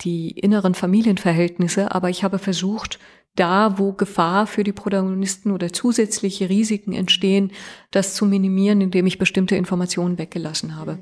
die 0.01 0.31
inneren 0.31 0.73
Familienverhältnisse, 0.73 1.93
aber 1.93 2.09
ich 2.09 2.23
habe 2.23 2.39
versucht, 2.39 2.99
da, 3.35 3.79
wo 3.79 3.93
Gefahr 3.93 4.47
für 4.47 4.63
die 4.63 4.73
Protagonisten 4.73 5.51
oder 5.51 5.73
zusätzliche 5.73 6.49
Risiken 6.49 6.93
entstehen, 6.93 7.51
das 7.91 8.13
zu 8.13 8.25
minimieren, 8.25 8.81
indem 8.81 9.07
ich 9.07 9.17
bestimmte 9.17 9.55
Informationen 9.55 10.17
weggelassen 10.17 10.75
habe. 10.75 10.99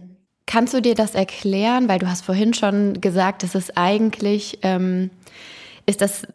Kannst 0.51 0.73
du 0.73 0.81
dir 0.81 0.95
das 0.95 1.15
erklären? 1.15 1.87
Weil 1.87 1.99
du 1.99 2.09
hast 2.09 2.25
vorhin 2.25 2.53
schon 2.53 2.99
gesagt, 2.99 3.45
es 3.45 3.55
ist 3.55 3.77
eigentlich 3.77 4.59
ähm, 4.63 5.09
ist 5.85 6.01
das 6.01 6.27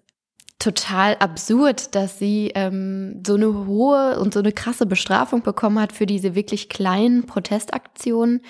total 0.58 1.16
absurd, 1.16 1.94
dass 1.94 2.18
sie 2.18 2.50
ähm, 2.54 3.22
so 3.26 3.34
eine 3.34 3.66
hohe 3.66 4.18
und 4.18 4.32
so 4.32 4.40
eine 4.40 4.52
krasse 4.52 4.86
Bestrafung 4.86 5.42
bekommen 5.42 5.78
hat 5.78 5.92
für 5.92 6.06
diese 6.06 6.34
wirklich 6.34 6.70
kleinen 6.70 7.26
Protestaktionen. 7.26 8.40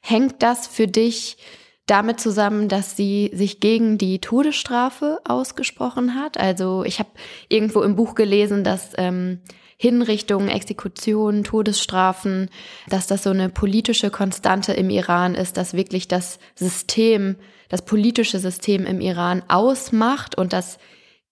Hängt 0.00 0.42
das 0.42 0.66
für 0.66 0.88
dich 0.88 1.36
damit 1.86 2.18
zusammen, 2.18 2.68
dass 2.68 2.96
sie 2.96 3.30
sich 3.32 3.60
gegen 3.60 3.98
die 3.98 4.18
Todesstrafe 4.18 5.20
ausgesprochen 5.22 6.16
hat? 6.16 6.36
Also 6.36 6.82
ich 6.82 6.98
habe 6.98 7.10
irgendwo 7.48 7.82
im 7.82 7.94
Buch 7.94 8.16
gelesen, 8.16 8.64
dass 8.64 8.90
ähm, 8.96 9.38
Hinrichtungen, 9.82 10.48
Exekutionen, 10.48 11.42
Todesstrafen, 11.42 12.50
dass 12.88 13.08
das 13.08 13.24
so 13.24 13.30
eine 13.30 13.48
politische 13.48 14.10
Konstante 14.10 14.72
im 14.74 14.90
Iran 14.90 15.34
ist, 15.34 15.56
dass 15.56 15.74
wirklich 15.74 16.06
das 16.06 16.38
System 16.54 17.34
das 17.68 17.84
politische 17.84 18.38
System 18.38 18.86
im 18.86 19.00
Iran 19.00 19.42
ausmacht 19.48 20.36
und 20.38 20.52
dass 20.52 20.78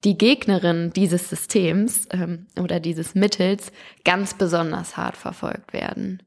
die 0.02 0.18
Gegnerin 0.18 0.90
dieses 0.96 1.28
Systems 1.28 2.08
ähm, 2.10 2.48
oder 2.58 2.80
dieses 2.80 3.14
Mittels 3.14 3.70
ganz 4.04 4.34
besonders 4.34 4.96
hart 4.96 5.16
verfolgt 5.16 5.72
werden. 5.72 6.20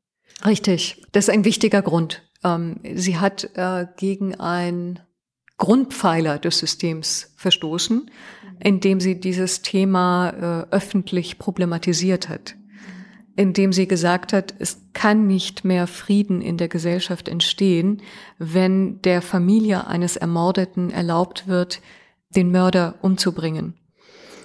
Richtig, 0.45 1.01
das 1.11 1.25
ist 1.27 1.33
ein 1.33 1.43
wichtiger 1.43 1.81
Grund. 1.81 2.21
Ähm, 2.43 2.79
sie 2.93 3.17
hat 3.17 3.49
äh, 3.55 3.87
gegen 3.97 4.39
ein 4.39 5.01
Grundpfeiler 5.57 6.39
des 6.39 6.59
Systems 6.59 7.33
verstoßen, 7.35 8.09
indem 8.59 8.99
sie 8.99 9.19
dieses 9.19 9.61
Thema 9.61 10.29
äh, 10.29 10.75
öffentlich 10.75 11.39
problematisiert 11.39 12.29
hat 12.29 12.55
indem 13.35 13.73
sie 13.73 13.87
gesagt 13.87 14.33
hat, 14.33 14.53
es 14.59 14.81
kann 14.93 15.25
nicht 15.27 15.65
mehr 15.65 15.87
Frieden 15.87 16.41
in 16.41 16.57
der 16.57 16.67
Gesellschaft 16.67 17.27
entstehen, 17.27 18.01
wenn 18.37 19.01
der 19.01 19.21
Familie 19.21 19.87
eines 19.87 20.17
Ermordeten 20.17 20.91
erlaubt 20.91 21.47
wird, 21.47 21.81
den 22.29 22.51
Mörder 22.51 22.95
umzubringen. 23.01 23.75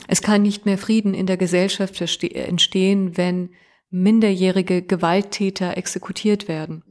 Es 0.07 0.23
kann 0.23 0.43
nicht 0.43 0.65
mehr 0.65 0.79
Frieden 0.79 1.13
in 1.13 1.27
der 1.27 1.37
Gesellschaft 1.37 2.01
entstehen, 2.01 3.17
wenn 3.17 3.51
minderjährige 3.91 4.83
Gewalttäter 4.83 5.77
exekutiert 5.77 6.49
werden. 6.49 6.83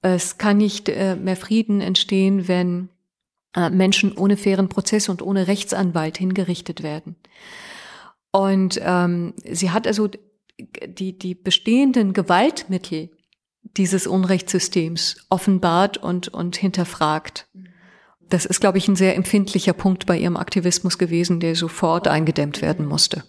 Es 0.00 0.38
kann 0.38 0.56
nicht 0.56 0.88
äh, 0.88 1.16
mehr 1.16 1.36
Frieden 1.36 1.80
entstehen, 1.80 2.48
wenn 2.48 2.88
Menschen 3.70 4.16
ohne 4.16 4.36
fairen 4.36 4.68
Prozess 4.68 5.08
und 5.08 5.22
ohne 5.22 5.46
Rechtsanwalt 5.46 6.18
hingerichtet 6.18 6.82
werden. 6.82 7.16
Und 8.32 8.80
ähm, 8.82 9.34
sie 9.50 9.70
hat 9.70 9.86
also 9.86 10.08
die, 10.86 11.18
die 11.18 11.34
bestehenden 11.34 12.12
Gewaltmittel 12.12 13.10
dieses 13.76 14.06
Unrechtssystems 14.06 15.26
offenbart 15.30 15.96
und, 15.96 16.28
und 16.28 16.56
hinterfragt. 16.56 17.48
Das 18.28 18.44
ist, 18.44 18.60
glaube 18.60 18.78
ich, 18.78 18.88
ein 18.88 18.96
sehr 18.96 19.16
empfindlicher 19.16 19.72
Punkt 19.72 20.06
bei 20.06 20.18
ihrem 20.18 20.36
Aktivismus 20.36 20.98
gewesen, 20.98 21.40
der 21.40 21.54
sofort 21.56 22.08
eingedämmt 22.08 22.62
werden 22.62 22.86
musste. 22.86 23.24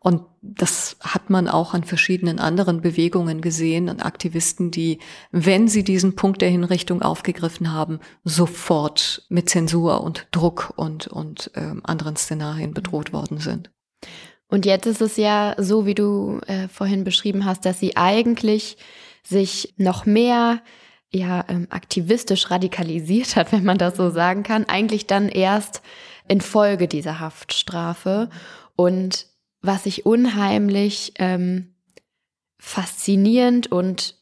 Und 0.00 0.22
das 0.42 0.96
hat 1.00 1.28
man 1.28 1.48
auch 1.48 1.74
an 1.74 1.82
verschiedenen 1.82 2.38
anderen 2.38 2.80
Bewegungen 2.80 3.40
gesehen, 3.40 3.88
an 3.88 4.00
Aktivisten, 4.00 4.70
die, 4.70 5.00
wenn 5.32 5.66
sie 5.66 5.82
diesen 5.82 6.14
Punkt 6.14 6.40
der 6.40 6.50
Hinrichtung 6.50 7.02
aufgegriffen 7.02 7.72
haben, 7.72 7.98
sofort 8.22 9.26
mit 9.28 9.50
Zensur 9.50 10.02
und 10.02 10.28
Druck 10.30 10.72
und, 10.76 11.08
und 11.08 11.50
äh, 11.54 11.74
anderen 11.82 12.16
Szenarien 12.16 12.74
bedroht 12.74 13.12
worden 13.12 13.38
sind. 13.38 13.70
Und 14.46 14.64
jetzt 14.64 14.86
ist 14.86 15.02
es 15.02 15.16
ja 15.16 15.54
so, 15.58 15.84
wie 15.84 15.94
du 15.94 16.40
äh, 16.46 16.68
vorhin 16.68 17.04
beschrieben 17.04 17.44
hast, 17.44 17.66
dass 17.66 17.80
sie 17.80 17.96
eigentlich 17.96 18.78
sich 19.22 19.74
noch 19.76 20.06
mehr 20.06 20.62
ja 21.10 21.44
ähm, 21.48 21.66
aktivistisch 21.70 22.50
radikalisiert 22.50 23.36
hat, 23.36 23.52
wenn 23.52 23.64
man 23.64 23.78
das 23.78 23.96
so 23.96 24.10
sagen 24.10 24.42
kann, 24.42 24.64
eigentlich 24.66 25.06
dann 25.06 25.28
erst 25.28 25.82
infolge 26.28 26.88
dieser 26.88 27.20
Haftstrafe. 27.20 28.30
Und 28.76 29.26
was 29.60 29.86
ich 29.86 30.06
unheimlich 30.06 31.12
ähm, 31.18 31.74
faszinierend 32.58 33.70
und 33.70 34.16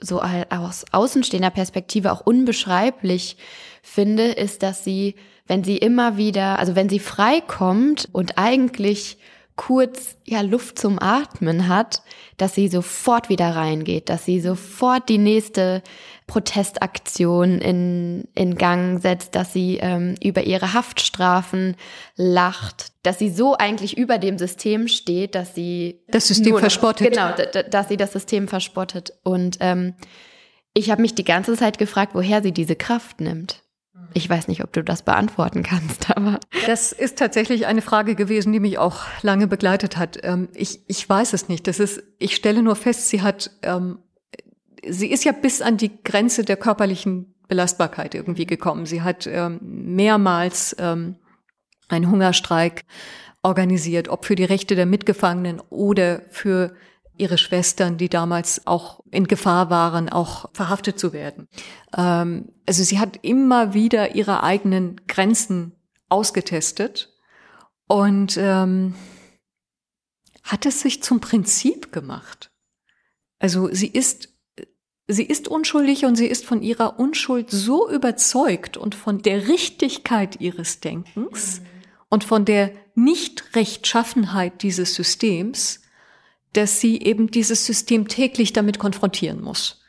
so 0.00 0.20
aus 0.22 0.84
außenstehender 0.90 1.50
Perspektive 1.50 2.12
auch 2.12 2.20
unbeschreiblich 2.20 3.36
finde, 3.82 4.24
ist, 4.24 4.62
dass 4.62 4.84
sie, 4.84 5.14
wenn 5.46 5.62
sie 5.64 5.76
immer 5.78 6.16
wieder, 6.16 6.58
also 6.58 6.74
wenn 6.74 6.88
sie 6.88 6.98
freikommt 6.98 8.08
und 8.12 8.36
eigentlich 8.38 9.18
kurz 9.56 10.16
ja 10.24 10.40
Luft 10.40 10.78
zum 10.78 10.98
Atmen 11.00 11.68
hat, 11.68 12.02
dass 12.36 12.54
sie 12.54 12.68
sofort 12.68 13.28
wieder 13.28 13.54
reingeht, 13.54 14.08
dass 14.08 14.24
sie 14.24 14.40
sofort 14.40 15.08
die 15.08 15.18
nächste 15.18 15.82
Protestaktion 16.26 17.60
in, 17.60 18.26
in 18.34 18.56
Gang 18.56 19.00
setzt, 19.00 19.34
dass 19.34 19.52
sie 19.52 19.78
ähm, 19.80 20.16
über 20.22 20.42
ihre 20.42 20.72
Haftstrafen 20.72 21.76
lacht, 22.16 22.92
dass 23.04 23.18
sie 23.18 23.30
so 23.30 23.56
eigentlich 23.56 23.96
über 23.96 24.18
dem 24.18 24.38
System 24.38 24.88
steht, 24.88 25.34
dass 25.34 25.54
sie 25.54 26.00
das 26.08 26.26
System 26.28 26.54
noch, 26.54 26.60
verspottet. 26.60 27.12
Genau, 27.12 27.30
dass 27.70 27.88
sie 27.88 27.96
das 27.96 28.12
System 28.12 28.48
verspottet. 28.48 29.12
Und 29.22 29.58
ähm, 29.60 29.94
ich 30.72 30.90
habe 30.90 31.02
mich 31.02 31.14
die 31.14 31.24
ganze 31.24 31.56
Zeit 31.56 31.78
gefragt, 31.78 32.14
woher 32.14 32.42
sie 32.42 32.52
diese 32.52 32.74
Kraft 32.74 33.20
nimmt. 33.20 33.63
Ich 34.12 34.28
weiß 34.28 34.48
nicht, 34.48 34.62
ob 34.62 34.72
du 34.72 34.82
das 34.82 35.02
beantworten 35.02 35.62
kannst, 35.62 36.10
aber. 36.16 36.38
Das 36.66 36.92
ist 36.92 37.18
tatsächlich 37.18 37.66
eine 37.66 37.82
Frage 37.82 38.14
gewesen, 38.14 38.52
die 38.52 38.60
mich 38.60 38.78
auch 38.78 39.02
lange 39.22 39.46
begleitet 39.46 39.96
hat. 39.96 40.18
Ähm, 40.22 40.48
ich, 40.54 40.80
ich 40.86 41.08
weiß 41.08 41.32
es 41.32 41.48
nicht. 41.48 41.66
Das 41.66 41.80
ist, 41.80 42.02
ich 42.18 42.34
stelle 42.34 42.62
nur 42.62 42.76
fest, 42.76 43.08
sie 43.08 43.22
hat, 43.22 43.50
ähm, 43.62 43.98
sie 44.86 45.10
ist 45.10 45.24
ja 45.24 45.32
bis 45.32 45.62
an 45.62 45.76
die 45.76 46.02
Grenze 46.02 46.44
der 46.44 46.56
körperlichen 46.56 47.34
Belastbarkeit 47.48 48.14
irgendwie 48.14 48.46
gekommen. 48.46 48.86
Sie 48.86 49.02
hat 49.02 49.26
ähm, 49.26 49.58
mehrmals 49.62 50.74
einen 50.78 52.10
Hungerstreik 52.10 52.84
organisiert, 53.42 54.08
ob 54.08 54.24
für 54.24 54.34
die 54.34 54.44
Rechte 54.44 54.74
der 54.74 54.86
Mitgefangenen 54.86 55.60
oder 55.70 56.22
für 56.30 56.74
ihre 57.16 57.38
Schwestern, 57.38 57.96
die 57.96 58.08
damals 58.08 58.66
auch 58.66 59.00
in 59.10 59.26
Gefahr 59.26 59.70
waren, 59.70 60.08
auch 60.08 60.50
verhaftet 60.52 60.98
zu 60.98 61.12
werden. 61.12 61.48
Ähm, 61.96 62.52
also 62.66 62.82
sie 62.82 62.98
hat 62.98 63.18
immer 63.22 63.74
wieder 63.74 64.14
ihre 64.14 64.42
eigenen 64.42 65.00
Grenzen 65.06 65.72
ausgetestet 66.08 67.12
und 67.86 68.36
ähm, 68.36 68.94
hat 70.42 70.66
es 70.66 70.80
sich 70.80 71.02
zum 71.02 71.20
Prinzip 71.20 71.92
gemacht. 71.92 72.50
Also 73.38 73.68
sie 73.72 73.88
ist 73.88 74.28
Sie 75.06 75.24
ist 75.24 75.48
unschuldig 75.48 76.06
und 76.06 76.16
sie 76.16 76.26
ist 76.26 76.46
von 76.46 76.62
ihrer 76.62 76.98
Unschuld 76.98 77.50
so 77.50 77.90
überzeugt 77.90 78.78
und 78.78 78.94
von 78.94 79.20
der 79.20 79.48
Richtigkeit 79.48 80.40
ihres 80.40 80.80
Denkens 80.80 81.60
mhm. 81.60 81.66
und 82.08 82.24
von 82.24 82.46
der 82.46 82.72
Nichtrechtschaffenheit 82.94 84.62
dieses 84.62 84.94
Systems, 84.94 85.82
dass 86.54 86.80
sie 86.80 87.00
eben 87.00 87.30
dieses 87.30 87.66
System 87.66 88.08
täglich 88.08 88.52
damit 88.52 88.78
konfrontieren 88.78 89.42
muss. 89.42 89.82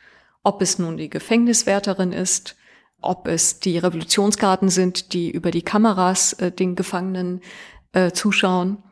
Ob 0.43 0.61
es 0.61 0.77
nun 0.77 0.97
die 0.97 1.09
Gefängniswärterin 1.09 2.11
ist, 2.11 2.55
ob 3.01 3.27
es 3.27 3.59
die 3.59 3.77
Revolutionsgarten 3.77 4.69
sind, 4.69 5.13
die 5.13 5.31
über 5.31 5.51
die 5.51 5.61
Kameras 5.61 6.33
äh, 6.33 6.51
den 6.51 6.75
Gefangenen 6.75 7.41
äh, 7.93 8.11
zuschauen, 8.11 8.83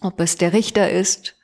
ob 0.00 0.20
es 0.20 0.36
der 0.36 0.52
Richter 0.52 0.90
ist, 0.90 1.36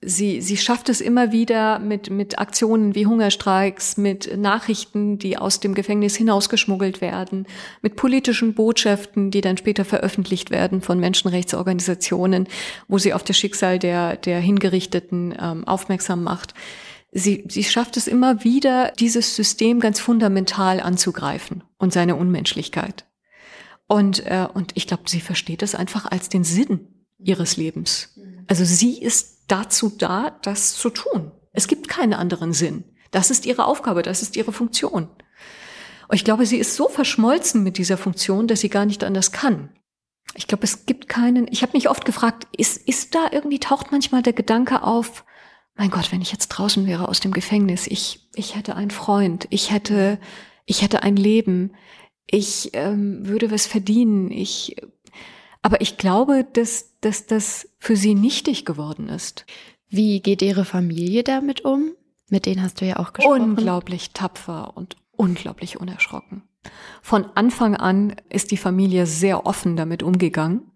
sie, 0.00 0.40
sie 0.40 0.56
schafft 0.56 0.88
es 0.88 1.00
immer 1.00 1.32
wieder 1.32 1.78
mit, 1.78 2.10
mit 2.10 2.38
Aktionen 2.38 2.94
wie 2.94 3.06
Hungerstreiks, 3.06 3.96
mit 3.96 4.36
Nachrichten, 4.36 5.18
die 5.18 5.38
aus 5.38 5.60
dem 5.60 5.74
Gefängnis 5.74 6.16
hinausgeschmuggelt 6.16 7.00
werden, 7.00 7.46
mit 7.82 7.96
politischen 7.96 8.54
Botschaften, 8.54 9.30
die 9.30 9.40
dann 9.40 9.56
später 9.56 9.84
veröffentlicht 9.84 10.50
werden 10.50 10.82
von 10.82 11.00
Menschenrechtsorganisationen, 11.00 12.48
wo 12.88 12.98
sie 12.98 13.14
auf 13.14 13.24
das 13.24 13.38
Schicksal 13.38 13.78
der, 13.78 14.16
der 14.16 14.40
Hingerichteten 14.40 15.34
ähm, 15.40 15.66
aufmerksam 15.66 16.22
macht. 16.22 16.54
sie, 17.12 17.44
sie 17.48 17.64
schafft 17.64 17.96
es 17.96 18.06
immer 18.06 18.44
wieder, 18.44 18.92
dieses 18.98 19.34
System 19.34 19.80
ganz 19.80 20.00
fundamental 20.00 20.80
anzugreifen 20.80 21.64
und 21.78 21.92
seine 21.92 22.16
Unmenschlichkeit. 22.16 23.06
Und, 23.88 24.26
äh, 24.26 24.46
und 24.52 24.72
ich 24.74 24.86
glaube, 24.86 25.04
sie 25.06 25.20
versteht 25.20 25.62
es 25.62 25.74
einfach 25.74 26.06
als 26.06 26.28
den 26.28 26.44
Sinn 26.44 26.88
ihres 27.18 27.56
Lebens. 27.56 28.14
Also 28.46 28.64
sie 28.64 28.98
ist 29.00 29.44
dazu 29.48 29.90
da, 29.90 30.38
das 30.42 30.74
zu 30.76 30.90
tun. 30.90 31.32
Es 31.52 31.68
gibt 31.68 31.88
keinen 31.88 32.14
anderen 32.14 32.52
Sinn. 32.52 32.84
Das 33.10 33.30
ist 33.30 33.46
ihre 33.46 33.64
Aufgabe, 33.64 34.02
das 34.02 34.22
ist 34.22 34.36
ihre 34.36 34.52
Funktion. 34.52 35.08
Und 36.08 36.14
ich 36.14 36.24
glaube, 36.24 36.46
sie 36.46 36.58
ist 36.58 36.76
so 36.76 36.88
verschmolzen 36.88 37.62
mit 37.62 37.78
dieser 37.78 37.96
Funktion, 37.96 38.46
dass 38.46 38.60
sie 38.60 38.68
gar 38.68 38.86
nicht 38.86 39.02
anders 39.02 39.32
kann. 39.32 39.70
Ich 40.34 40.46
glaube, 40.46 40.64
es 40.64 40.86
gibt 40.86 41.08
keinen. 41.08 41.48
Ich 41.50 41.62
habe 41.62 41.72
mich 41.72 41.88
oft 41.88 42.04
gefragt, 42.04 42.46
ist, 42.56 42.76
ist 42.76 43.14
da 43.14 43.28
irgendwie 43.32 43.58
taucht 43.58 43.90
manchmal 43.90 44.22
der 44.22 44.32
Gedanke 44.32 44.82
auf, 44.82 45.24
mein 45.76 45.90
Gott, 45.90 46.10
wenn 46.10 46.22
ich 46.22 46.32
jetzt 46.32 46.48
draußen 46.48 46.86
wäre 46.86 47.08
aus 47.08 47.20
dem 47.20 47.32
Gefängnis, 47.32 47.86
ich, 47.86 48.28
ich 48.34 48.56
hätte 48.56 48.76
einen 48.76 48.90
Freund, 48.90 49.46
ich 49.50 49.70
hätte, 49.70 50.18
ich 50.64 50.82
hätte 50.82 51.02
ein 51.02 51.16
Leben, 51.16 51.74
ich 52.26 52.70
ähm, 52.72 53.26
würde 53.26 53.50
was 53.50 53.66
verdienen, 53.66 54.30
ich, 54.30 54.76
aber 55.66 55.80
ich 55.80 55.96
glaube, 55.96 56.46
dass, 56.52 56.92
dass 57.00 57.26
das 57.26 57.68
für 57.80 57.96
sie 57.96 58.14
nichtig 58.14 58.64
geworden 58.64 59.08
ist. 59.08 59.46
Wie 59.88 60.20
geht 60.20 60.40
Ihre 60.40 60.64
Familie 60.64 61.24
damit 61.24 61.64
um? 61.64 61.90
Mit 62.30 62.46
denen 62.46 62.62
hast 62.62 62.80
du 62.80 62.84
ja 62.84 63.00
auch 63.00 63.12
gesprochen. 63.12 63.42
Unglaublich 63.42 64.12
tapfer 64.12 64.76
und 64.76 64.94
unglaublich 65.10 65.80
unerschrocken. 65.80 66.44
Von 67.02 67.26
Anfang 67.34 67.74
an 67.74 68.14
ist 68.28 68.52
die 68.52 68.56
Familie 68.56 69.06
sehr 69.06 69.44
offen 69.44 69.74
damit 69.74 70.04
umgegangen 70.04 70.70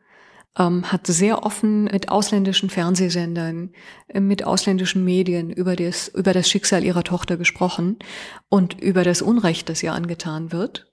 ähm, 0.59 0.91
hat 0.91 1.07
sehr 1.07 1.45
offen 1.45 1.85
mit 1.85 2.09
ausländischen 2.09 2.71
Fernsehsendern, 2.71 3.71
äh, 4.09 4.21
mit 4.21 4.45
ausländischen 4.45 5.05
Medien 5.05 5.51
über 5.51 5.77
das, 5.77 6.09
über 6.09 6.33
das 6.33 6.49
Schicksal 6.49 6.85
ihrer 6.85 7.05
Tochter 7.05 7.37
gesprochen 7.37 7.99
und 8.49 8.81
über 8.81 9.05
das 9.05 9.23
Unrecht, 9.23 9.69
das 9.69 9.83
ihr 9.83 9.93
angetan 9.93 10.53
wird. 10.53 10.90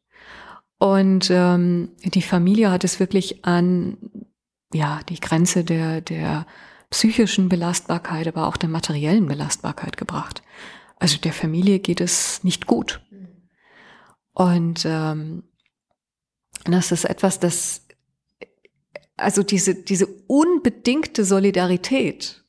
Und 0.80 1.30
ähm, 1.32 1.92
die 2.04 2.22
Familie 2.22 2.70
hat 2.72 2.84
es 2.84 3.00
wirklich 3.00 3.46
an 3.46 3.98
ja 4.74 5.00
die 5.10 5.20
Grenze 5.20 5.64
der 5.64 6.02
der 6.02 6.46
psychischen 6.90 7.50
Belastbarkeit, 7.50 8.28
aber 8.28 8.48
auch 8.48 8.58
der 8.58 8.70
materiellen 8.70 9.28
Belastbarkeit 9.28 9.98
gebracht. 9.98 10.42
Also 10.98 11.18
der 11.18 11.34
Familie 11.34 11.80
geht 11.80 12.02
es 12.02 12.44
nicht 12.44 12.68
gut. 12.68 13.02
Und 14.34 14.86
ähm, 14.86 15.44
das 16.66 16.92
ist 16.92 17.06
etwas, 17.06 17.40
das 17.40 17.88
also 19.18 19.42
diese, 19.44 19.74
diese 19.76 20.08
unbedingte 20.28 21.26
Solidarität, 21.26 22.44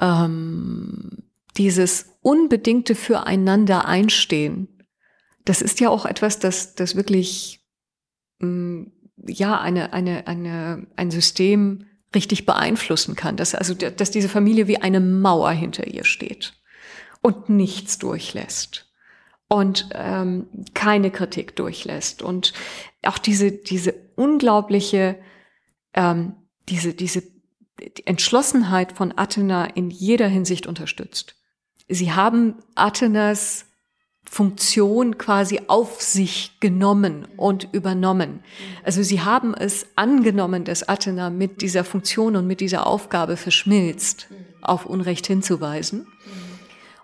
ähm, 0.00 1.24
dieses 1.56 2.16
unbedingte 2.22 2.94
Füreinander 2.94 3.84
einstehen, 3.84 4.68
das 5.48 5.62
ist 5.62 5.80
ja 5.80 5.88
auch 5.88 6.04
etwas, 6.04 6.38
das, 6.38 6.74
das 6.74 6.94
wirklich, 6.94 7.60
mh, 8.40 8.48
mm, 8.48 8.92
ja, 9.26 9.60
eine, 9.60 9.92
eine, 9.92 10.26
eine, 10.26 10.86
ein 10.94 11.10
System 11.10 11.86
richtig 12.14 12.46
beeinflussen 12.46 13.16
kann. 13.16 13.36
Dass, 13.36 13.54
also, 13.54 13.74
dass 13.74 14.10
diese 14.10 14.28
Familie 14.28 14.68
wie 14.68 14.78
eine 14.78 15.00
Mauer 15.00 15.50
hinter 15.50 15.86
ihr 15.86 16.04
steht 16.04 16.54
und 17.20 17.48
nichts 17.48 17.98
durchlässt 17.98 18.92
und 19.48 19.88
ähm, 19.92 20.46
keine 20.74 21.10
Kritik 21.10 21.56
durchlässt 21.56 22.22
und 22.22 22.52
auch 23.02 23.18
diese 23.18 23.50
diese 23.50 23.94
unglaubliche 24.14 25.16
ähm, 25.94 26.34
diese 26.68 26.94
diese 26.94 27.22
die 27.80 28.06
Entschlossenheit 28.06 28.92
von 28.92 29.16
Athena 29.16 29.64
in 29.64 29.90
jeder 29.90 30.28
Hinsicht 30.28 30.66
unterstützt. 30.66 31.36
Sie 31.88 32.12
haben 32.12 32.56
Athenas 32.74 33.67
Funktion 34.30 35.16
quasi 35.18 35.62
auf 35.68 36.00
sich 36.02 36.52
genommen 36.60 37.26
und 37.36 37.68
übernommen. 37.72 38.40
Also 38.84 39.02
sie 39.02 39.22
haben 39.22 39.54
es 39.54 39.86
angenommen, 39.96 40.64
dass 40.64 40.88
Athena 40.88 41.30
mit 41.30 41.62
dieser 41.62 41.82
Funktion 41.82 42.36
und 42.36 42.46
mit 42.46 42.60
dieser 42.60 42.86
Aufgabe 42.86 43.36
verschmilzt, 43.36 44.28
auf 44.60 44.86
Unrecht 44.86 45.26
hinzuweisen 45.26 46.06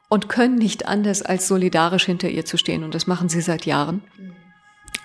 und 0.08 0.28
können 0.28 0.56
nicht 0.56 0.86
anders 0.86 1.22
als 1.22 1.48
solidarisch 1.48 2.04
hinter 2.04 2.28
ihr 2.28 2.44
zu 2.44 2.56
stehen. 2.56 2.84
Und 2.84 2.94
das 2.94 3.06
machen 3.06 3.28
sie 3.28 3.40
seit 3.40 3.66
Jahren. 3.66 4.02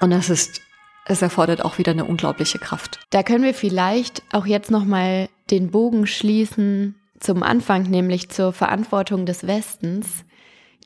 Und 0.01 0.11
das 0.11 0.29
ist, 0.29 0.61
es 1.05 1.21
erfordert 1.21 1.63
auch 1.63 1.77
wieder 1.77 1.93
eine 1.93 2.05
unglaubliche 2.05 2.59
Kraft. 2.59 2.99
Da 3.09 3.23
können 3.23 3.43
wir 3.43 3.53
vielleicht 3.53 4.23
auch 4.31 4.45
jetzt 4.45 4.71
nochmal 4.71 5.29
den 5.49 5.71
Bogen 5.71 6.05
schließen 6.05 6.95
zum 7.19 7.43
Anfang, 7.43 7.83
nämlich 7.83 8.29
zur 8.29 8.53
Verantwortung 8.53 9.25
des 9.25 9.47
Westens. 9.47 10.25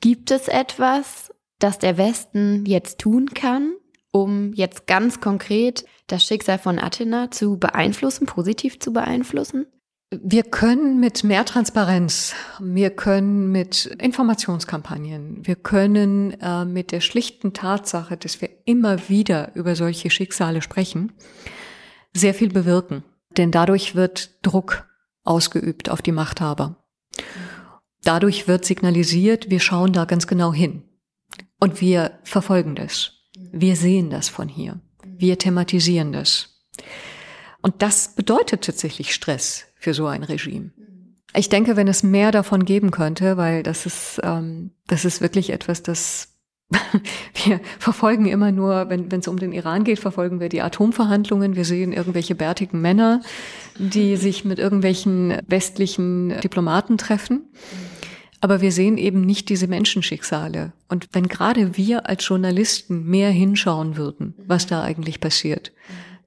Gibt 0.03 0.31
es 0.31 0.49
etwas, 0.49 1.33
das 1.59 1.79
der 1.79 1.97
Westen 1.97 2.65
jetzt 2.65 2.99
tun 2.99 3.29
kann, 3.33 3.71
um 4.11 4.51
jetzt 4.51 4.85
ganz 4.85 5.21
konkret 5.21 5.85
das 6.07 6.25
Schicksal 6.25 6.59
von 6.59 6.77
Athena 6.77 7.31
zu 7.31 7.57
beeinflussen, 7.57 8.25
positiv 8.25 8.81
zu 8.81 8.91
beeinflussen? 8.91 9.65
Wir 10.11 10.43
können 10.43 10.99
mit 10.99 11.23
mehr 11.23 11.45
Transparenz, 11.45 12.35
wir 12.59 12.89
können 12.89 13.49
mit 13.53 13.85
Informationskampagnen, 13.85 15.47
wir 15.47 15.55
können 15.55 16.31
äh, 16.41 16.65
mit 16.65 16.91
der 16.91 16.99
schlichten 16.99 17.53
Tatsache, 17.53 18.17
dass 18.17 18.41
wir 18.41 18.49
immer 18.65 19.07
wieder 19.07 19.55
über 19.55 19.77
solche 19.77 20.09
Schicksale 20.09 20.61
sprechen, 20.61 21.13
sehr 22.11 22.33
viel 22.33 22.49
bewirken. 22.49 23.05
Denn 23.37 23.51
dadurch 23.51 23.95
wird 23.95 24.45
Druck 24.45 24.85
ausgeübt 25.23 25.89
auf 25.89 26.01
die 26.01 26.11
Machthaber. 26.11 26.75
Dadurch 28.03 28.47
wird 28.47 28.65
signalisiert, 28.65 29.49
wir 29.49 29.59
schauen 29.59 29.93
da 29.93 30.05
ganz 30.05 30.27
genau 30.27 30.53
hin. 30.53 30.83
Und 31.59 31.79
wir 31.79 32.19
verfolgen 32.23 32.75
das. 32.75 33.13
Wir 33.51 33.75
sehen 33.75 34.09
das 34.09 34.29
von 34.29 34.49
hier. 34.49 34.81
Wir 35.05 35.37
thematisieren 35.37 36.11
das. 36.11 36.65
Und 37.61 37.81
das 37.81 38.15
bedeutet 38.15 38.63
tatsächlich 38.63 39.13
Stress 39.13 39.65
für 39.75 39.93
so 39.93 40.07
ein 40.07 40.23
Regime. 40.23 40.71
Ich 41.35 41.49
denke, 41.49 41.75
wenn 41.77 41.87
es 41.87 42.03
mehr 42.03 42.31
davon 42.31 42.65
geben 42.65 42.91
könnte, 42.91 43.37
weil 43.37 43.63
das 43.63 43.85
ist, 43.85 44.19
ähm, 44.23 44.71
das 44.87 45.05
ist 45.05 45.21
wirklich 45.21 45.49
etwas, 45.49 45.81
das 45.81 46.29
wir 47.45 47.59
verfolgen 47.79 48.25
immer 48.25 48.51
nur, 48.51 48.89
wenn 48.89 49.07
es 49.11 49.27
um 49.27 49.37
den 49.37 49.51
Iran 49.51 49.83
geht, 49.83 49.99
verfolgen 49.99 50.39
wir 50.39 50.49
die 50.49 50.61
Atomverhandlungen. 50.61 51.55
Wir 51.55 51.65
sehen 51.65 51.93
irgendwelche 51.93 52.35
bärtigen 52.35 52.81
Männer, 52.81 53.21
die 53.77 54.17
sich 54.17 54.43
mit 54.43 54.59
irgendwelchen 54.59 55.37
westlichen 55.47 56.29
Diplomaten 56.41 56.97
treffen. 56.97 57.51
Aber 58.43 58.59
wir 58.59 58.73
sehen 58.73 58.97
eben 58.97 59.21
nicht 59.21 59.47
diese 59.47 59.67
Menschenschicksale. 59.67 60.73
Und 60.89 61.07
wenn 61.13 61.29
gerade 61.29 61.77
wir 61.77 62.09
als 62.09 62.27
Journalisten 62.27 63.05
mehr 63.05 63.29
hinschauen 63.29 63.95
würden, 63.95 64.33
was 64.45 64.67
da 64.67 64.83
eigentlich 64.83 65.21
passiert, 65.21 65.71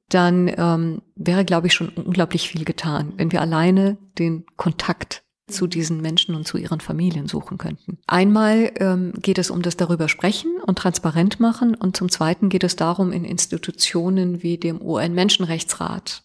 dann 0.09 0.51
ähm, 0.57 1.03
wäre, 1.15 1.45
glaube 1.45 1.67
ich, 1.67 1.75
schon 1.75 1.91
unglaublich 1.91 2.49
viel 2.49 2.65
getan, 2.65 3.13
wenn 3.19 3.33
wir 3.33 3.43
alleine 3.43 3.99
den 4.19 4.47
Kontakt 4.57 5.25
zu 5.47 5.67
diesen 5.67 6.01
Menschen 6.01 6.35
und 6.35 6.47
zu 6.47 6.57
ihren 6.57 6.81
Familien 6.81 7.29
suchen 7.29 7.59
könnten. 7.59 7.99
Einmal 8.07 8.73
ähm, 8.77 9.13
geht 9.21 9.37
es 9.37 9.51
um 9.51 9.61
das 9.61 9.77
darüber 9.77 10.09
sprechen 10.09 10.57
und 10.65 10.79
transparent 10.79 11.39
machen 11.39 11.75
und 11.75 11.99
zum 11.99 12.09
Zweiten 12.09 12.49
geht 12.49 12.65
es 12.65 12.77
darum, 12.77 13.13
in 13.13 13.27
Institutionen 13.27 14.43
wie 14.43 14.57
dem 14.57 14.81
UN-Menschenrechtsrat, 14.81 16.23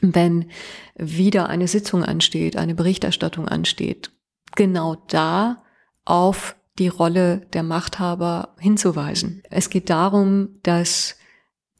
wenn 0.00 0.50
wieder 0.96 1.48
eine 1.48 1.68
Sitzung 1.68 2.02
ansteht, 2.02 2.56
eine 2.56 2.74
Berichterstattung 2.74 3.46
ansteht, 3.46 4.10
genau 4.56 4.96
da 5.08 5.62
auf 6.04 6.56
die 6.78 6.88
Rolle 6.88 7.46
der 7.52 7.62
Machthaber 7.62 8.54
hinzuweisen. 8.58 9.42
Es 9.50 9.70
geht 9.70 9.90
darum, 9.90 10.58
dass 10.62 11.16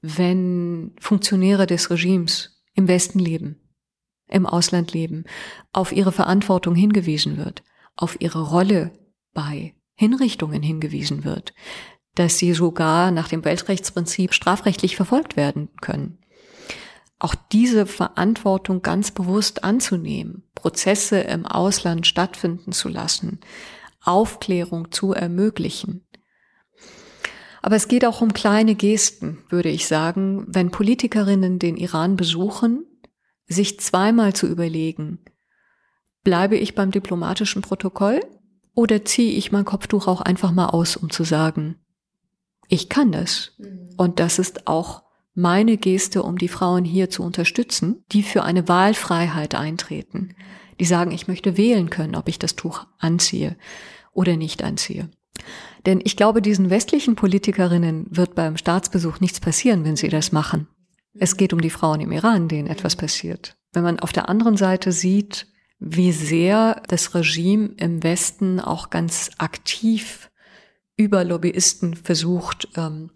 wenn 0.02 0.94
Funktionäre 0.98 1.66
des 1.66 1.90
Regimes 1.90 2.62
im 2.74 2.88
Westen 2.88 3.18
leben, 3.18 3.60
im 4.28 4.46
Ausland 4.46 4.92
leben, 4.92 5.24
auf 5.72 5.92
ihre 5.92 6.12
Verantwortung 6.12 6.74
hingewiesen 6.74 7.36
wird, 7.36 7.62
auf 7.96 8.20
ihre 8.20 8.42
Rolle 8.42 8.92
bei 9.32 9.74
Hinrichtungen 9.94 10.62
hingewiesen 10.62 11.24
wird, 11.24 11.54
dass 12.14 12.38
sie 12.38 12.52
sogar 12.52 13.10
nach 13.10 13.28
dem 13.28 13.44
Weltrechtsprinzip 13.44 14.34
strafrechtlich 14.34 14.96
verfolgt 14.96 15.36
werden 15.36 15.70
können. 15.80 16.18
Auch 17.22 17.34
diese 17.34 17.86
Verantwortung 17.86 18.82
ganz 18.82 19.12
bewusst 19.12 19.62
anzunehmen, 19.62 20.42
Prozesse 20.54 21.20
im 21.20 21.46
Ausland 21.46 22.06
stattfinden 22.06 22.72
zu 22.72 22.88
lassen, 22.88 23.38
Aufklärung 24.00 24.90
zu 24.90 25.12
ermöglichen, 25.12 26.04
aber 27.62 27.76
es 27.76 27.86
geht 27.86 28.04
auch 28.04 28.20
um 28.20 28.34
kleine 28.34 28.74
Gesten, 28.74 29.38
würde 29.48 29.68
ich 29.68 29.86
sagen, 29.86 30.44
wenn 30.48 30.72
Politikerinnen 30.72 31.60
den 31.60 31.76
Iran 31.76 32.16
besuchen, 32.16 32.84
sich 33.46 33.78
zweimal 33.78 34.32
zu 34.34 34.48
überlegen, 34.48 35.20
bleibe 36.24 36.56
ich 36.56 36.74
beim 36.74 36.90
diplomatischen 36.90 37.62
Protokoll 37.62 38.20
oder 38.74 39.04
ziehe 39.04 39.32
ich 39.32 39.52
mein 39.52 39.64
Kopftuch 39.64 40.08
auch 40.08 40.20
einfach 40.20 40.50
mal 40.50 40.70
aus, 40.70 40.96
um 40.96 41.10
zu 41.10 41.22
sagen, 41.22 41.76
ich 42.68 42.88
kann 42.88 43.12
das. 43.12 43.52
Mhm. 43.58 43.90
Und 43.96 44.18
das 44.18 44.40
ist 44.40 44.66
auch 44.66 45.04
meine 45.34 45.76
Geste, 45.76 46.22
um 46.22 46.38
die 46.38 46.48
Frauen 46.48 46.84
hier 46.84 47.10
zu 47.10 47.22
unterstützen, 47.22 48.04
die 48.12 48.22
für 48.22 48.42
eine 48.42 48.68
Wahlfreiheit 48.68 49.54
eintreten, 49.54 50.34
die 50.78 50.84
sagen, 50.84 51.12
ich 51.12 51.28
möchte 51.28 51.56
wählen 51.56 51.90
können, 51.90 52.16
ob 52.16 52.28
ich 52.28 52.38
das 52.38 52.56
Tuch 52.56 52.86
anziehe 52.98 53.56
oder 54.12 54.36
nicht 54.36 54.62
anziehe. 54.62 55.10
Denn 55.86 56.00
ich 56.04 56.16
glaube, 56.16 56.42
diesen 56.42 56.70
westlichen 56.70 57.16
Politikerinnen 57.16 58.06
wird 58.10 58.34
beim 58.34 58.56
Staatsbesuch 58.56 59.20
nichts 59.20 59.40
passieren, 59.40 59.84
wenn 59.84 59.96
sie 59.96 60.08
das 60.08 60.32
machen. 60.32 60.68
Es 61.14 61.36
geht 61.36 61.52
um 61.52 61.60
die 61.60 61.70
Frauen 61.70 62.00
im 62.00 62.12
Iran, 62.12 62.48
denen 62.48 62.68
etwas 62.68 62.96
passiert. 62.96 63.56
Wenn 63.72 63.82
man 63.82 64.00
auf 64.00 64.12
der 64.12 64.28
anderen 64.28 64.56
Seite 64.56 64.92
sieht, 64.92 65.46
wie 65.78 66.12
sehr 66.12 66.80
das 66.88 67.14
Regime 67.14 67.74
im 67.76 68.02
Westen 68.02 68.60
auch 68.60 68.90
ganz 68.90 69.30
aktiv 69.38 70.30
über 70.96 71.24
Lobbyisten 71.24 71.96
versucht, 71.96 72.68
ähm, 72.76 73.10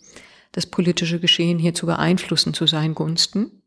das 0.56 0.66
politische 0.66 1.20
Geschehen 1.20 1.58
hier 1.58 1.74
zu 1.74 1.84
beeinflussen 1.84 2.54
zu 2.54 2.66
seinen 2.66 2.94
Gunsten, 2.94 3.62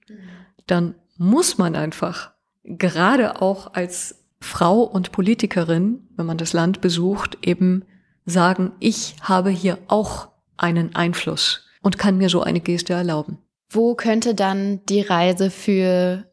dann 0.65 0.95
muss 1.17 1.59
man 1.59 1.75
einfach 1.75 2.31
gerade 2.63 3.41
auch 3.41 3.75
als 3.75 4.25
Frau 4.41 4.81
und 4.81 5.11
Politikerin, 5.11 6.07
wenn 6.15 6.25
man 6.25 6.39
das 6.39 6.51
Land 6.51 6.81
besucht, 6.81 7.37
eben 7.43 7.85
sagen, 8.25 8.71
ich 8.79 9.15
habe 9.21 9.51
hier 9.51 9.77
auch 9.87 10.29
einen 10.57 10.95
Einfluss 10.95 11.67
und 11.81 11.99
kann 11.99 12.17
mir 12.17 12.29
so 12.29 12.41
eine 12.41 12.59
Geste 12.59 12.93
erlauben. 12.93 13.37
Wo 13.69 13.93
könnte 13.93 14.33
dann 14.33 14.83
die 14.87 15.01
Reise 15.01 15.51
für 15.51 16.25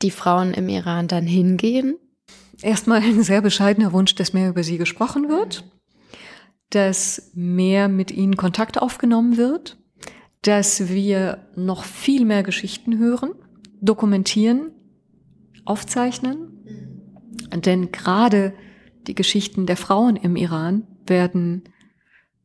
die 0.00 0.10
Frauen 0.10 0.54
im 0.54 0.70
Iran 0.70 1.06
dann 1.06 1.26
hingehen? 1.26 1.98
Erstmal 2.62 3.02
ein 3.02 3.22
sehr 3.22 3.42
bescheidener 3.42 3.92
Wunsch, 3.92 4.14
dass 4.14 4.32
mehr 4.32 4.48
über 4.48 4.62
sie 4.62 4.78
gesprochen 4.78 5.28
wird, 5.28 5.64
dass 6.70 7.30
mehr 7.34 7.88
mit 7.88 8.10
ihnen 8.10 8.38
Kontakt 8.38 8.80
aufgenommen 8.80 9.36
wird, 9.36 9.76
dass 10.48 10.88
wir 10.88 11.46
noch 11.56 11.84
viel 11.84 12.24
mehr 12.24 12.42
Geschichten 12.42 12.98
hören, 12.98 13.32
dokumentieren, 13.82 14.70
aufzeichnen. 15.66 16.64
Denn 17.54 17.92
gerade 17.92 18.54
die 19.06 19.14
Geschichten 19.14 19.66
der 19.66 19.76
Frauen 19.76 20.16
im 20.16 20.36
Iran 20.36 20.86
werden 21.06 21.64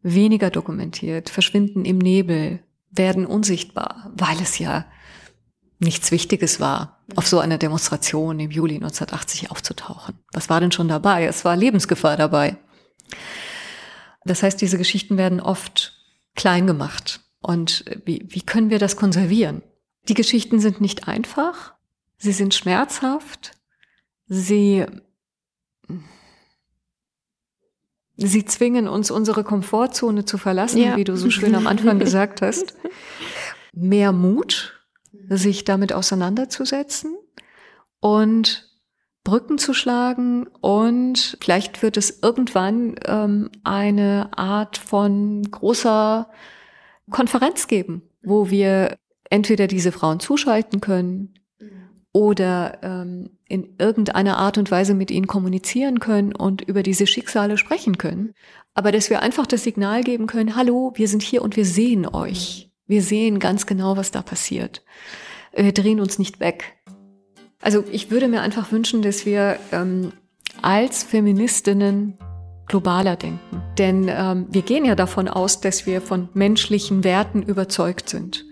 weniger 0.02 0.50
dokumentiert, 0.50 1.30
verschwinden 1.30 1.86
im 1.86 1.98
Nebel, 1.98 2.60
werden 2.92 3.26
unsichtbar, 3.26 4.12
weil 4.18 4.36
es 4.42 4.60
ja 4.60 4.86
nichts 5.80 6.12
Wichtiges 6.12 6.60
war, 6.60 7.06
auf 7.16 7.26
so 7.26 7.40
einer 7.40 7.58
Demonstration 7.58 8.38
im 8.42 8.52
Juli 8.52 8.76
1980 8.76 9.50
aufzutauchen. 9.50 10.20
Was 10.34 10.50
war 10.50 10.60
denn 10.60 10.74
schon 10.74 10.90
dabei? 10.90 11.24
Es 11.24 11.46
war 11.46 11.56
Lebensgefahr 11.56 12.18
dabei. 12.18 12.58
Das 14.26 14.44
heißt, 14.44 14.60
diese 14.60 14.78
Geschichten 14.78 15.16
werden 15.16 15.40
oft 15.40 15.94
klein 16.36 16.68
gemacht. 16.68 17.23
Und 17.44 17.86
wie, 18.06 18.26
wie 18.30 18.42
können 18.42 18.70
wir 18.70 18.80
das 18.80 18.96
konservieren? 18.96 19.62
Die 20.08 20.16
Geschichten 20.16 20.60
sind 20.60 20.82
nicht 20.82 21.08
einfach, 21.08 21.76
sie 22.18 22.32
sind 22.32 22.54
schmerzhaft, 22.54 23.52
sie 24.28 24.86
Sie 28.16 28.46
zwingen 28.46 28.88
uns, 28.88 29.10
unsere 29.10 29.44
Komfortzone 29.44 30.24
zu 30.24 30.38
verlassen, 30.38 30.78
ja. 30.78 30.98
wie 30.98 31.04
du 31.04 31.18
so 31.18 31.32
schön 31.32 31.56
am 31.56 31.66
Anfang 31.66 31.98
gesagt 32.00 32.42
hast. 32.44 32.76
Mehr 33.74 34.12
Mut, 34.12 34.80
sich 35.30 35.64
damit 35.64 35.94
auseinanderzusetzen 35.94 37.18
und 38.00 38.70
Brücken 39.24 39.58
zu 39.58 39.74
schlagen 39.74 40.48
und 40.60 41.38
vielleicht 41.42 41.82
wird 41.82 41.98
es 41.98 42.22
irgendwann 42.22 42.96
ähm, 43.06 43.50
eine 43.64 44.30
Art 44.38 44.78
von 44.78 45.50
großer 45.50 46.30
Konferenz 47.10 47.68
geben, 47.68 48.04
wo 48.24 48.50
wir 48.50 48.98
entweder 49.30 49.68
diese 49.68 49.92
Frauen 49.92 50.20
zuschalten 50.20 50.82
können 50.82 51.34
oder 52.14 52.78
ähm, 52.84 53.32
in 53.48 53.76
irgendeiner 53.80 54.38
Art 54.38 54.58
und 54.58 54.72
Weise 54.72 54.94
mit 54.94 55.12
ihnen 55.12 55.28
kommunizieren 55.28 56.00
können 56.00 56.34
und 56.34 56.62
über 56.62 56.84
diese 56.84 57.08
Schicksale 57.08 57.58
sprechen 57.58 57.98
können. 57.98 58.34
Aber 58.76 58.92
dass 58.92 59.10
wir 59.10 59.22
einfach 59.22 59.48
das 59.48 59.64
Signal 59.64 60.04
geben 60.04 60.28
können, 60.28 60.56
hallo, 60.56 60.94
wir 60.96 61.08
sind 61.08 61.24
hier 61.24 61.42
und 61.42 61.56
wir 61.56 61.66
sehen 61.66 62.08
euch. 62.08 62.72
Wir 62.88 63.02
sehen 63.02 63.40
ganz 63.40 63.66
genau, 63.66 63.98
was 63.98 64.12
da 64.12 64.22
passiert. 64.22 64.84
Wir 65.56 65.72
drehen 65.72 66.00
uns 66.00 66.20
nicht 66.20 66.40
weg. 66.40 66.78
Also 67.62 67.84
ich 67.92 68.12
würde 68.12 68.28
mir 68.28 68.42
einfach 68.42 68.72
wünschen, 68.72 69.02
dass 69.02 69.26
wir 69.26 69.58
ähm, 69.72 70.12
als 70.62 71.04
Feministinnen 71.04 72.18
globaler 72.68 73.16
denken. 73.16 73.62
Denn 73.78 74.10
ähm, 74.10 74.46
wir 74.50 74.62
gehen 74.62 74.86
ja 74.86 74.96
davon 74.96 75.28
aus, 75.28 75.62
dass 75.62 75.86
wir 75.86 76.02
von 76.02 76.30
menschlichen 76.34 77.04
Werten 77.04 77.44
überzeugt 77.44 78.10
sind. 78.10 78.46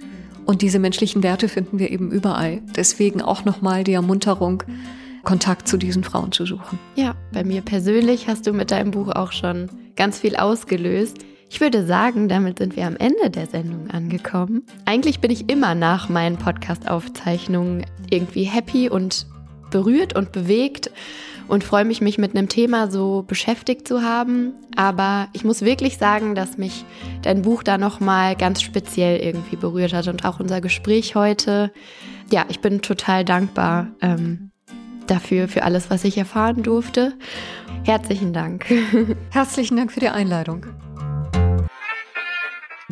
Und 0.45 0.61
diese 0.61 0.79
menschlichen 0.79 1.23
Werte 1.23 1.47
finden 1.47 1.79
wir 1.79 1.91
eben 1.91 2.11
überall. 2.11 2.61
Deswegen 2.75 3.21
auch 3.21 3.45
nochmal 3.45 3.83
die 3.83 3.93
Ermunterung, 3.93 4.63
Kontakt 5.23 5.67
zu 5.67 5.77
diesen 5.77 6.03
Frauen 6.03 6.31
zu 6.31 6.45
suchen. 6.45 6.79
Ja, 6.95 7.15
bei 7.31 7.43
mir 7.43 7.61
persönlich 7.61 8.27
hast 8.27 8.47
du 8.47 8.53
mit 8.53 8.71
deinem 8.71 8.91
Buch 8.91 9.09
auch 9.09 9.31
schon 9.31 9.69
ganz 9.95 10.19
viel 10.19 10.35
ausgelöst. 10.35 11.19
Ich 11.49 11.61
würde 11.61 11.85
sagen, 11.85 12.27
damit 12.27 12.59
sind 12.59 12.75
wir 12.75 12.87
am 12.87 12.95
Ende 12.95 13.29
der 13.29 13.45
Sendung 13.45 13.89
angekommen. 13.91 14.63
Eigentlich 14.85 15.19
bin 15.19 15.31
ich 15.31 15.49
immer 15.49 15.75
nach 15.75 16.09
meinen 16.09 16.37
Podcast-Aufzeichnungen 16.37 17.85
irgendwie 18.09 18.43
happy 18.43 18.89
und 18.89 19.27
berührt 19.69 20.15
und 20.15 20.31
bewegt 20.31 20.89
und 21.51 21.65
freue 21.65 21.83
mich, 21.83 21.99
mich 21.99 22.17
mit 22.17 22.33
einem 22.33 22.47
Thema 22.47 22.89
so 22.89 23.25
beschäftigt 23.27 23.85
zu 23.85 24.03
haben. 24.03 24.53
Aber 24.77 25.27
ich 25.33 25.43
muss 25.43 25.63
wirklich 25.63 25.97
sagen, 25.97 26.33
dass 26.33 26.57
mich 26.57 26.85
dein 27.23 27.41
Buch 27.41 27.61
da 27.61 27.77
nochmal 27.77 28.37
ganz 28.37 28.61
speziell 28.61 29.19
irgendwie 29.19 29.57
berührt 29.57 29.91
hat 29.91 30.07
und 30.07 30.23
auch 30.23 30.39
unser 30.39 30.61
Gespräch 30.61 31.13
heute. 31.13 31.73
Ja, 32.31 32.45
ich 32.47 32.61
bin 32.61 32.81
total 32.81 33.25
dankbar 33.25 33.87
ähm, 34.01 34.51
dafür, 35.07 35.49
für 35.49 35.63
alles, 35.63 35.89
was 35.89 36.05
ich 36.05 36.17
erfahren 36.17 36.63
durfte. 36.63 37.15
Herzlichen 37.83 38.31
Dank. 38.31 38.65
Herzlichen 39.31 39.75
Dank 39.75 39.91
für 39.91 39.99
die 39.99 40.07
Einladung. 40.07 40.67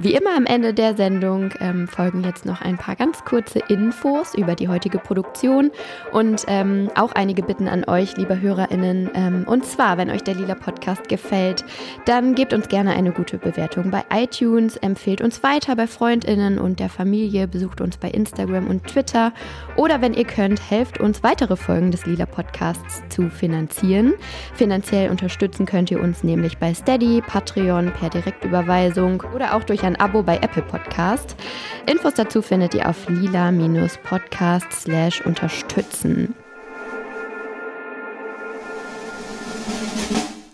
Wie 0.02 0.14
immer 0.14 0.34
am 0.38 0.45
Ende 0.45 0.74
der 0.74 0.95
Sendung 0.95 1.50
ähm, 1.60 1.86
folgen 1.86 2.24
jetzt 2.24 2.45
noch 2.45 2.62
ein 2.62 2.78
paar 2.78 2.95
ganz 2.95 3.26
kurze 3.26 3.60
Infos 3.68 4.34
über 4.34 4.56
die 4.56 4.70
heutige 4.70 4.97
Produktion 4.97 5.72
und 6.14 6.45
ähm, 6.47 6.89
auch 6.95 7.12
einige 7.12 7.43
Bitten 7.43 7.68
an 7.68 7.84
euch, 7.84 8.16
liebe 8.16 8.39
HörerInnen. 8.39 9.10
Ähm, 9.14 9.43
und 9.45 9.66
zwar, 9.66 9.97
wenn 9.97 10.10
euch 10.10 10.24
der 10.24 10.36
Lila 10.36 10.56
Podcast 10.56 11.10
gefällt, 11.10 11.66
dann 12.06 12.34
gebt 12.34 12.54
uns 12.54 12.70
gerne 12.70 12.91
eine 12.91 13.12
gute 13.12 13.38
Bewertung 13.38 13.91
bei 13.91 14.06
iTunes, 14.14 14.78
empfehlt 14.78 15.20
uns 15.20 15.43
weiter 15.43 15.76
bei 15.76 15.86
FreundInnen 15.86 16.60
und 16.60 16.80
der 16.80 16.88
Familie, 16.88 17.50
besucht 17.50 17.82
uns 17.82 17.97
bei 17.97 18.10
Instagram 18.10 18.68
und 18.68 18.88
Twitter 18.88 19.34
oder 19.76 20.00
wenn 20.00 20.14
ihr 20.14 20.26
könnt, 20.26 20.62
helft 20.72 21.02
uns 21.02 21.24
weitere 21.24 21.58
Folgen 21.58 21.91
des 21.91 22.06
Lila 22.06 22.26
Podcasts 22.26 23.04
zu 23.10 23.30
finanzieren. 23.30 24.14
Finanziell 24.54 25.10
unterstützen 25.10 25.66
könnt 25.66 25.91
ihr 25.91 26.00
uns 26.00 26.24
nämlich 26.24 26.58
bei 26.58 26.74
Steady, 26.74 27.22
Patreon, 27.28 27.91
per 27.91 28.10
Direktüberweisung 28.10 29.24
oder 29.36 29.56
auch 29.56 29.66
durch 29.66 29.84
ein 29.84 29.89
ein 29.90 29.96
Abo 29.96 30.22
bei 30.22 30.38
Apple 30.38 30.62
Podcast. 30.62 31.36
Infos 31.88 32.14
dazu 32.14 32.44
findet 32.44 32.76
ihr 32.76 32.88
auf 32.88 33.10
lila-podcast 33.10 34.88
unterstützen. 35.26 36.36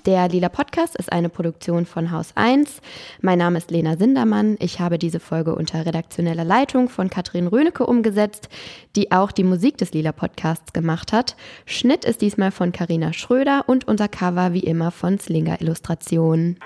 Der 0.06 0.30
Lila 0.30 0.48
Podcast 0.50 0.96
ist 0.96 1.12
eine 1.12 1.28
Produktion 1.30 1.86
von 1.86 2.12
Haus 2.12 2.32
1. 2.36 2.80
Mein 3.22 3.40
Name 3.40 3.58
ist 3.58 3.72
Lena 3.72 3.98
Sindermann. 3.98 4.56
Ich 4.60 4.80
habe 4.80 5.00
diese 5.00 5.20
Folge 5.20 5.54
unter 5.56 5.86
redaktioneller 5.86 6.46
Leitung 6.46 6.88
von 6.88 7.10
Katrin 7.10 7.48
Rönecke 7.48 7.86
umgesetzt, 7.86 8.48
die 8.96 9.12
auch 9.12 9.32
die 9.32 9.44
Musik 9.44 9.80
des 9.80 9.92
Lila 9.94 10.14
Podcasts 10.14 10.72
gemacht 10.72 11.12
hat. 11.12 11.36
Schnitt 11.66 12.06
ist 12.06 12.22
diesmal 12.22 12.52
von 12.52 12.72
Karina 12.72 13.12
Schröder 13.12 13.66
und 13.68 13.88
unser 13.88 14.08
Cover 14.08 14.54
wie 14.54 14.60
immer 14.60 14.92
von 14.92 15.20
Slinger 15.20 15.60
Illustrationen. 15.60 16.60